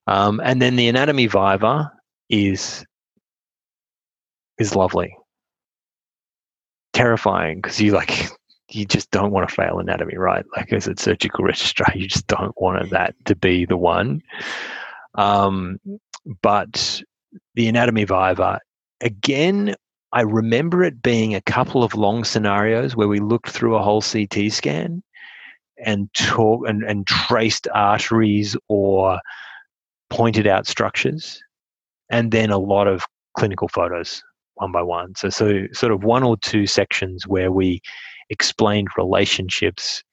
Um, 0.07 0.41
and 0.43 0.61
then 0.61 0.75
the 0.75 0.87
anatomy 0.87 1.27
viva 1.27 1.91
is 2.29 2.85
is 4.57 4.75
lovely, 4.75 5.15
terrifying 6.93 7.61
because 7.61 7.79
you 7.79 7.91
like 7.91 8.29
you 8.69 8.85
just 8.85 9.11
don't 9.11 9.31
want 9.31 9.47
to 9.47 9.55
fail 9.55 9.79
anatomy, 9.79 10.17
right? 10.17 10.45
Like 10.55 10.71
as 10.73 10.87
a 10.87 10.95
surgical 10.97 11.43
registrar, 11.45 11.91
you 11.95 12.07
just 12.07 12.27
don't 12.27 12.59
want 12.59 12.89
that 12.91 13.15
to 13.25 13.35
be 13.35 13.65
the 13.65 13.77
one. 13.77 14.21
Um, 15.15 15.79
but 16.41 17.01
the 17.55 17.67
anatomy 17.67 18.05
viva, 18.05 18.59
again, 19.01 19.75
I 20.13 20.21
remember 20.21 20.83
it 20.83 21.01
being 21.01 21.35
a 21.35 21.41
couple 21.41 21.83
of 21.83 21.95
long 21.95 22.23
scenarios 22.23 22.95
where 22.95 23.07
we 23.07 23.19
looked 23.19 23.49
through 23.49 23.75
a 23.75 23.81
whole 23.81 24.01
CT 24.01 24.51
scan 24.51 25.03
and 25.83 26.13
talk 26.13 26.67
and, 26.67 26.83
and 26.83 27.07
traced 27.07 27.67
arteries 27.73 28.55
or 28.67 29.19
pointed 30.11 30.45
out 30.45 30.67
structures, 30.67 31.41
and 32.11 32.31
then 32.31 32.51
a 32.51 32.59
lot 32.59 32.87
of 32.87 33.03
clinical 33.35 33.67
photos 33.69 34.21
one 34.55 34.71
by 34.71 34.83
one. 34.83 35.15
So, 35.15 35.29
so 35.29 35.63
sort 35.73 35.91
of 35.91 36.03
one 36.03 36.21
or 36.21 36.37
two 36.37 36.67
sections 36.67 37.25
where 37.25 37.51
we 37.51 37.81
explained 38.29 38.89
relationships, 38.97 40.03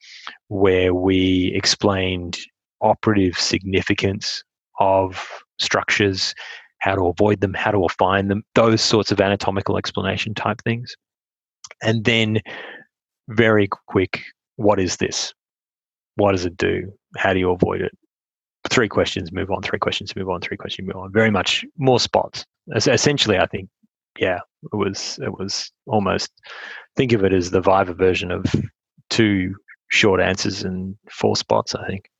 where 0.48 0.94
we 0.94 1.52
explained 1.54 2.38
operative 2.80 3.38
significance 3.38 4.42
of 4.80 5.28
structures, 5.58 6.34
how 6.78 6.94
to 6.94 7.06
avoid 7.08 7.40
them, 7.40 7.52
how 7.54 7.72
to 7.72 7.87
find 7.98 8.30
them, 8.30 8.42
those 8.54 8.80
sorts 8.80 9.12
of 9.12 9.20
anatomical 9.20 9.76
explanation 9.76 10.32
type 10.34 10.62
things. 10.62 10.94
And 11.82 12.04
then 12.04 12.40
very 13.28 13.68
quick, 13.88 14.22
what 14.56 14.80
is 14.80 14.96
this? 14.96 15.34
What 16.14 16.32
does 16.32 16.46
it 16.46 16.56
do? 16.56 16.92
How 17.16 17.32
do 17.32 17.38
you 17.38 17.50
avoid 17.50 17.82
it? 17.82 17.92
Three 18.68 18.88
questions, 18.88 19.33
move 19.33 19.50
on, 19.50 19.62
three 19.62 19.78
questions, 19.78 20.14
move 20.16 20.28
on, 20.28 20.40
three 20.40 20.57
questions, 20.57 20.87
move 20.87 20.96
on. 20.96 21.12
Very 21.12 21.31
much 21.31 21.64
more 21.76 22.00
spots. 22.00 22.44
Essentially, 22.74 23.38
I 23.38 23.46
think, 23.46 23.68
yeah, 24.18 24.40
it 24.72 24.76
was 24.76 25.18
it 25.22 25.38
was 25.38 25.70
almost 25.87 26.31
think 26.96 27.12
of 27.12 27.24
it 27.24 27.33
as 27.33 27.50
the 27.50 27.61
Viva 27.61 27.94
version 27.94 28.31
of 28.31 28.44
two 29.11 29.54
short 29.88 30.20
answers 30.20 30.62
and 30.62 30.96
four 31.11 31.37
spots. 31.37 31.74
I 31.74 31.87
think. 31.87 32.11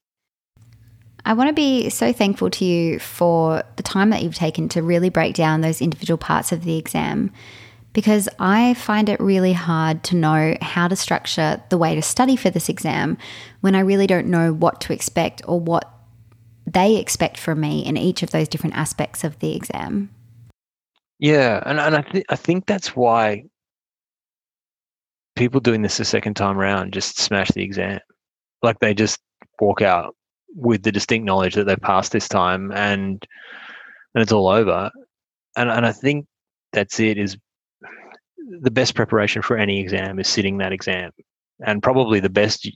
I 1.25 1.35
want 1.35 1.49
to 1.49 1.55
be 1.55 1.91
so 1.91 2.13
thankful 2.13 2.49
to 2.51 2.65
you 2.65 2.99
for 2.99 3.63
the 3.77 3.83
time 3.83 4.11
that 4.11 4.23
you've 4.23 4.35
taken 4.35 4.69
to 4.71 4.83
really 4.83 5.11
break 5.11 5.35
down 5.35 5.61
those 5.61 5.83
individual 5.83 6.17
parts 6.17 6.53
of 6.53 6.65
the 6.65 6.79
exam 6.79 7.33
because 7.93 8.29
I 8.39 8.75
find 8.75 9.09
it 9.09 9.21
really 9.21 9.53
hard 9.53 10.05
to 10.05 10.17
know 10.17 10.57
how 10.63 10.89
to 10.89 10.97
structure 10.97 11.63
the 11.69 11.79
way 11.79 11.95
to 11.95 12.03
study 12.03 12.37
for 12.37 12.49
this 12.49 12.69
exam 12.69 13.19
when 13.61 13.75
I 13.75 13.81
really 13.81 14.07
don't 14.07 14.29
know 14.29 14.53
what 14.53 14.81
to 14.83 14.93
expect 14.93 15.43
or 15.47 15.59
what 15.59 15.98
they 16.73 16.97
expect 16.97 17.39
from 17.39 17.61
me 17.61 17.85
in 17.85 17.97
each 17.97 18.23
of 18.23 18.31
those 18.31 18.49
different 18.49 18.77
aspects 18.77 19.25
of 19.25 19.39
the 19.39 19.55
exam. 19.55 20.11
Yeah, 21.19 21.63
and, 21.67 21.81
and 21.81 21.97
I, 21.97 22.03
th- 22.03 22.27
I 22.29 22.37
think 22.37 22.67
that's 22.67 22.95
why 22.95 23.45
people 25.37 25.61
doing 25.61 25.83
this 25.83 25.97
the 25.97 26.05
second 26.05 26.35
time 26.35 26.59
around 26.59 26.93
just 26.93 27.19
smash 27.19 27.49
the 27.51 27.63
exam. 27.63 28.01
Like 28.63 28.79
they 28.81 28.95
just 28.95 29.21
walk 29.61 29.83
out 29.83 30.15
with 30.55 30.83
the 30.83 30.93
distinct 30.93 31.25
knowledge 31.25 31.55
that 31.55 31.65
they've 31.65 31.81
passed 31.81 32.13
this 32.13 32.29
time 32.29 32.73
and 32.73 33.25
and 34.15 34.23
it's 34.23 34.33
all 34.33 34.49
over. 34.49 34.91
And 35.57 35.71
and 35.71 35.87
I 35.87 35.93
think 35.93 36.27
that's 36.73 36.99
it 36.99 37.19
is 37.19 37.37
the 38.61 38.71
best 38.71 38.95
preparation 38.95 39.43
for 39.43 39.57
any 39.57 39.81
exam 39.81 40.19
is 40.19 40.29
sitting 40.29 40.59
that 40.59 40.73
exam. 40.73 41.13
And 41.65 41.83
probably 41.83 42.21
the 42.21 42.31
best 42.31 42.69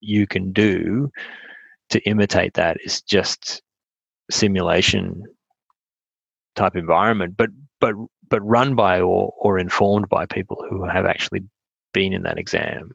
you 0.00 0.26
can 0.26 0.52
do 0.52 1.10
to 1.90 2.00
imitate 2.00 2.54
that 2.54 2.78
is 2.84 3.02
just 3.02 3.62
simulation 4.30 5.22
type 6.54 6.76
environment, 6.76 7.36
but 7.36 7.50
but 7.80 7.94
but 8.28 8.40
run 8.42 8.74
by 8.74 9.00
or 9.00 9.32
or 9.38 9.58
informed 9.58 10.08
by 10.08 10.26
people 10.26 10.64
who 10.68 10.84
have 10.84 11.06
actually 11.06 11.42
been 11.92 12.12
in 12.12 12.22
that 12.22 12.38
exam. 12.38 12.90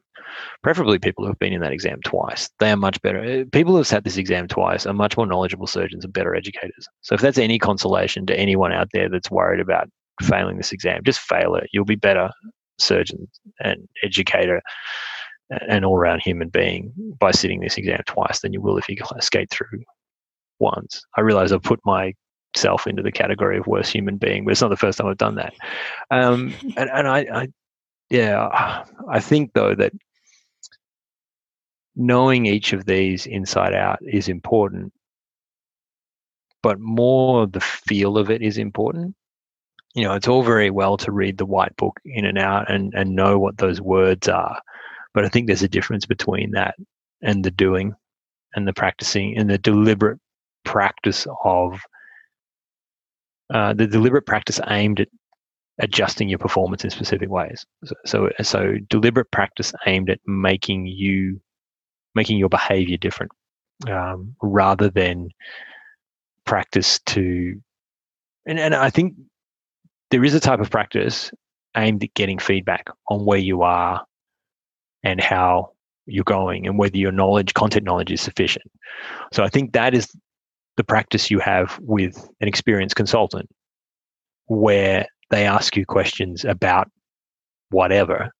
Preferably 0.62 0.98
people 0.98 1.24
who 1.24 1.30
have 1.30 1.38
been 1.38 1.52
in 1.52 1.60
that 1.62 1.72
exam 1.72 2.00
twice. 2.04 2.48
They 2.60 2.70
are 2.70 2.76
much 2.76 3.00
better. 3.02 3.22
Eh, 3.22 3.44
people 3.50 3.72
who 3.72 3.78
have 3.78 3.86
sat 3.86 4.04
this 4.04 4.16
exam 4.16 4.46
twice 4.46 4.86
are 4.86 4.92
much 4.92 5.16
more 5.16 5.26
knowledgeable 5.26 5.66
surgeons 5.66 6.04
and 6.04 6.12
better 6.12 6.36
educators. 6.36 6.86
So 7.00 7.14
if 7.14 7.20
that's 7.20 7.38
any 7.38 7.58
consolation 7.58 8.26
to 8.26 8.38
anyone 8.38 8.72
out 8.72 8.88
there 8.92 9.08
that's 9.08 9.30
worried 9.30 9.60
about 9.60 9.88
failing 10.22 10.56
this 10.56 10.72
exam, 10.72 11.02
just 11.04 11.18
fail 11.18 11.56
it. 11.56 11.68
You'll 11.72 11.84
be 11.84 11.96
better 11.96 12.30
surgeon 12.78 13.28
and 13.60 13.88
educator 14.02 14.62
and 15.50 15.84
all 15.84 15.98
round 15.98 16.22
human 16.22 16.48
being 16.48 16.92
by 17.18 17.30
sitting 17.32 17.60
this 17.60 17.76
exam 17.76 18.00
twice 18.06 18.40
than 18.40 18.52
you 18.52 18.60
will 18.60 18.78
if 18.78 18.88
you 18.88 18.96
skate 19.20 19.50
through 19.50 19.82
once. 20.58 21.02
I 21.16 21.22
realize 21.22 21.52
I've 21.52 21.62
put 21.62 21.80
myself 21.84 22.86
into 22.86 23.02
the 23.02 23.12
category 23.12 23.58
of 23.58 23.66
worst 23.66 23.92
human 23.92 24.16
being, 24.16 24.44
but 24.44 24.52
it's 24.52 24.60
not 24.60 24.68
the 24.68 24.76
first 24.76 24.98
time 24.98 25.08
I've 25.08 25.18
done 25.18 25.36
that. 25.36 25.54
Um, 26.10 26.54
and, 26.76 26.90
and 26.90 27.08
I, 27.08 27.18
I, 27.32 27.48
yeah, 28.10 28.84
I 29.08 29.20
think 29.20 29.52
though 29.54 29.74
that 29.74 29.92
knowing 31.96 32.46
each 32.46 32.72
of 32.72 32.84
these 32.84 33.26
inside 33.26 33.74
out 33.74 33.98
is 34.02 34.28
important, 34.28 34.92
but 36.62 36.78
more 36.78 37.46
the 37.46 37.60
feel 37.60 38.18
of 38.18 38.30
it 38.30 38.42
is 38.42 38.58
important. 38.58 39.16
You 39.94 40.04
know, 40.04 40.14
it's 40.14 40.28
all 40.28 40.44
very 40.44 40.70
well 40.70 40.96
to 40.98 41.10
read 41.10 41.38
the 41.38 41.46
white 41.46 41.76
book 41.76 41.98
in 42.04 42.24
and 42.24 42.38
out 42.38 42.70
and, 42.70 42.94
and 42.94 43.16
know 43.16 43.38
what 43.40 43.58
those 43.58 43.80
words 43.80 44.28
are. 44.28 44.60
But 45.14 45.24
I 45.24 45.28
think 45.28 45.46
there's 45.46 45.62
a 45.62 45.68
difference 45.68 46.06
between 46.06 46.52
that 46.52 46.76
and 47.22 47.44
the 47.44 47.50
doing 47.50 47.94
and 48.54 48.66
the 48.66 48.72
practicing 48.72 49.36
and 49.36 49.48
the 49.50 49.58
deliberate 49.58 50.18
practice 50.64 51.26
of 51.44 51.80
uh, 53.52 53.72
the 53.74 53.86
deliberate 53.86 54.26
practice 54.26 54.60
aimed 54.68 55.00
at 55.00 55.08
adjusting 55.80 56.28
your 56.28 56.38
performance 56.38 56.84
in 56.84 56.90
specific 56.90 57.30
ways. 57.30 57.64
So, 57.84 57.94
so, 58.04 58.30
so 58.42 58.74
deliberate 58.88 59.30
practice 59.30 59.72
aimed 59.86 60.10
at 60.10 60.20
making 60.26 60.86
you 60.86 61.40
making 62.14 62.38
your 62.38 62.48
behavior 62.48 62.96
different 62.96 63.32
um, 63.88 64.34
rather 64.42 64.90
than 64.90 65.30
practice 66.44 66.98
to 67.06 67.60
and, 68.46 68.58
and 68.58 68.74
I 68.74 68.90
think 68.90 69.14
there 70.10 70.24
is 70.24 70.34
a 70.34 70.40
type 70.40 70.60
of 70.60 70.70
practice 70.70 71.30
aimed 71.76 72.02
at 72.02 72.14
getting 72.14 72.38
feedback 72.38 72.88
on 73.08 73.24
where 73.24 73.38
you 73.38 73.62
are 73.62 74.04
and 75.02 75.20
how 75.20 75.70
you're 76.06 76.24
going 76.24 76.66
and 76.66 76.78
whether 76.78 76.96
your 76.96 77.12
knowledge 77.12 77.54
content 77.54 77.84
knowledge 77.84 78.10
is 78.10 78.20
sufficient. 78.20 78.70
So 79.32 79.42
i 79.44 79.48
think 79.48 79.72
that 79.72 79.94
is 79.94 80.08
the 80.76 80.84
practice 80.84 81.30
you 81.30 81.38
have 81.40 81.78
with 81.82 82.16
an 82.40 82.48
experienced 82.48 82.96
consultant 82.96 83.48
where 84.46 85.06
they 85.30 85.46
ask 85.46 85.76
you 85.76 85.84
questions 85.86 86.44
about 86.44 86.90
whatever 87.70 88.30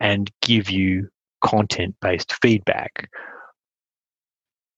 and 0.00 0.30
give 0.42 0.70
you 0.70 1.08
content 1.42 1.94
based 2.02 2.34
feedback 2.42 3.08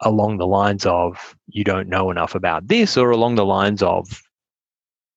along 0.03 0.39
the 0.39 0.47
lines 0.47 0.85
of 0.87 1.35
you 1.49 1.65
don't 1.65 1.89
know 1.89 2.11
enough 2.11 2.35
about 2.35 2.69
this 2.69 2.97
or 2.97 3.11
along 3.11 3.35
the 3.37 3.45
lines 3.45 3.83
of 3.83 4.07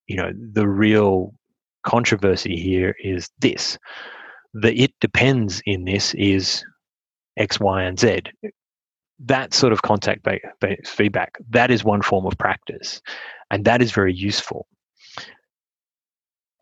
you 0.06 0.16
know 0.16 0.32
the 0.52 0.66
real 0.66 1.34
controversy 1.84 2.56
here 2.56 2.94
is 3.02 3.28
this 3.40 3.78
the 4.60 4.74
it 4.80 4.92
depends 5.00 5.60
in 5.66 5.84
this 5.84 6.14
is 6.14 6.64
x 7.36 7.60
y 7.60 7.82
and 7.82 7.98
z 8.00 8.20
that 9.18 9.54
sort 9.54 9.72
of 9.72 9.82
contact 9.82 10.26
feedback 10.84 11.36
that 11.50 11.70
is 11.70 11.84
one 11.84 12.02
form 12.02 12.26
of 12.26 12.36
practice 12.38 13.00
and 13.50 13.64
that 13.64 13.82
is 13.82 13.92
very 13.92 14.14
useful 14.14 14.66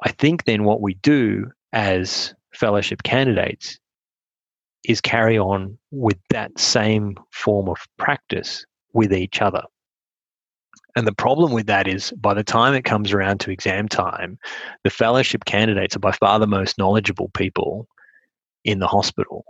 i 0.04 0.10
think 0.10 0.44
then 0.44 0.64
what 0.64 0.80
we 0.80 0.94
do 0.94 1.50
as 1.72 2.34
fellowship 2.52 3.02
candidates 3.02 3.78
is 4.84 5.00
carry 5.00 5.38
on 5.38 5.78
with 5.90 6.18
that 6.30 6.56
same 6.58 7.16
form 7.32 7.68
of 7.68 7.78
practice 7.98 8.64
with 8.92 9.12
each 9.12 9.40
other. 9.40 9.62
And 10.96 11.06
the 11.06 11.14
problem 11.14 11.52
with 11.52 11.66
that 11.66 11.88
is 11.88 12.12
by 12.12 12.34
the 12.34 12.44
time 12.44 12.74
it 12.74 12.84
comes 12.84 13.12
around 13.12 13.40
to 13.40 13.50
exam 13.50 13.88
time, 13.88 14.38
the 14.84 14.90
fellowship 14.90 15.44
candidates 15.44 15.96
are 15.96 16.00
by 16.00 16.12
far 16.12 16.38
the 16.38 16.46
most 16.46 16.78
knowledgeable 16.78 17.30
people 17.30 17.88
in 18.64 18.78
the 18.78 18.86
hospital. 18.86 19.44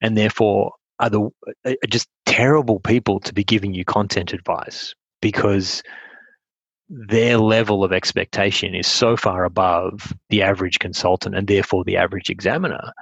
And 0.00 0.16
therefore 0.16 0.72
are 1.00 1.10
the 1.10 1.30
are 1.64 1.74
just 1.88 2.08
terrible 2.26 2.80
people 2.80 3.20
to 3.20 3.32
be 3.32 3.44
giving 3.44 3.74
you 3.74 3.84
content 3.84 4.32
advice 4.32 4.94
because 5.20 5.82
their 6.88 7.38
level 7.38 7.84
of 7.84 7.92
expectation 7.92 8.74
is 8.74 8.86
so 8.86 9.16
far 9.16 9.44
above 9.44 10.12
the 10.30 10.42
average 10.42 10.78
consultant 10.78 11.34
and 11.34 11.46
therefore 11.46 11.84
the 11.84 11.96
average 11.96 12.30
examiner 12.30 12.92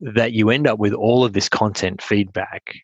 that 0.00 0.32
you 0.32 0.50
end 0.50 0.66
up 0.66 0.78
with 0.78 0.92
all 0.92 1.24
of 1.24 1.32
this 1.32 1.48
content 1.48 2.00
feedback 2.00 2.76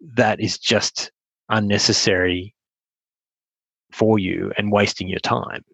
that 0.00 0.40
is 0.40 0.58
just 0.58 1.10
unnecessary 1.48 2.54
for 3.92 4.18
you 4.18 4.52
and 4.58 4.72
wasting 4.72 5.08
your 5.08 5.20
time. 5.20 5.64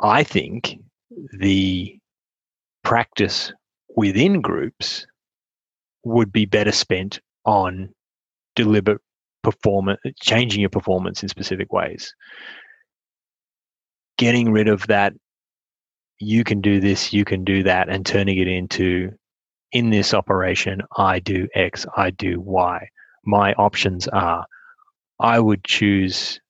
I 0.00 0.24
think 0.24 0.78
the 1.38 1.98
practice 2.82 3.52
within 3.96 4.40
groups 4.40 5.06
would 6.04 6.32
be 6.32 6.44
better 6.44 6.72
spent 6.72 7.20
on 7.44 7.88
deliberate 8.56 9.00
performance, 9.42 10.00
changing 10.20 10.60
your 10.60 10.70
performance 10.70 11.22
in 11.22 11.28
specific 11.28 11.72
ways. 11.72 12.14
Getting 14.16 14.52
rid 14.52 14.68
of 14.68 14.86
that 14.86 15.12
you 16.18 16.44
can 16.44 16.60
do 16.60 16.80
this, 16.80 17.12
you 17.12 17.24
can 17.24 17.44
do 17.44 17.62
that, 17.62 17.88
and 17.88 18.04
turning 18.06 18.38
it 18.38 18.48
into 18.48 19.10
in 19.72 19.90
this 19.90 20.14
operation, 20.14 20.80
I 20.96 21.18
do 21.18 21.48
X, 21.54 21.84
I 21.96 22.10
do 22.10 22.40
Y. 22.40 22.88
My 23.26 23.52
options 23.54 24.08
are 24.08 24.46
I 25.20 25.38
would 25.38 25.64
choose 25.64 26.40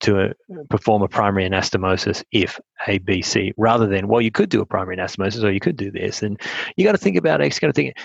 to 0.00 0.20
uh, 0.20 0.32
perform 0.68 1.02
a 1.02 1.08
primary 1.08 1.48
anastomosis 1.48 2.22
if 2.32 2.60
A, 2.86 2.98
B, 2.98 3.22
C, 3.22 3.52
rather 3.56 3.86
than, 3.86 4.08
well, 4.08 4.20
you 4.20 4.30
could 4.30 4.50
do 4.50 4.60
a 4.60 4.66
primary 4.66 4.96
anastomosis 4.96 5.42
or 5.42 5.50
you 5.50 5.60
could 5.60 5.76
do 5.76 5.90
this. 5.90 6.22
And 6.22 6.40
you 6.76 6.84
got 6.84 6.92
to 6.92 6.98
think 6.98 7.16
about 7.16 7.40
X, 7.40 7.56
you 7.56 7.60
got 7.60 7.68
to 7.68 7.72
think. 7.72 7.96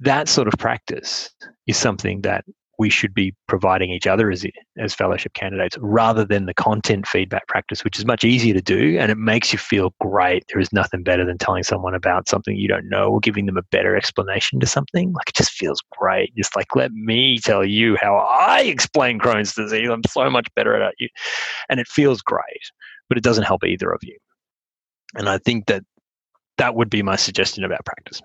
That 0.00 0.28
sort 0.28 0.46
of 0.46 0.54
practice 0.58 1.30
is 1.66 1.76
something 1.76 2.20
that 2.22 2.44
we 2.78 2.88
should 2.88 3.12
be 3.12 3.34
providing 3.48 3.90
each 3.90 4.06
other 4.06 4.30
as 4.30 4.46
as 4.78 4.94
fellowship 4.94 5.34
candidates 5.34 5.76
rather 5.80 6.24
than 6.24 6.46
the 6.46 6.54
content 6.54 7.06
feedback 7.06 7.46
practice 7.48 7.82
which 7.82 7.98
is 7.98 8.06
much 8.06 8.24
easier 8.24 8.54
to 8.54 8.62
do 8.62 8.96
and 8.98 9.10
it 9.10 9.18
makes 9.18 9.52
you 9.52 9.58
feel 9.58 9.92
great. 10.00 10.44
There 10.48 10.60
is 10.60 10.72
nothing 10.72 11.02
better 11.02 11.24
than 11.24 11.38
telling 11.38 11.64
someone 11.64 11.94
about 11.94 12.28
something 12.28 12.56
you 12.56 12.68
don't 12.68 12.88
know 12.88 13.10
or 13.10 13.20
giving 13.20 13.46
them 13.46 13.56
a 13.56 13.62
better 13.62 13.96
explanation 13.96 14.60
to 14.60 14.66
something. 14.66 15.12
Like 15.12 15.28
it 15.28 15.34
just 15.34 15.50
feels 15.50 15.82
great. 15.98 16.34
Just 16.36 16.56
like 16.56 16.74
let 16.76 16.92
me 16.92 17.38
tell 17.38 17.64
you 17.64 17.96
how 18.00 18.16
i 18.16 18.60
explain 18.62 19.18
crohn's 19.18 19.54
disease. 19.54 19.88
I'm 19.90 20.02
so 20.08 20.30
much 20.30 20.48
better 20.54 20.80
at 20.80 20.94
it. 20.98 21.10
And 21.68 21.80
it 21.80 21.88
feels 21.88 22.22
great 22.22 22.70
but 23.08 23.16
it 23.16 23.24
doesn't 23.24 23.44
help 23.44 23.64
either 23.64 23.90
of 23.90 24.00
you. 24.02 24.16
And 25.14 25.28
i 25.28 25.38
think 25.38 25.66
that 25.66 25.82
that 26.58 26.74
would 26.74 26.90
be 26.90 27.02
my 27.02 27.16
suggestion 27.16 27.64
about 27.64 27.84
practice 27.84 28.20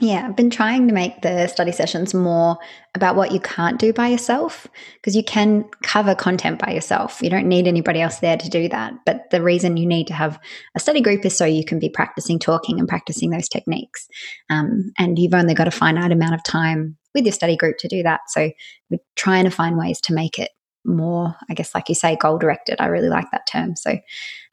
yeah, 0.00 0.26
I've 0.26 0.36
been 0.36 0.50
trying 0.50 0.86
to 0.86 0.94
make 0.94 1.22
the 1.22 1.48
study 1.48 1.72
sessions 1.72 2.14
more 2.14 2.56
about 2.94 3.16
what 3.16 3.32
you 3.32 3.40
can't 3.40 3.80
do 3.80 3.92
by 3.92 4.06
yourself 4.06 4.68
because 4.94 5.16
you 5.16 5.24
can 5.24 5.64
cover 5.82 6.14
content 6.14 6.60
by 6.60 6.72
yourself. 6.72 7.20
You 7.20 7.30
don't 7.30 7.48
need 7.48 7.66
anybody 7.66 8.00
else 8.00 8.20
there 8.20 8.36
to 8.36 8.48
do 8.48 8.68
that. 8.68 8.92
But 9.04 9.30
the 9.30 9.42
reason 9.42 9.76
you 9.76 9.86
need 9.86 10.06
to 10.06 10.14
have 10.14 10.38
a 10.76 10.80
study 10.80 11.00
group 11.00 11.24
is 11.24 11.36
so 11.36 11.44
you 11.44 11.64
can 11.64 11.80
be 11.80 11.88
practicing 11.88 12.38
talking 12.38 12.78
and 12.78 12.88
practicing 12.88 13.30
those 13.30 13.48
techniques. 13.48 14.06
Um, 14.50 14.92
and 14.98 15.18
you've 15.18 15.34
only 15.34 15.54
got 15.54 15.66
a 15.66 15.72
finite 15.72 16.12
amount 16.12 16.34
of 16.34 16.44
time 16.44 16.96
with 17.12 17.24
your 17.24 17.32
study 17.32 17.56
group 17.56 17.78
to 17.78 17.88
do 17.88 18.04
that. 18.04 18.20
So 18.28 18.52
we're 18.90 19.00
trying 19.16 19.44
to 19.44 19.50
find 19.50 19.76
ways 19.76 20.00
to 20.02 20.14
make 20.14 20.38
it 20.38 20.50
more, 20.84 21.34
I 21.50 21.54
guess, 21.54 21.74
like 21.74 21.88
you 21.88 21.96
say, 21.96 22.14
goal 22.14 22.38
directed. 22.38 22.80
I 22.80 22.86
really 22.86 23.08
like 23.08 23.26
that 23.32 23.48
term. 23.50 23.74
So, 23.74 23.98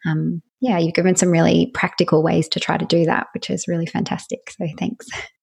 um, 0.08 0.42
yeah, 0.60 0.80
you've 0.80 0.96
given 0.96 1.16
some 1.16 1.30
really 1.30 1.70
practical 1.76 2.24
ways 2.24 2.48
to 2.50 2.60
try 2.60 2.78
to 2.78 2.86
do 2.86 3.06
that, 3.06 3.28
which 3.36 3.52
is 3.52 3.68
really 3.68 3.86
fantastic. 3.86 4.50
So, 4.50 4.66
thanks. 4.80 5.08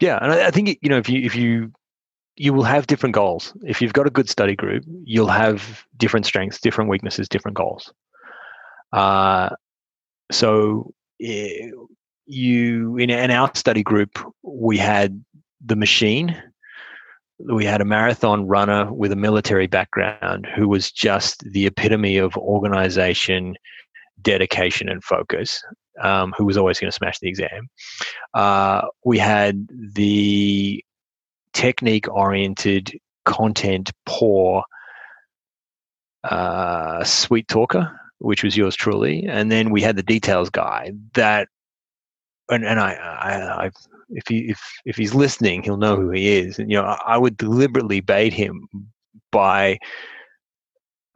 Yeah, 0.00 0.18
and 0.20 0.32
I, 0.32 0.50
think 0.50 0.78
you 0.82 0.88
know 0.88 0.98
if 0.98 1.08
you 1.08 1.22
if 1.22 1.34
you 1.34 1.72
you 2.36 2.52
will 2.52 2.64
have 2.64 2.86
different 2.86 3.14
goals. 3.14 3.52
If 3.62 3.80
you've 3.80 3.92
got 3.92 4.06
a 4.06 4.10
good 4.10 4.28
study 4.28 4.56
group, 4.56 4.84
you'll 5.04 5.28
have 5.28 5.84
different 5.96 6.26
strengths, 6.26 6.60
different 6.60 6.90
weaknesses, 6.90 7.28
different 7.28 7.56
goals. 7.56 7.92
Uh, 8.92 9.50
so 10.32 10.92
you 11.18 12.96
in, 12.96 13.10
in 13.10 13.30
our 13.30 13.50
study 13.54 13.82
group, 13.82 14.18
we 14.42 14.78
had 14.78 15.24
the 15.64 15.76
machine. 15.76 16.36
We 17.38 17.64
had 17.64 17.80
a 17.80 17.84
marathon 17.84 18.46
runner 18.46 18.92
with 18.92 19.12
a 19.12 19.16
military 19.16 19.66
background 19.66 20.46
who 20.54 20.68
was 20.68 20.90
just 20.90 21.40
the 21.50 21.66
epitome 21.66 22.16
of 22.16 22.36
organization, 22.36 23.56
dedication, 24.22 24.88
and 24.88 25.02
focus 25.02 25.62
um, 26.00 26.34
who 26.36 26.44
was 26.44 26.56
always 26.56 26.78
going 26.78 26.90
to 26.90 26.96
smash 26.96 27.18
the 27.18 27.28
exam. 27.28 27.68
Uh, 28.34 28.82
we 29.04 29.18
had 29.18 29.66
the 29.94 30.84
technique 31.52 32.08
oriented, 32.08 32.98
content 33.24 33.90
poor, 34.06 34.64
uh, 36.24 37.04
sweet 37.04 37.48
talker, 37.48 37.90
which 38.18 38.42
was 38.42 38.56
yours 38.56 38.74
truly. 38.74 39.24
And 39.26 39.50
then 39.50 39.70
we 39.70 39.82
had 39.82 39.96
the 39.96 40.02
details 40.02 40.50
guy 40.50 40.92
that, 41.14 41.48
and, 42.50 42.64
and 42.64 42.80
I, 42.80 42.92
I, 42.92 43.66
I 43.66 43.70
if 44.10 44.28
he 44.28 44.50
if 44.50 44.60
if 44.84 44.96
he's 44.96 45.14
listening, 45.14 45.62
he'll 45.62 45.78
know 45.78 45.96
who 45.96 46.10
he 46.10 46.36
is. 46.36 46.58
And 46.58 46.70
you 46.70 46.76
know, 46.76 46.84
I, 46.84 46.98
I 47.06 47.18
would 47.18 47.36
deliberately 47.36 48.00
bait 48.00 48.32
him 48.32 48.68
by 49.32 49.78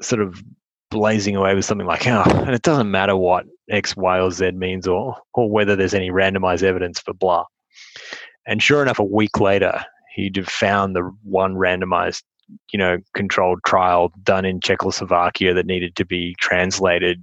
sort 0.01 0.23
of 0.23 0.43
blazing 0.91 1.37
away 1.37 1.55
with 1.55 1.65
something 1.65 1.87
like, 1.87 2.07
oh, 2.07 2.23
and 2.27 2.55
it 2.55 2.63
doesn't 2.63 2.91
matter 2.91 3.17
what 3.17 3.45
X, 3.71 3.97
Y, 3.97 4.21
or 4.21 4.31
Z 4.31 4.53
means 4.53 4.87
or, 4.87 5.17
or 5.35 5.51
whether 5.51 5.77
there's 5.77 5.95
any 5.95 6.11
randomized 6.11 6.63
evidence 6.63 7.01
for 7.01 7.13
blah. 7.13 7.45
And 8.47 8.63
sure 8.63 8.83
enough, 8.83 8.99
a 8.99 9.05
week 9.05 9.41
later, 9.41 9.85
he'd 10.15 10.49
found 10.49 10.97
the 10.97 11.03
one 11.23 11.55
randomized, 11.55 12.23
you 12.73 12.79
know, 12.79 12.99
controlled 13.15 13.61
trial 13.67 14.13
done 14.23 14.45
in 14.45 14.61
Czechoslovakia 14.61 15.55
that 15.55 15.67
needed 15.67 15.97
to 15.97 16.05
be 16.05 16.35
translated 16.39 17.23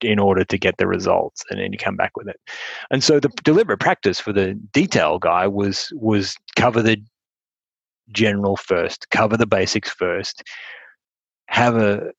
in 0.00 0.18
order 0.18 0.44
to 0.44 0.58
get 0.58 0.76
the 0.76 0.86
results 0.86 1.44
and 1.50 1.60
then 1.60 1.72
you 1.72 1.78
come 1.78 1.96
back 1.96 2.16
with 2.16 2.28
it 2.28 2.40
and 2.90 3.02
so 3.02 3.18
the 3.18 3.28
deliberate 3.42 3.80
practice 3.80 4.20
for 4.20 4.32
the 4.32 4.54
detail 4.72 5.18
guy 5.18 5.46
was 5.46 5.92
was 5.94 6.36
cover 6.56 6.82
the 6.82 7.02
general 8.10 8.56
first 8.56 9.10
cover 9.10 9.36
the 9.36 9.46
basics 9.46 9.90
first 9.90 10.42
have 11.48 11.76
a 11.76 12.10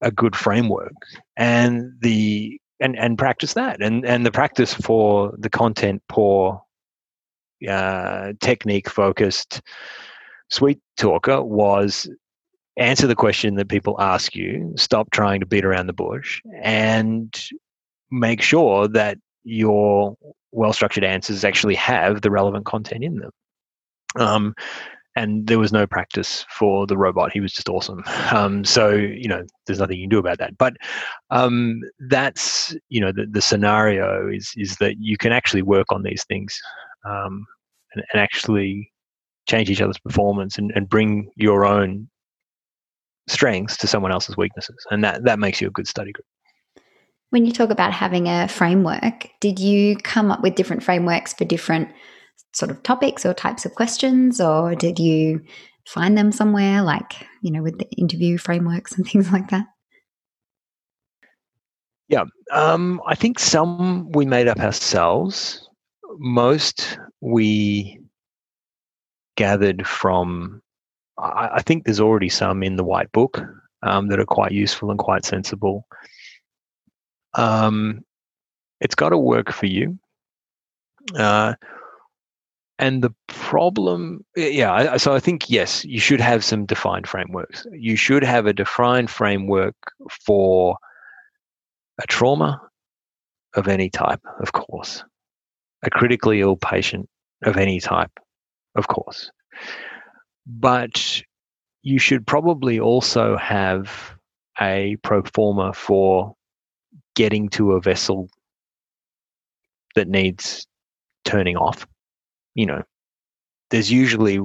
a 0.00 0.10
good 0.10 0.34
framework 0.34 0.92
and 1.36 1.92
the 2.00 2.60
and 2.80 2.96
and 2.98 3.18
practice 3.18 3.54
that 3.54 3.82
and 3.82 4.04
and 4.04 4.24
the 4.24 4.32
practice 4.32 4.74
for 4.74 5.34
the 5.38 5.50
content 5.50 6.02
poor 6.08 6.62
uh, 7.68 8.32
technique 8.40 8.88
focused 8.88 9.60
sweet 10.48 10.78
talker 10.96 11.42
was 11.42 12.08
answer 12.78 13.06
the 13.06 13.16
question 13.16 13.56
that 13.56 13.68
people 13.68 14.00
ask 14.00 14.34
you, 14.34 14.72
stop 14.76 15.10
trying 15.10 15.40
to 15.40 15.46
beat 15.46 15.64
around 15.64 15.86
the 15.86 15.92
bush, 15.92 16.40
and 16.62 17.48
make 18.10 18.40
sure 18.40 18.88
that 18.88 19.18
your 19.44 20.16
well 20.52 20.72
structured 20.72 21.04
answers 21.04 21.44
actually 21.44 21.74
have 21.74 22.22
the 22.22 22.30
relevant 22.30 22.64
content 22.64 23.04
in 23.04 23.16
them. 23.16 23.30
Um, 24.16 24.54
and 25.18 25.48
there 25.48 25.58
was 25.58 25.72
no 25.72 25.84
practice 25.84 26.46
for 26.48 26.86
the 26.86 26.96
robot. 26.96 27.32
He 27.32 27.40
was 27.40 27.52
just 27.52 27.68
awesome. 27.68 28.04
Um, 28.30 28.64
so 28.64 28.90
you 28.90 29.28
know, 29.28 29.44
there's 29.66 29.80
nothing 29.80 29.96
you 29.96 30.04
can 30.04 30.10
do 30.10 30.18
about 30.18 30.38
that. 30.38 30.56
But 30.56 30.76
um, 31.30 31.80
that's 32.08 32.76
you 32.88 33.00
know 33.00 33.10
the, 33.12 33.26
the 33.26 33.42
scenario 33.42 34.30
is 34.30 34.52
is 34.56 34.76
that 34.76 34.96
you 35.00 35.16
can 35.16 35.32
actually 35.32 35.62
work 35.62 35.90
on 35.90 36.02
these 36.02 36.24
things 36.24 36.60
um, 37.04 37.46
and, 37.94 38.04
and, 38.12 38.22
actually 38.22 38.92
change 39.48 39.70
each 39.70 39.80
other's 39.80 39.98
performance 39.98 40.58
and, 40.58 40.72
and 40.74 40.88
bring 40.88 41.30
your 41.36 41.64
own 41.64 42.08
strengths 43.28 43.76
to 43.78 43.86
someone 43.86 44.12
else's 44.12 44.36
weaknesses 44.36 44.86
and 44.90 45.04
that 45.04 45.24
that 45.24 45.38
makes 45.38 45.60
you 45.60 45.68
a 45.68 45.70
good 45.70 45.86
study 45.86 46.12
group 46.12 46.24
when 47.28 47.44
you 47.44 47.52
talk 47.52 47.68
about 47.68 47.92
having 47.92 48.26
a 48.26 48.48
framework 48.48 49.28
did 49.40 49.58
you 49.58 49.96
come 49.98 50.30
up 50.30 50.42
with 50.42 50.54
different 50.54 50.82
frameworks 50.82 51.34
for 51.34 51.44
different 51.44 51.90
sort 52.52 52.70
of 52.70 52.82
topics 52.82 53.24
or 53.24 53.34
types 53.34 53.64
of 53.64 53.74
questions 53.74 54.40
or 54.40 54.74
did 54.74 54.98
you 54.98 55.40
find 55.86 56.16
them 56.16 56.32
somewhere 56.32 56.82
like 56.82 57.26
you 57.42 57.50
know 57.50 57.62
with 57.62 57.78
the 57.78 57.88
interview 57.92 58.38
frameworks 58.38 58.92
and 58.92 59.06
things 59.08 59.30
like 59.30 59.48
that 59.50 59.66
yeah 62.08 62.24
um, 62.52 63.00
i 63.06 63.14
think 63.14 63.38
some 63.38 64.10
we 64.12 64.24
made 64.26 64.48
up 64.48 64.58
ourselves 64.58 65.68
most 66.18 66.98
we 67.20 68.00
gathered 69.36 69.86
from 69.86 70.60
I, 71.18 71.50
I 71.54 71.62
think 71.62 71.84
there's 71.84 72.00
already 72.00 72.28
some 72.28 72.62
in 72.62 72.76
the 72.76 72.84
white 72.84 73.10
book 73.12 73.40
um, 73.82 74.08
that 74.08 74.20
are 74.20 74.26
quite 74.26 74.52
useful 74.52 74.90
and 74.90 74.98
quite 74.98 75.24
sensible. 75.24 75.86
Um, 77.34 78.04
it's 78.80 78.94
got 78.94 79.10
to 79.10 79.18
work 79.18 79.52
for 79.52 79.66
you. 79.66 79.98
Uh, 81.16 81.54
and 82.78 83.02
the 83.02 83.14
problem, 83.26 84.24
yeah, 84.36 84.96
so 84.96 85.14
I 85.14 85.20
think, 85.20 85.50
yes, 85.50 85.84
you 85.84 86.00
should 86.00 86.20
have 86.20 86.44
some 86.44 86.66
defined 86.66 87.08
frameworks. 87.08 87.66
You 87.72 87.96
should 87.96 88.22
have 88.22 88.46
a 88.46 88.52
defined 88.52 89.10
framework 89.10 89.74
for 90.26 90.76
a 92.00 92.06
trauma 92.06 92.60
of 93.54 93.68
any 93.68 93.90
type, 93.90 94.20
of 94.40 94.52
course, 94.52 95.02
a 95.82 95.90
critically 95.90 96.40
ill 96.40 96.56
patient 96.56 97.08
of 97.44 97.56
any 97.56 97.80
type, 97.80 98.12
of 98.76 98.88
course 98.88 99.30
but 100.48 101.22
you 101.82 101.98
should 101.98 102.26
probably 102.26 102.80
also 102.80 103.36
have 103.36 104.14
a 104.60 104.96
pro 105.02 105.22
forma 105.22 105.72
for 105.72 106.34
getting 107.14 107.48
to 107.50 107.72
a 107.72 107.80
vessel 107.80 108.28
that 109.94 110.08
needs 110.08 110.66
turning 111.24 111.56
off. 111.56 111.86
You 112.58 112.66
know, 112.66 112.82
there's 113.70 113.88
usually 113.88 114.40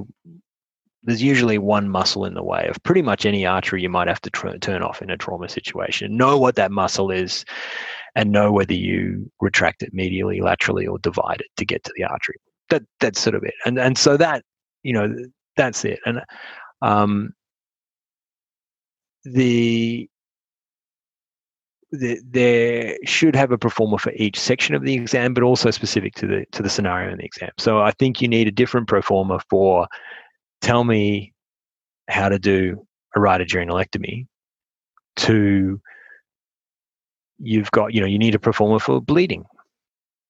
there's 1.02 1.20
usually 1.20 1.58
one 1.58 1.88
muscle 1.88 2.24
in 2.24 2.34
the 2.34 2.44
way 2.44 2.68
of 2.68 2.80
pretty 2.84 3.02
much 3.02 3.26
any 3.26 3.44
artery 3.44 3.82
you 3.82 3.88
might 3.88 4.06
have 4.06 4.20
to 4.22 4.30
tr- 4.30 4.56
turn 4.60 4.82
off 4.82 5.02
in 5.02 5.10
a 5.10 5.16
trauma 5.16 5.48
situation. 5.48 6.16
Know 6.16 6.38
what 6.38 6.54
that 6.54 6.70
muscle 6.70 7.10
is 7.10 7.44
and 8.14 8.30
know 8.30 8.52
whether 8.52 8.72
you 8.72 9.30
retract 9.40 9.82
it 9.82 9.92
medially, 9.92 10.40
laterally, 10.40 10.86
or 10.86 10.98
divide 11.00 11.40
it 11.40 11.50
to 11.56 11.64
get 11.64 11.82
to 11.84 11.92
the 11.96 12.04
artery. 12.04 12.36
That 12.70 12.84
that's 13.00 13.20
sort 13.20 13.34
of 13.34 13.42
it. 13.42 13.54
And 13.66 13.80
and 13.80 13.98
so 13.98 14.16
that 14.16 14.44
you 14.84 14.92
know 14.92 15.12
that's 15.56 15.84
it. 15.84 15.98
And 16.06 16.22
um, 16.82 17.34
the, 19.24 20.08
the 21.96 22.20
there 22.24 22.96
should 23.04 23.36
have 23.36 23.52
a 23.52 23.58
pro 23.58 23.70
forma 23.70 23.98
for 23.98 24.12
each 24.16 24.38
section 24.38 24.74
of 24.74 24.82
the 24.82 24.94
exam, 24.94 25.34
but 25.34 25.42
also 25.42 25.70
specific 25.70 26.14
to 26.16 26.26
the 26.26 26.46
to 26.52 26.62
the 26.62 26.70
scenario 26.70 27.12
in 27.12 27.18
the 27.18 27.24
exam. 27.24 27.50
So 27.58 27.80
I 27.80 27.90
think 27.92 28.20
you 28.20 28.28
need 28.28 28.48
a 28.48 28.52
different 28.52 28.88
pro 28.88 29.02
forma 29.02 29.40
for 29.50 29.86
tell 30.60 30.84
me 30.84 31.32
how 32.08 32.28
to 32.28 32.38
do 32.38 32.86
a 33.16 33.20
right 33.20 33.40
adrenalectomy 33.40 34.26
to 35.16 35.80
you've 37.38 37.70
got 37.70 37.94
you 37.94 38.00
know 38.00 38.06
you 38.06 38.18
need 38.18 38.34
a 38.34 38.38
pro 38.38 38.52
forma 38.52 38.78
for 38.78 39.00
bleeding 39.00 39.44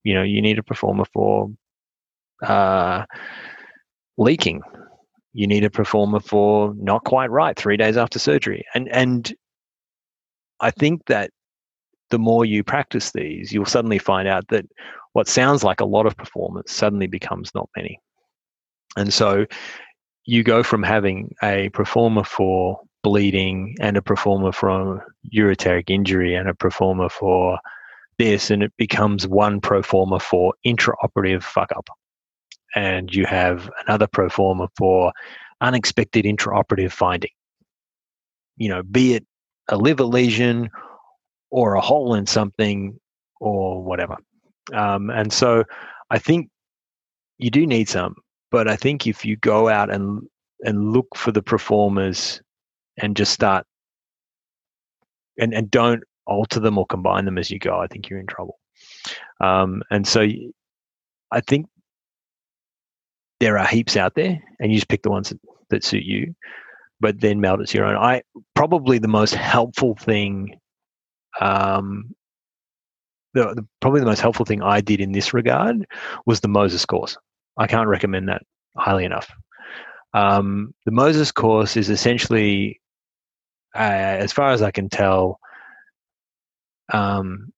you 0.03 0.13
know 0.13 0.23
you 0.23 0.41
need 0.41 0.57
a 0.57 0.63
pro 0.63 0.75
forma 0.75 1.05
for 1.13 1.49
uh, 2.43 3.05
leaking 4.17 4.61
you 5.35 5.47
need 5.47 5.65
a 5.65 5.69
pro 5.69 5.83
forma 5.83 6.21
for 6.21 6.73
not 6.77 7.03
quite 7.03 7.29
right 7.29 7.57
three 7.57 7.75
days 7.75 7.97
after 7.97 8.17
surgery. 8.17 8.65
And 8.73 8.87
and 8.87 9.33
I 10.61 10.71
think 10.71 11.05
that 11.07 11.31
the 12.15 12.19
more 12.19 12.45
you 12.45 12.63
practice 12.63 13.11
these, 13.11 13.51
you'll 13.51 13.65
suddenly 13.65 13.99
find 13.99 14.25
out 14.25 14.47
that 14.47 14.65
what 15.11 15.27
sounds 15.27 15.65
like 15.65 15.81
a 15.81 15.85
lot 15.85 16.05
of 16.05 16.15
performance 16.15 16.71
suddenly 16.71 17.07
becomes 17.07 17.53
not 17.53 17.69
many. 17.75 17.99
And 18.95 19.13
so 19.13 19.45
you 20.23 20.41
go 20.41 20.63
from 20.63 20.81
having 20.81 21.35
a 21.43 21.67
pro 21.73 21.83
forma 21.83 22.23
for 22.23 22.79
bleeding 23.03 23.75
and 23.81 23.97
a 23.97 24.01
pro 24.01 24.15
forma 24.15 24.53
from 24.53 25.01
ureteric 25.33 25.89
injury 25.89 26.35
and 26.35 26.47
a 26.47 26.53
pro 26.53 26.69
forma 26.69 27.09
for 27.09 27.59
this, 28.17 28.49
and 28.49 28.63
it 28.63 28.71
becomes 28.77 29.27
one 29.27 29.59
pro 29.59 29.83
forma 29.83 30.17
for 30.21 30.53
intraoperative 30.65 31.43
fuck 31.43 31.73
up 31.75 31.89
and 32.75 33.13
you 33.13 33.25
have 33.25 33.69
another 33.85 34.07
pro 34.07 34.29
forma 34.29 34.69
for 34.77 35.11
unexpected 35.59 36.23
intraoperative 36.23 36.93
finding. 36.93 37.31
You 38.55 38.69
know, 38.69 38.83
be 38.83 39.15
it 39.15 39.25
a 39.67 39.75
liver 39.75 40.05
lesion 40.05 40.69
or 41.55 41.75
a 41.75 41.81
hole 41.81 42.13
in 42.15 42.25
something 42.25 42.99
or 43.39 43.81
whatever. 43.81 44.17
Um, 44.73 45.09
and 45.09 45.31
so 45.31 45.63
I 46.09 46.19
think 46.19 46.49
you 47.37 47.49
do 47.49 47.65
need 47.65 47.87
some, 47.87 48.15
but 48.51 48.67
I 48.67 48.75
think 48.75 49.07
if 49.07 49.23
you 49.23 49.37
go 49.37 49.69
out 49.69 49.89
and 49.89 50.21
and 50.61 50.91
look 50.91 51.07
for 51.15 51.31
the 51.31 51.41
pro 51.41 51.57
formas 51.57 52.41
and 52.97 53.15
just 53.15 53.31
start 53.31 53.65
and, 55.37 55.53
and 55.53 55.71
don't 55.71 56.03
alter 56.27 56.59
them 56.59 56.77
or 56.77 56.85
combine 56.85 57.23
them 57.23 57.37
as 57.37 57.49
you 57.49 57.59
go, 57.59 57.79
I 57.79 57.87
think 57.87 58.09
you're 58.09 58.19
in 58.19 58.27
trouble. 58.27 58.59
Um, 59.39 59.81
and 59.91 60.05
so 60.05 60.27
I 61.31 61.41
think 61.41 61.67
there 63.39 63.57
are 63.57 63.67
heaps 63.67 63.95
out 63.95 64.15
there, 64.15 64.41
and 64.59 64.71
you 64.71 64.77
just 64.77 64.89
pick 64.89 65.03
the 65.03 65.11
ones 65.11 65.29
that, 65.29 65.39
that 65.69 65.83
suit 65.85 66.03
you, 66.03 66.35
but 66.99 67.21
then 67.21 67.39
meld 67.39 67.61
it 67.61 67.67
to 67.69 67.77
your 67.77 67.87
own. 67.87 67.95
I 67.95 68.23
probably 68.55 68.97
the 68.97 69.07
most 69.07 69.35
helpful 69.35 69.95
thing, 69.95 70.59
um, 71.41 72.15
the, 73.33 73.53
the 73.53 73.67
probably 73.81 73.99
the 73.99 74.05
most 74.05 74.21
helpful 74.21 74.45
thing 74.45 74.61
I 74.61 74.81
did 74.81 75.01
in 75.01 75.11
this 75.11 75.33
regard 75.33 75.85
was 76.25 76.39
the 76.39 76.47
Moses 76.47 76.85
course. 76.85 77.17
I 77.57 77.67
can't 77.67 77.89
recommend 77.89 78.29
that 78.29 78.41
highly 78.77 79.05
enough. 79.05 79.29
Um, 80.13 80.73
the 80.85 80.91
Moses 80.91 81.31
course 81.31 81.75
is 81.75 81.89
essentially, 81.89 82.79
uh, 83.75 83.79
as 83.79 84.31
far 84.31 84.51
as 84.51 84.61
I 84.61 84.71
can 84.71 84.89
tell, 84.89 85.39
um, 86.91 87.51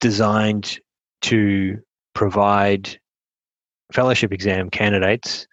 designed 0.00 0.78
to 1.22 1.78
provide 2.14 2.98
fellowship 3.92 4.32
exam 4.32 4.68
candidates 4.68 5.46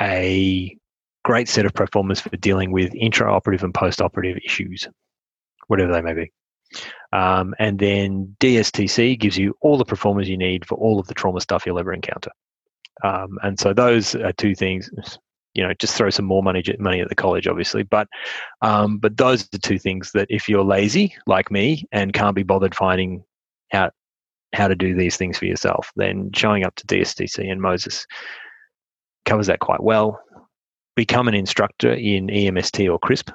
a 0.00 0.76
great 1.24 1.48
set 1.48 1.66
of 1.66 1.74
pro 1.74 1.86
formas 1.86 2.20
for 2.20 2.34
dealing 2.36 2.72
with 2.72 2.92
intraoperative 2.92 3.62
and 3.62 3.74
postoperative 3.74 4.38
issues, 4.44 4.88
whatever 5.72 5.92
they 5.92 6.02
may 6.02 6.12
be. 6.12 6.30
Um, 7.12 7.54
and 7.58 7.78
then 7.78 8.36
DSTC 8.40 9.18
gives 9.18 9.36
you 9.36 9.54
all 9.60 9.76
the 9.78 9.84
pro 9.84 9.96
formas 9.96 10.28
you 10.28 10.36
need 10.36 10.66
for 10.66 10.76
all 10.76 11.00
of 11.00 11.06
the 11.06 11.14
trauma 11.14 11.40
stuff 11.40 11.64
you'll 11.66 11.78
ever 11.78 11.92
encounter. 11.92 12.30
Um, 13.02 13.38
and 13.42 13.58
so 13.58 13.72
those 13.72 14.14
are 14.14 14.32
two 14.32 14.54
things. 14.54 14.90
you 15.54 15.62
know 15.62 15.74
just 15.78 15.94
throw 15.94 16.08
some 16.08 16.24
more 16.24 16.42
money 16.42 16.62
money 16.78 17.00
at 17.02 17.10
the 17.10 17.14
college 17.14 17.46
obviously 17.46 17.82
but 17.82 18.08
um, 18.62 18.96
but 18.96 19.18
those 19.18 19.44
are 19.44 19.48
the 19.52 19.58
two 19.58 19.78
things 19.78 20.10
that 20.12 20.26
if 20.30 20.48
you're 20.48 20.64
lazy 20.64 21.14
like 21.26 21.50
me 21.50 21.84
and 21.92 22.14
can't 22.14 22.34
be 22.34 22.42
bothered 22.42 22.74
finding 22.74 23.22
out 23.74 23.92
how 24.54 24.66
to 24.66 24.74
do 24.74 24.94
these 24.94 25.18
things 25.18 25.36
for 25.36 25.44
yourself 25.44 25.90
then 25.94 26.30
showing 26.34 26.64
up 26.64 26.74
to 26.76 26.86
DSTC 26.86 27.52
and 27.52 27.60
Moses 27.60 28.06
covers 29.26 29.46
that 29.48 29.60
quite 29.60 29.82
well 29.82 30.18
become 30.96 31.28
an 31.28 31.34
instructor 31.34 31.92
in 31.92 32.28
EMST 32.28 32.90
or 32.90 32.98
CCrISP 33.00 33.30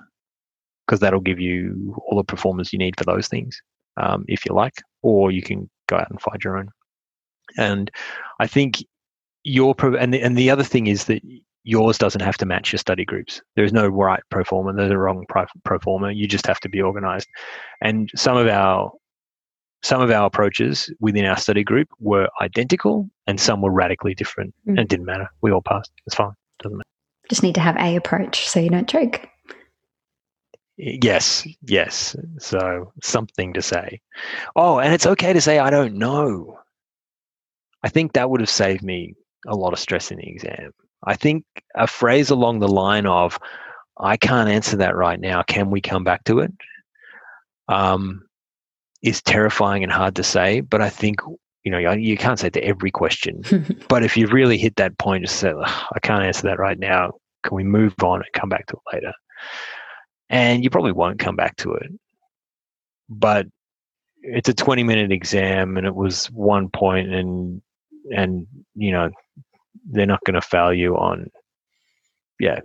because 0.88 0.99
that'll 1.01 1.19
give 1.19 1.39
you 1.39 1.95
all 2.07 2.17
the 2.17 2.23
performance 2.23 2.71
you 2.71 2.79
need 2.79 2.97
for 2.97 3.03
those 3.03 3.27
things 3.27 3.61
um, 3.97 4.23
if 4.27 4.45
you 4.45 4.53
like 4.53 4.81
or 5.01 5.31
you 5.31 5.41
can 5.41 5.69
go 5.88 5.97
out 5.97 6.09
and 6.09 6.21
find 6.21 6.43
your 6.43 6.57
own 6.57 6.69
and 7.57 7.91
I 8.39 8.47
think 8.47 8.83
your 9.43 9.75
and 9.97 10.13
the, 10.13 10.21
and 10.21 10.38
the 10.38 10.49
other 10.49 10.63
thing 10.63 10.88
is 10.88 11.05
that 11.05 11.21
yours 11.63 11.97
doesn't 11.97 12.21
have 12.21 12.38
to 12.38 12.45
match 12.45 12.71
your 12.71 12.79
study 12.79 13.05
groups. 13.05 13.41
There's 13.55 13.73
no 13.73 13.88
right 13.88 14.21
pro 14.29 14.43
forma, 14.43 14.73
there's 14.73 14.91
a 14.91 14.97
wrong 14.97 15.25
pro, 15.29 15.45
pro 15.63 15.79
forma. 15.79 16.11
You 16.11 16.27
just 16.27 16.45
have 16.47 16.59
to 16.61 16.69
be 16.69 16.81
organized. 16.81 17.27
And 17.81 18.09
some 18.15 18.38
of 18.38 18.47
our 18.47 18.91
some 19.83 20.01
of 20.01 20.09
our 20.09 20.25
approaches 20.25 20.91
within 20.99 21.25
our 21.25 21.38
study 21.38 21.63
group 21.63 21.88
were 21.99 22.27
identical 22.41 23.07
and 23.27 23.39
some 23.39 23.61
were 23.61 23.71
radically 23.71 24.15
different. 24.15 24.53
Mm. 24.67 24.71
And 24.71 24.79
it 24.79 24.89
didn't 24.89 25.05
matter. 25.05 25.29
We 25.41 25.51
all 25.51 25.61
passed. 25.61 25.91
It's 26.07 26.15
fine. 26.15 26.31
Doesn't 26.63 26.77
matter. 26.77 26.88
Just 27.29 27.43
need 27.43 27.55
to 27.55 27.61
have 27.61 27.77
a 27.77 27.95
approach 27.95 28.47
so 28.49 28.59
you 28.59 28.69
don't 28.69 28.89
choke. 28.89 29.27
Yes, 30.78 31.47
yes. 31.63 32.15
So 32.38 32.93
something 33.01 33.53
to 33.53 33.61
say. 33.61 33.99
Oh, 34.55 34.80
and 34.80 34.93
it's 34.93 35.07
okay 35.07 35.34
to 35.34 35.41
say 35.41 35.59
I 35.59 35.69
don't 35.69 35.95
know. 35.95 36.59
I 37.84 37.89
think 37.89 38.13
that 38.13 38.30
would 38.30 38.41
have 38.41 38.49
saved 38.49 38.84
me 38.84 39.15
a 39.47 39.55
lot 39.55 39.73
of 39.73 39.80
stress 39.80 40.11
in 40.11 40.17
the 40.17 40.28
exam. 40.28 40.71
I 41.03 41.15
think 41.15 41.45
a 41.75 41.88
phrase 41.88 42.30
along 42.30 42.59
the 42.59 42.67
line 42.67 43.05
of, 43.05 43.39
I 43.99 44.17
can't 44.17 44.49
answer 44.49 44.78
that 44.78 44.95
right 44.95 45.19
now. 45.19 45.43
Can 45.43 45.69
we 45.69 45.82
come 45.82 46.03
back 46.03 46.23
to 46.25 46.39
it? 46.39 46.51
Um, 47.67 48.23
is 49.03 49.21
terrifying 49.21 49.84
and 49.84 49.91
hard 49.91 50.15
to 50.15 50.23
say, 50.23 50.61
but 50.61 50.82
I 50.82 50.89
think 50.89 51.19
you 51.63 51.71
know 51.71 51.91
you 51.91 52.17
can't 52.17 52.39
say 52.39 52.49
to 52.49 52.63
every 52.63 52.91
question. 52.91 53.43
but 53.89 54.03
if 54.03 54.15
you've 54.15 54.34
really 54.34 54.57
hit 54.57 54.75
that 54.75 54.97
point, 54.97 55.25
just 55.25 55.39
say, 55.39 55.53
"I 55.53 55.99
can't 56.01 56.23
answer 56.23 56.43
that 56.43 56.59
right 56.59 56.78
now. 56.78 57.13
Can 57.43 57.55
we 57.55 57.63
move 57.63 57.93
on 58.03 58.21
and 58.21 58.34
come 58.34 58.49
back 58.49 58.67
to 58.67 58.75
it 58.75 58.95
later?" 58.95 59.13
And 60.30 60.63
you 60.63 60.69
probably 60.69 60.91
won't 60.91 61.19
come 61.19 61.36
back 61.36 61.55
to 61.57 61.73
it, 61.73 61.91
but 63.09 63.47
it's 64.21 64.49
a 64.49 64.53
20 64.53 64.84
minute 64.84 65.11
exam, 65.11 65.78
and 65.78 65.88
it 65.88 65.95
was 65.95 66.28
one 66.28 66.69
point, 66.69 67.13
and 67.13 67.61
and 68.15 68.45
you 68.75 68.91
know 68.91 69.09
they're 69.89 70.05
not 70.05 70.23
going 70.25 70.36
to 70.36 70.41
fail 70.41 70.73
you 70.73 70.97
on. 70.97 71.30
Yeah, 72.39 72.59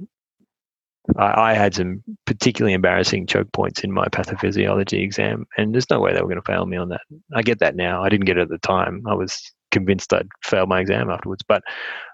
I, 1.17 1.53
I, 1.53 1.55
had 1.55 1.75
some 1.75 2.03
particularly 2.27 2.75
embarrassing 2.75 3.27
choke 3.27 3.51
points 3.53 3.83
in 3.85 3.93
my 3.93 4.07
pathophysiology 4.07 5.03
exam, 5.03 5.47
and 5.57 5.75
there's 5.75 5.91
no 5.91 6.01
way 6.01 6.13
they 6.13 6.21
were 6.21 6.29
going 6.29 6.43
to 6.43 6.53
fail 6.53 6.67
me 6.67 6.77
on 6.77 6.89
that. 6.91 7.03
I 7.35 7.43
get 7.43 7.59
that 7.61 7.77
now. 7.77 8.03
I 8.03 8.09
didn't 8.09 8.27
get 8.27 8.39
it 8.39 8.43
at 8.43 8.49
the 8.49 8.59
time. 8.59 9.03
I 9.07 9.15
was 9.15 9.53
convinced 9.73 10.13
I'd 10.13 10.29
failed 10.45 10.69
my 10.69 10.81
exam 10.81 11.11
afterwards. 11.11 11.43
But 11.47 11.63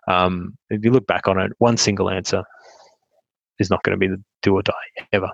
um, 0.09 0.57
if 0.71 0.85
you 0.85 0.91
look 0.91 1.07
back 1.07 1.29
on 1.29 1.39
it, 1.39 1.53
one 1.59 1.77
single 1.77 2.09
answer 2.09 2.43
is 3.59 3.69
not 3.69 3.83
going 3.83 3.99
to 3.99 3.99
be 3.99 4.09
the 4.09 4.23
do 4.43 4.55
or 4.55 4.63
die 4.63 4.73
ever. 5.13 5.31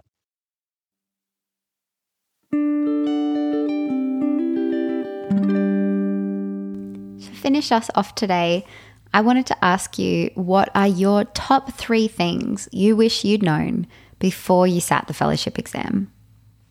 To 7.21 7.31
finish 7.33 7.73
us 7.73 7.91
off 7.95 8.15
today, 8.15 8.65
I 9.13 9.21
wanted 9.21 9.47
to 9.47 9.65
ask 9.65 9.99
you 9.99 10.31
what 10.35 10.71
are 10.75 10.89
your 10.89 11.25
top 11.25 11.73
three 11.73 12.09
things 12.09 12.69
you 12.73 12.97
wish 12.97 13.25
you'd 13.25 13.43
known 13.43 13.87
before 14.19 14.67
you 14.67 14.81
sat 14.81 15.07
the 15.07 15.15
fellowship 15.15 15.59
exam? 15.59 16.11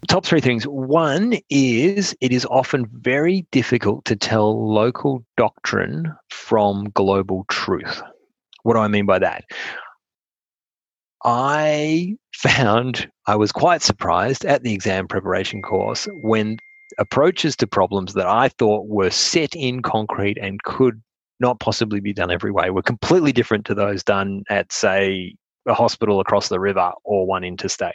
Top 0.09 0.25
three 0.25 0.41
things. 0.41 0.65
One 0.65 1.37
is 1.49 2.15
it 2.19 2.33
is 2.33 2.45
often 2.47 2.85
very 2.91 3.47
difficult 3.51 4.03
to 4.05 4.17
tell 4.17 4.73
local 4.73 5.23
doctrine 5.37 6.13
from 6.29 6.89
global 6.89 7.45
truth. 7.49 8.01
What 8.63 8.73
do 8.73 8.79
I 8.79 8.89
mean 8.89 9.05
by 9.05 9.19
that? 9.19 9.45
I 11.23 12.17
found 12.35 13.09
I 13.27 13.35
was 13.35 13.51
quite 13.51 13.81
surprised 13.81 14.45
at 14.45 14.63
the 14.63 14.73
exam 14.73 15.07
preparation 15.07 15.61
course 15.61 16.07
when 16.21 16.57
approaches 16.97 17.55
to 17.57 17.67
problems 17.67 18.13
that 18.13 18.27
I 18.27 18.49
thought 18.49 18.87
were 18.87 19.09
set 19.09 19.55
in 19.55 19.81
concrete 19.81 20.37
and 20.39 20.61
could 20.63 21.01
not 21.39 21.59
possibly 21.59 21.99
be 21.99 22.13
done 22.13 22.31
every 22.31 22.51
way 22.51 22.69
were 22.69 22.81
completely 22.81 23.31
different 23.31 23.65
to 23.65 23.75
those 23.75 24.03
done 24.03 24.43
at, 24.49 24.71
say, 24.71 25.35
a 25.67 25.73
hospital 25.73 26.19
across 26.19 26.49
the 26.49 26.59
river 26.59 26.91
or 27.03 27.25
one 27.25 27.43
interstate. 27.43 27.93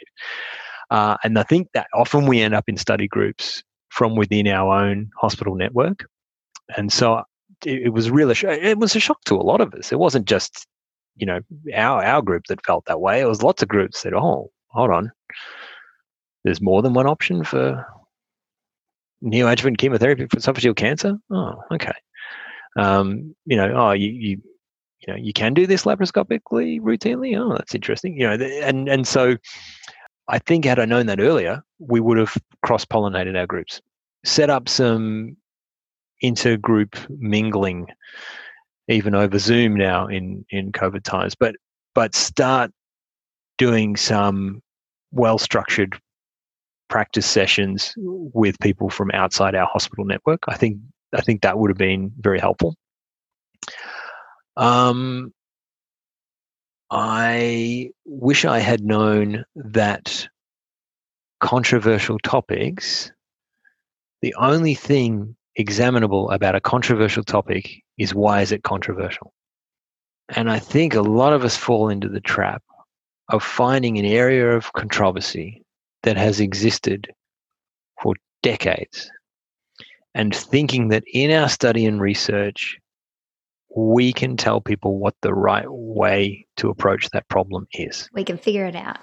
Uh, 0.89 1.15
and 1.23 1.37
I 1.37 1.43
think 1.43 1.69
that 1.73 1.87
often 1.93 2.25
we 2.25 2.41
end 2.41 2.55
up 2.55 2.67
in 2.67 2.77
study 2.77 3.07
groups 3.07 3.63
from 3.89 4.15
within 4.15 4.47
our 4.47 4.73
own 4.73 5.09
hospital 5.17 5.55
network. 5.55 6.05
And 6.75 6.91
so 6.91 7.23
it, 7.65 7.83
it 7.83 7.89
was 7.89 8.09
really, 8.09 8.35
it 8.43 8.77
was 8.77 8.95
a 8.95 8.99
shock 8.99 9.23
to 9.25 9.35
a 9.35 9.43
lot 9.43 9.61
of 9.61 9.73
us. 9.73 9.91
It 9.91 9.99
wasn't 9.99 10.27
just, 10.27 10.67
you 11.19 11.25
know, 11.25 11.39
our, 11.75 12.03
our 12.03 12.21
group 12.21 12.45
that 12.47 12.65
felt 12.65 12.85
that 12.85 13.01
way. 13.01 13.19
It 13.19 13.27
was 13.27 13.43
lots 13.43 13.61
of 13.61 13.67
groups 13.67 14.03
that, 14.03 14.13
oh, 14.13 14.51
hold 14.67 14.91
on. 14.91 15.11
There's 16.43 16.61
more 16.61 16.81
than 16.81 16.93
one 16.93 17.07
option 17.07 17.43
for 17.43 17.85
neoadjuvant 19.23 19.77
chemotherapy 19.77 20.27
for 20.27 20.37
esophageal 20.37 20.75
cancer. 20.75 21.17
Oh, 21.29 21.61
okay 21.71 21.93
um, 22.77 23.35
you 23.45 23.57
know, 23.57 23.71
oh, 23.75 23.91
you, 23.91 24.09
you, 24.09 24.41
you 25.01 25.13
know, 25.13 25.15
you 25.15 25.33
can 25.33 25.53
do 25.53 25.65
this 25.65 25.83
laparoscopically 25.83 26.79
routinely. 26.81 27.37
Oh, 27.37 27.55
that's 27.55 27.75
interesting. 27.75 28.19
You 28.19 28.27
know, 28.27 28.45
and 28.61 28.89
and 28.89 29.07
so 29.07 29.37
I 30.27 30.39
think 30.39 30.65
had 30.65 30.79
I 30.79 30.85
known 30.85 31.05
that 31.07 31.19
earlier, 31.19 31.63
we 31.79 31.99
would 31.99 32.17
have 32.17 32.37
cross 32.63 32.85
pollinated 32.85 33.37
our 33.37 33.47
groups, 33.47 33.81
set 34.25 34.49
up 34.49 34.67
some 34.67 35.37
intergroup 36.23 36.95
mingling, 37.09 37.87
even 38.89 39.15
over 39.15 39.39
Zoom 39.39 39.75
now 39.75 40.07
in 40.07 40.45
in 40.49 40.71
COVID 40.71 41.03
times. 41.03 41.35
But 41.35 41.55
but 41.95 42.15
start 42.15 42.71
doing 43.57 43.95
some 43.95 44.61
well 45.11 45.37
structured 45.37 45.99
practice 46.89 47.25
sessions 47.25 47.93
with 47.97 48.59
people 48.59 48.89
from 48.89 49.11
outside 49.11 49.55
our 49.55 49.67
hospital 49.67 50.05
network. 50.05 50.39
I 50.47 50.57
think 50.57 50.77
I 51.13 51.21
think 51.21 51.41
that 51.41 51.57
would 51.57 51.69
have 51.69 51.77
been 51.77 52.11
very 52.19 52.39
helpful. 52.39 52.75
Um, 54.57 55.31
I 56.91 57.91
wish 58.05 58.45
I 58.45 58.59
had 58.59 58.81
known 58.81 59.45
that 59.55 60.27
controversial 61.39 62.17
topics, 62.19 63.11
the 64.21 64.33
only 64.35 64.73
thing 64.73 65.35
examinable 65.59 66.31
about 66.31 66.55
a 66.55 66.61
controversial 66.61 67.23
topic 67.23 67.83
is 67.97 68.15
why 68.15 68.41
is 68.41 68.51
it 68.51 68.63
controversial? 68.63 69.33
And 70.29 70.49
I 70.49 70.57
think 70.57 70.95
a 70.95 71.01
lot 71.01 71.33
of 71.33 71.43
us 71.43 71.57
fall 71.57 71.89
into 71.89 72.07
the 72.07 72.21
trap 72.21 72.63
of 73.27 73.43
finding 73.43 73.99
an 73.99 74.05
area 74.05 74.55
of 74.55 74.71
controversy 74.73 75.61
that 76.03 76.17
has 76.17 76.39
existed 76.39 77.11
for 78.01 78.15
decades 78.41 79.11
and 80.15 80.33
thinking 80.33 80.87
that 80.89 81.03
in 81.13 81.29
our 81.31 81.49
study 81.49 81.85
and 81.85 81.99
research, 81.99 82.79
we 83.75 84.13
can 84.13 84.37
tell 84.37 84.61
people 84.61 84.97
what 84.97 85.15
the 85.21 85.33
right 85.33 85.69
way 85.69 86.45
to 86.57 86.69
approach 86.69 87.09
that 87.09 87.27
problem 87.27 87.67
is. 87.73 88.09
We 88.13 88.23
can 88.23 88.37
figure 88.37 88.65
it 88.65 88.75
out. 88.75 88.99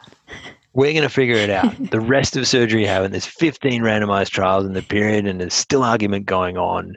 We're 0.76 0.92
going 0.92 1.04
to 1.04 1.08
figure 1.08 1.36
it 1.36 1.48
out. 1.48 1.74
the 1.90 2.00
rest 2.02 2.36
of 2.36 2.46
surgery 2.46 2.84
haven't. 2.84 3.12
There's 3.12 3.24
15 3.24 3.80
randomized 3.80 4.28
trials 4.28 4.66
in 4.66 4.74
the 4.74 4.82
period, 4.82 5.26
and 5.26 5.40
there's 5.40 5.54
still 5.54 5.82
argument 5.82 6.26
going 6.26 6.58
on. 6.58 6.96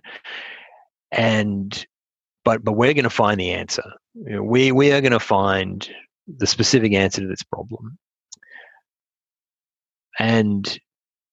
And 1.13 1.85
but 2.43 2.61
but 2.61 2.73
we're 2.73 2.93
going 2.93 3.05
to 3.05 3.09
find 3.09 3.39
the 3.39 3.51
answer. 3.51 3.83
You 4.15 4.35
know, 4.35 4.43
we 4.43 4.73
we 4.73 4.91
are 4.91 4.99
going 4.99 5.13
to 5.13 5.19
find 5.19 5.89
the 6.27 6.45
specific 6.45 6.91
answer 6.91 7.21
to 7.21 7.27
this 7.27 7.41
problem. 7.41 7.97
And 10.19 10.77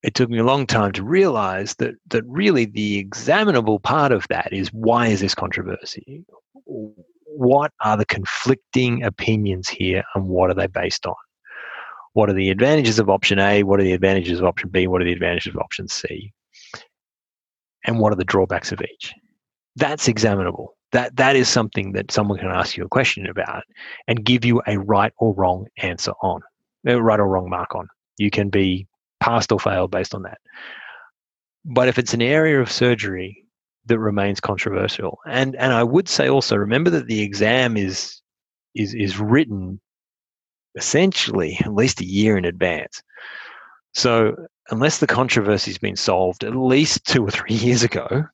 it 0.04 0.14
took 0.14 0.30
me 0.30 0.38
a 0.38 0.44
long 0.44 0.68
time 0.68 0.92
to 0.92 1.02
realize 1.02 1.74
that 1.80 1.94
that 2.10 2.22
really 2.28 2.64
the 2.64 2.98
examinable 2.98 3.80
part 3.80 4.12
of 4.12 4.24
that 4.28 4.52
is 4.52 4.68
why 4.68 5.08
is 5.08 5.20
this 5.20 5.34
controversy? 5.34 6.22
What 6.64 7.72
are 7.82 7.96
the 7.96 8.06
conflicting 8.06 9.02
opinions 9.02 9.68
here 9.68 10.04
and 10.14 10.28
what 10.28 10.48
are 10.48 10.54
they 10.54 10.68
based 10.68 11.06
on? 11.06 11.16
What 12.16 12.30
are 12.30 12.32
the 12.32 12.48
advantages 12.48 12.98
of 12.98 13.10
option 13.10 13.38
A? 13.38 13.62
What 13.62 13.78
are 13.78 13.82
the 13.82 13.92
advantages 13.92 14.40
of 14.40 14.46
option 14.46 14.70
B? 14.70 14.86
What 14.86 15.02
are 15.02 15.04
the 15.04 15.12
advantages 15.12 15.54
of 15.54 15.60
option 15.60 15.86
C? 15.86 16.32
And 17.84 17.98
what 17.98 18.10
are 18.10 18.16
the 18.16 18.24
drawbacks 18.24 18.72
of 18.72 18.80
each? 18.80 19.12
That's 19.76 20.08
examinable. 20.08 20.78
That 20.92 21.14
that 21.16 21.36
is 21.36 21.46
something 21.46 21.92
that 21.92 22.10
someone 22.10 22.38
can 22.38 22.48
ask 22.48 22.74
you 22.74 22.86
a 22.86 22.88
question 22.88 23.26
about 23.26 23.64
and 24.08 24.24
give 24.24 24.46
you 24.46 24.62
a 24.66 24.78
right 24.78 25.12
or 25.18 25.34
wrong 25.34 25.66
answer 25.76 26.12
on, 26.22 26.40
a 26.86 26.98
right 27.02 27.20
or 27.20 27.28
wrong 27.28 27.50
mark 27.50 27.74
on. 27.74 27.86
You 28.16 28.30
can 28.30 28.48
be 28.48 28.86
passed 29.20 29.52
or 29.52 29.60
failed 29.60 29.90
based 29.90 30.14
on 30.14 30.22
that. 30.22 30.38
But 31.66 31.88
if 31.88 31.98
it's 31.98 32.14
an 32.14 32.22
area 32.22 32.62
of 32.62 32.72
surgery 32.72 33.44
that 33.84 33.98
remains 33.98 34.40
controversial, 34.40 35.18
and 35.26 35.54
and 35.56 35.70
I 35.70 35.84
would 35.84 36.08
say 36.08 36.30
also 36.30 36.56
remember 36.56 36.88
that 36.88 37.08
the 37.08 37.20
exam 37.20 37.76
is 37.76 38.22
is 38.74 38.94
is 38.94 39.20
written 39.20 39.82
essentially 40.76 41.58
at 41.60 41.74
least 41.74 42.00
a 42.00 42.06
year 42.06 42.36
in 42.36 42.44
advance. 42.44 43.02
So, 43.94 44.36
unless 44.70 44.98
the 44.98 45.06
controversy's 45.06 45.78
been 45.78 45.96
solved 45.96 46.44
at 46.44 46.54
least 46.54 47.06
two 47.06 47.24
or 47.24 47.30
three 47.30 47.54
years 47.54 47.82
ago, 47.82 48.24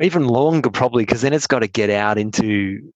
even 0.00 0.26
longer 0.26 0.70
probably, 0.70 1.04
because 1.04 1.22
then 1.22 1.32
it's 1.32 1.46
got 1.46 1.60
to 1.60 1.68
get 1.68 1.88
out 1.88 2.18
into, 2.18 2.92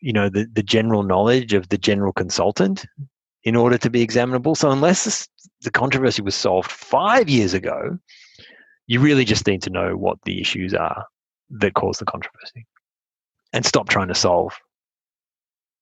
you 0.00 0.12
know, 0.12 0.28
the, 0.28 0.46
the 0.52 0.62
general 0.62 1.02
knowledge 1.02 1.54
of 1.54 1.68
the 1.68 1.78
general 1.78 2.12
consultant 2.12 2.84
in 3.44 3.56
order 3.56 3.78
to 3.78 3.88
be 3.88 4.02
examinable. 4.02 4.54
So, 4.54 4.70
unless 4.70 5.04
this, 5.04 5.28
the 5.62 5.70
controversy 5.70 6.22
was 6.22 6.34
solved 6.34 6.70
five 6.70 7.28
years 7.28 7.54
ago, 7.54 7.98
you 8.88 9.00
really 9.00 9.24
just 9.24 9.46
need 9.46 9.62
to 9.62 9.70
know 9.70 9.96
what 9.96 10.18
the 10.24 10.40
issues 10.40 10.74
are 10.74 11.04
that 11.50 11.74
cause 11.74 11.98
the 11.98 12.04
controversy 12.04 12.66
and 13.52 13.64
stop 13.64 13.88
trying 13.88 14.08
to 14.08 14.14
solve 14.14 14.52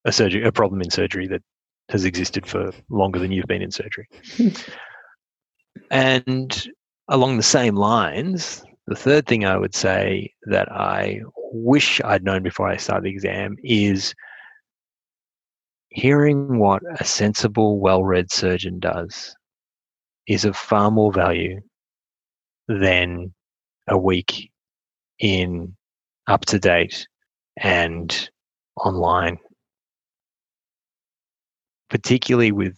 a 0.05 0.13
surgery 0.13 0.45
a 0.45 0.53
problem 0.53 0.81
in 0.81 0.91
surgery 0.91 1.27
that 1.29 1.43
has 1.89 2.05
existed 2.05 2.47
for 2.47 2.73
longer 2.89 3.19
than 3.19 3.33
you've 3.33 3.47
been 3.47 3.63
in 3.63 3.71
surgery. 3.71 4.09
and 5.91 6.69
along 7.09 7.37
the 7.37 7.43
same 7.43 7.75
lines, 7.75 8.65
the 8.87 8.97
third 8.97 9.27
thing 9.27 9.45
I 9.45 9.57
would 9.57 9.75
say 9.75 10.33
that 10.45 10.71
I 10.71 11.21
wish 11.53 12.01
I'd 12.03 12.25
known 12.25 12.43
before 12.43 12.69
I 12.69 12.77
started 12.77 13.05
the 13.05 13.11
exam 13.11 13.57
is 13.63 14.15
hearing 15.91 16.59
what 16.59 16.83
a 16.99 17.05
sensible, 17.05 17.79
well 17.79 18.03
read 18.03 18.31
surgeon 18.33 18.79
does 18.81 19.35
is 20.27 20.45
of 20.45 20.57
far 20.57 20.91
more 20.91 21.13
value 21.13 21.61
than 22.67 23.33
a 23.89 23.97
week 23.97 24.51
in 25.19 25.77
UpToDate 26.29 27.07
and 27.59 28.31
online 28.77 29.39
particularly 31.95 32.51
with 32.51 32.77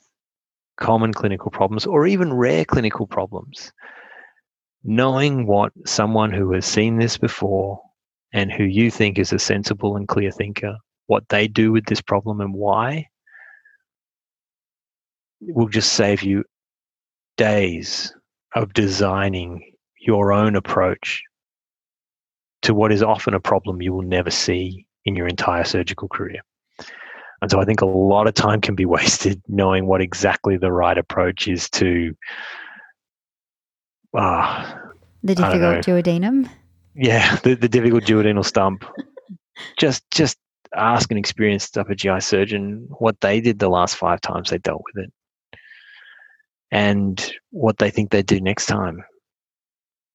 common 0.76 1.10
clinical 1.10 1.50
problems 1.50 1.86
or 1.86 2.06
even 2.06 2.34
rare 2.34 2.66
clinical 2.66 3.06
problems. 3.06 3.72
Knowing 4.84 5.46
what 5.46 5.72
someone 5.86 6.30
who 6.30 6.52
has 6.52 6.66
seen 6.66 6.98
this 6.98 7.16
before 7.16 7.80
and 8.34 8.52
who 8.52 8.64
you 8.64 8.90
think 8.90 9.18
is 9.18 9.32
a 9.32 9.38
sensible 9.38 9.96
and 9.96 10.06
clear 10.06 10.30
thinker, 10.30 10.76
what 11.06 11.26
they 11.30 11.48
do 11.48 11.72
with 11.72 11.86
this 11.86 12.02
problem 12.02 12.42
and 12.42 12.52
why, 12.52 13.06
will 15.40 15.68
just 15.68 15.94
save 15.94 16.22
you 16.22 16.44
days 17.38 18.14
of 18.54 18.74
designing 18.74 19.72
your 19.98 20.30
own 20.30 20.56
approach 20.56 21.22
to 22.60 22.74
what 22.74 22.92
is 22.92 23.02
often 23.02 23.32
a 23.32 23.40
problem 23.40 23.80
you 23.80 23.94
will 23.94 24.02
never 24.02 24.30
see 24.30 24.86
in 25.06 25.16
your 25.16 25.26
entire 25.26 25.64
surgical 25.64 26.06
career. 26.06 26.42
And 27.46 27.50
so 27.52 27.60
I 27.60 27.64
think 27.64 27.80
a 27.80 27.86
lot 27.86 28.26
of 28.26 28.34
time 28.34 28.60
can 28.60 28.74
be 28.74 28.84
wasted 28.96 29.40
knowing 29.46 29.86
what 29.86 30.00
exactly 30.00 30.56
the 30.56 30.72
right 30.72 30.98
approach 30.98 31.46
is 31.46 31.70
to 31.70 32.12
uh, 34.18 34.74
the 35.22 35.36
difficult 35.36 35.86
duodenum. 35.86 36.50
Yeah, 36.96 37.36
the, 37.36 37.54
the 37.54 37.68
difficult 37.68 38.02
duodenal 38.02 38.44
stump. 38.44 38.84
just 39.78 40.02
just 40.10 40.38
ask 40.74 41.12
an 41.12 41.18
experienced 41.18 41.78
upper 41.78 41.94
GI 41.94 42.18
surgeon 42.18 42.88
what 42.98 43.20
they 43.20 43.40
did 43.40 43.60
the 43.60 43.68
last 43.68 43.94
five 43.94 44.20
times 44.20 44.50
they 44.50 44.58
dealt 44.58 44.82
with 44.92 45.04
it 45.04 45.12
and 46.72 47.32
what 47.50 47.78
they 47.78 47.90
think 47.90 48.10
they 48.10 48.22
do 48.24 48.40
next 48.40 48.66
time 48.66 49.04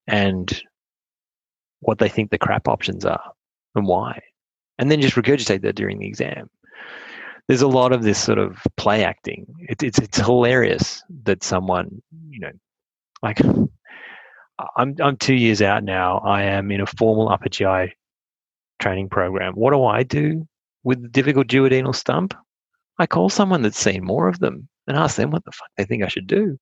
and 0.06 0.62
what 1.80 1.98
they 1.98 2.10
think 2.10 2.30
the 2.30 2.38
crap 2.38 2.68
options 2.68 3.06
are 3.06 3.32
and 3.74 3.88
why. 3.88 4.20
And 4.78 4.92
then 4.92 5.00
just 5.00 5.16
regurgitate 5.16 5.62
that 5.62 5.76
during 5.76 5.98
the 5.98 6.08
exam 6.08 6.50
there's 7.52 7.62
a 7.62 7.68
lot 7.68 7.92
of 7.92 8.02
this 8.02 8.18
sort 8.18 8.38
of 8.38 8.58
play 8.78 9.04
acting. 9.04 9.46
It, 9.68 9.84
it's 9.84 10.00
it's 10.00 10.18
hilarious 10.18 11.04
that 11.24 11.44
someone 11.44 12.02
you 12.30 12.40
know, 12.40 12.52
like 13.22 13.42
I'm 14.78 14.96
I'm 15.02 15.18
two 15.18 15.36
years 15.36 15.62
out 15.62 15.84
now. 15.84 16.20
I 16.20 16.44
am 16.44 16.72
in 16.72 16.80
a 16.80 16.86
formal 16.86 17.28
upper 17.28 17.50
GI 17.50 17.94
training 18.80 19.10
program. 19.10 19.52
What 19.56 19.72
do 19.74 19.84
I 19.84 20.04
do 20.04 20.48
with 20.86 21.02
the 21.02 21.10
difficult 21.10 21.48
duodenal 21.48 21.94
stump? 21.94 22.34
I 22.98 23.06
call 23.06 23.28
someone 23.28 23.64
that's 23.64 23.78
seen 23.78 24.06
more 24.06 24.30
of 24.30 24.40
them 24.40 24.70
and 24.88 24.96
ask 24.96 25.18
them 25.18 25.32
what 25.32 25.44
the 25.44 25.52
fuck 25.52 25.68
they 25.76 25.84
think 25.84 26.04
I 26.04 26.08
should 26.08 26.28
do. 26.28 26.58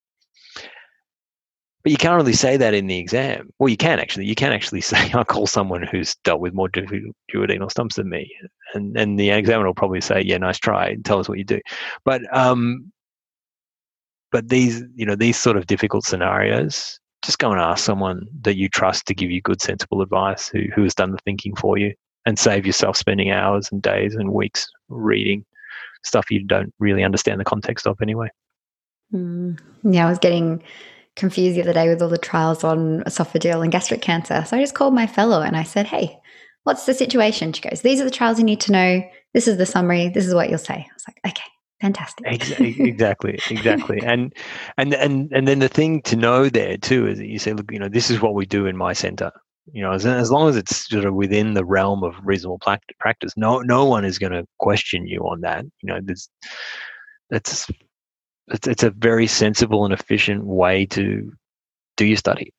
But 1.90 1.94
you 1.94 1.98
can't 1.98 2.18
really 2.18 2.34
say 2.34 2.56
that 2.56 2.76
in 2.76 2.86
the 2.86 3.00
exam. 3.00 3.50
Well, 3.58 3.68
you 3.68 3.76
can 3.76 4.00
actually. 4.00 4.26
You 4.26 4.36
can 4.36 4.52
actually 4.52 4.82
say, 4.92 5.12
I'll 5.14 5.26
call 5.26 5.48
someone 5.48 5.82
who's 5.82 6.14
dealt 6.24 6.40
with 6.40 6.54
more 6.54 6.70
duodenal 6.70 7.72
stumps 7.72 7.96
than 7.96 8.10
me. 8.10 8.32
And, 8.76 8.96
and 8.96 9.20
the 9.20 9.32
examiner 9.32 9.66
will 9.66 9.74
probably 9.74 10.02
say, 10.02 10.22
yeah, 10.22 10.38
nice 10.38 10.60
try. 10.60 10.90
And 10.90 11.04
tell 11.04 11.20
us 11.20 11.28
what 11.28 11.40
you 11.40 11.44
do. 11.44 11.60
But, 12.06 12.22
um, 12.36 12.92
but 14.32 14.50
these, 14.50 14.84
you 14.94 15.04
know, 15.04 15.16
these 15.16 15.40
sort 15.40 15.58
of 15.58 15.66
difficult 15.66 16.06
scenarios, 16.06 17.00
just 17.24 17.40
go 17.40 17.52
and 17.52 17.60
ask 17.60 17.84
someone 17.84 18.28
that 18.42 18.56
you 18.56 18.70
trust 18.70 19.08
to 19.08 19.16
give 19.16 19.32
you 19.32 19.42
good, 19.42 19.60
sensible 19.60 20.04
advice 20.04 20.48
who, 20.48 20.66
who 20.76 20.84
has 20.84 20.94
done 20.94 21.12
the 21.12 21.18
thinking 21.26 21.56
for 21.56 21.80
you 21.80 21.92
and 22.28 22.38
save 22.38 22.68
yourself 22.68 22.98
spending 22.98 23.32
hours 23.32 23.72
and 23.72 23.82
days 23.82 24.14
and 24.14 24.32
weeks 24.32 24.70
reading 24.90 25.44
stuff 26.04 26.30
you 26.30 26.44
don't 26.44 26.72
really 26.80 27.04
understand 27.04 27.40
the 27.40 27.46
context 27.46 27.88
of 27.88 27.98
anyway. 28.00 28.30
Mm. 29.12 29.60
Yeah, 29.84 30.06
I 30.06 30.10
was 30.10 30.20
getting 30.20 30.62
confused 31.20 31.56
the 31.56 31.62
other 31.62 31.74
day 31.74 31.88
with 31.90 32.02
all 32.02 32.10
the 32.10 32.18
trials 32.18 32.64
on 32.64 33.04
esophageal 33.04 33.62
and 33.62 33.72
gastric 33.72 34.02
cancer. 34.02 34.44
So 34.48 34.58
I 34.58 34.62
just 34.62 34.76
called 34.76 34.94
my 34.94 35.08
fellow 35.08 35.42
and 35.42 35.56
I 35.56 35.64
said, 35.64 35.86
Hey, 35.86 36.18
what's 36.64 36.86
the 36.86 36.94
situation? 36.94 37.54
She 37.54 37.62
goes, 37.62 37.82
These 37.82 38.02
are 38.02 38.06
the 38.06 38.12
trials 38.12 38.40
you 38.40 38.46
need 38.46 38.62
to 38.62 38.72
know. 38.72 39.04
This 39.34 39.48
is 39.48 39.58
the 39.58 39.66
summary. 39.66 40.10
This 40.10 40.26
is 40.26 40.34
what 40.34 40.50
you'll 40.50 40.58
say. 40.58 40.74
I 40.74 40.94
was 40.94 41.06
like, 41.08 41.34
Okay, 41.34 41.50
fantastic. 41.82 42.26
exactly, 42.80 43.40
exactly. 43.50 44.00
and 44.04 44.34
and 44.78 44.94
and 44.94 45.32
and 45.32 45.48
then 45.48 45.60
the 45.60 45.70
thing 45.70 46.02
to 46.04 46.16
know 46.16 46.50
there 46.50 46.78
too 46.78 47.08
is 47.08 47.18
that 47.20 47.28
you 47.28 47.40
say, 47.40 47.54
look, 47.54 47.72
you 47.72 47.80
know, 47.80 47.90
this 47.90 48.10
is 48.10 48.22
what 48.22 48.34
we 48.34 48.46
do 48.46 48.66
in 48.66 48.78
my 48.78 48.94
center. 48.94 49.32
You 49.72 49.84
know, 49.84 49.92
as, 49.92 50.04
as 50.06 50.32
long 50.32 50.50
as 50.50 50.56
it's 50.56 50.90
sort 50.90 51.06
of 51.06 51.14
within 51.14 51.54
the 51.54 51.64
realm 51.64 52.04
of 52.04 52.16
reasonable 52.24 52.60
practice, 53.00 53.34
no 53.38 53.60
no 53.60 53.86
one 53.86 54.06
is 54.06 54.18
going 54.18 54.32
to 54.32 54.46
question 54.58 55.06
you 55.06 55.20
on 55.22 55.42
that. 55.42 55.64
You 55.82 55.94
know, 55.94 56.00
there's 56.02 56.28
that's 57.30 57.70
it's, 58.50 58.68
it's 58.68 58.84
a 58.84 58.92
very 58.92 59.28
sensible 59.28 59.86
and 59.86 59.94
efficient 59.94 60.46
way 60.46 60.86
to 60.88 61.32
do 61.98 62.06
your 62.06 62.18
study. 62.18 62.54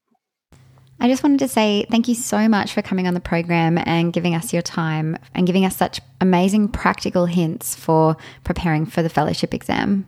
I 1.02 1.08
just 1.08 1.22
wanted 1.22 1.38
to 1.38 1.48
say 1.48 1.86
thank 1.90 2.08
you 2.08 2.14
so 2.14 2.46
much 2.46 2.74
for 2.74 2.82
coming 2.82 3.08
on 3.08 3.14
the 3.14 3.20
program 3.20 3.78
and 3.78 4.12
giving 4.12 4.34
us 4.34 4.52
your 4.52 4.60
time 4.60 5.16
and 5.34 5.46
giving 5.46 5.64
us 5.64 5.74
such 5.74 5.98
amazing 6.20 6.68
practical 6.68 7.24
hints 7.24 7.74
for 7.74 8.16
preparing 8.44 8.84
for 8.84 9.02
the 9.02 9.08
fellowship 9.08 9.54
exam. 9.54 10.06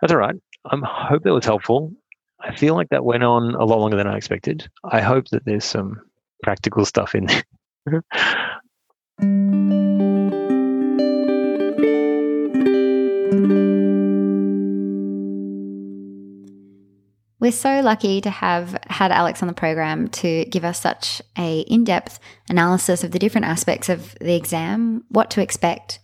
That's 0.00 0.12
all 0.12 0.18
right. 0.18 0.34
I 0.64 0.78
hope 0.82 1.24
that 1.24 1.34
was 1.34 1.44
helpful. 1.44 1.92
I 2.40 2.56
feel 2.56 2.74
like 2.74 2.88
that 2.88 3.04
went 3.04 3.22
on 3.22 3.54
a 3.54 3.64
lot 3.64 3.78
longer 3.78 3.96
than 3.96 4.06
I 4.06 4.16
expected. 4.16 4.68
I 4.82 5.00
hope 5.00 5.28
that 5.28 5.44
there's 5.44 5.64
some 5.64 6.00
practical 6.42 6.84
stuff 6.86 7.14
in 7.14 7.28
there. 7.86 8.02
We're 17.42 17.50
so 17.50 17.80
lucky 17.80 18.20
to 18.20 18.30
have 18.30 18.78
had 18.86 19.10
Alex 19.10 19.42
on 19.42 19.48
the 19.48 19.52
program 19.52 20.06
to 20.10 20.44
give 20.44 20.64
us 20.64 20.80
such 20.80 21.20
a 21.36 21.62
in-depth 21.62 22.20
analysis 22.48 23.02
of 23.02 23.10
the 23.10 23.18
different 23.18 23.48
aspects 23.48 23.88
of 23.88 24.14
the 24.20 24.36
exam, 24.36 25.02
what 25.08 25.28
to 25.32 25.42
expect, 25.42 25.98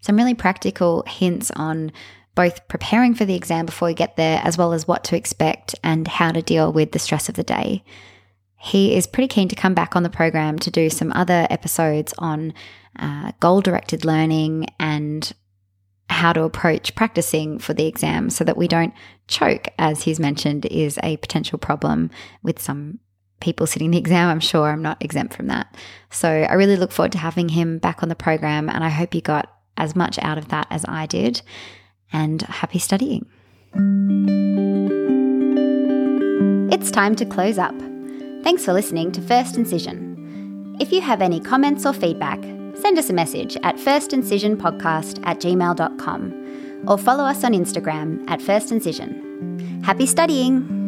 some 0.00 0.16
really 0.16 0.34
practical 0.34 1.02
hints 1.06 1.50
on 1.52 1.92
both 2.34 2.68
preparing 2.68 3.14
for 3.14 3.24
the 3.24 3.34
exam 3.34 3.64
before 3.64 3.88
you 3.88 3.96
get 3.96 4.16
there 4.16 4.42
as 4.44 4.58
well 4.58 4.74
as 4.74 4.86
what 4.86 5.02
to 5.04 5.16
expect 5.16 5.74
and 5.82 6.06
how 6.06 6.30
to 6.30 6.42
deal 6.42 6.70
with 6.70 6.92
the 6.92 6.98
stress 6.98 7.30
of 7.30 7.36
the 7.36 7.42
day. 7.42 7.82
He 8.58 8.94
is 8.94 9.06
pretty 9.06 9.28
keen 9.28 9.48
to 9.48 9.56
come 9.56 9.72
back 9.72 9.96
on 9.96 10.02
the 10.02 10.10
program 10.10 10.58
to 10.58 10.70
do 10.70 10.90
some 10.90 11.10
other 11.14 11.46
episodes 11.48 12.12
on 12.18 12.52
uh, 12.98 13.32
goal 13.40 13.62
directed 13.62 14.04
learning 14.04 14.66
and 14.78 15.32
how 16.10 16.34
to 16.34 16.42
approach 16.42 16.94
practicing 16.94 17.58
for 17.58 17.72
the 17.72 17.86
exam 17.86 18.28
so 18.28 18.44
that 18.44 18.58
we 18.58 18.68
don't 18.68 18.92
choke, 19.32 19.68
as 19.78 20.02
he's 20.02 20.20
mentioned, 20.20 20.66
is 20.66 20.98
a 21.02 21.16
potential 21.16 21.58
problem 21.58 22.10
with 22.42 22.60
some 22.60 22.98
people 23.40 23.66
sitting 23.66 23.90
the 23.90 23.98
exam. 23.98 24.28
I'm 24.28 24.40
sure 24.40 24.70
I'm 24.70 24.82
not 24.82 25.02
exempt 25.02 25.34
from 25.34 25.48
that. 25.48 25.74
So 26.10 26.28
I 26.28 26.52
really 26.54 26.76
look 26.76 26.92
forward 26.92 27.12
to 27.12 27.18
having 27.18 27.48
him 27.48 27.78
back 27.78 28.02
on 28.02 28.08
the 28.08 28.14
program, 28.14 28.68
and 28.68 28.84
I 28.84 28.88
hope 28.88 29.14
you 29.14 29.20
got 29.20 29.52
as 29.76 29.96
much 29.96 30.18
out 30.20 30.38
of 30.38 30.48
that 30.48 30.66
as 30.70 30.84
I 30.86 31.06
did. 31.06 31.42
And 32.12 32.42
happy 32.42 32.78
studying. 32.78 33.26
It's 36.70 36.90
time 36.90 37.14
to 37.16 37.24
close 37.24 37.58
up. 37.58 37.74
Thanks 38.44 38.64
for 38.64 38.74
listening 38.74 39.12
to 39.12 39.22
First 39.22 39.56
Incision. 39.56 40.76
If 40.78 40.92
you 40.92 41.00
have 41.00 41.22
any 41.22 41.40
comments 41.40 41.86
or 41.86 41.94
feedback, 41.94 42.42
send 42.74 42.98
us 42.98 43.08
a 43.08 43.14
message 43.14 43.56
at 43.62 43.76
firstincisionpodcast 43.76 45.20
at 45.24 45.38
gmail.com 45.40 46.41
or 46.86 46.98
follow 46.98 47.24
us 47.24 47.44
on 47.44 47.52
Instagram 47.52 48.24
at 48.28 48.42
First 48.42 48.72
Incision. 48.72 49.82
Happy 49.84 50.06
studying! 50.06 50.81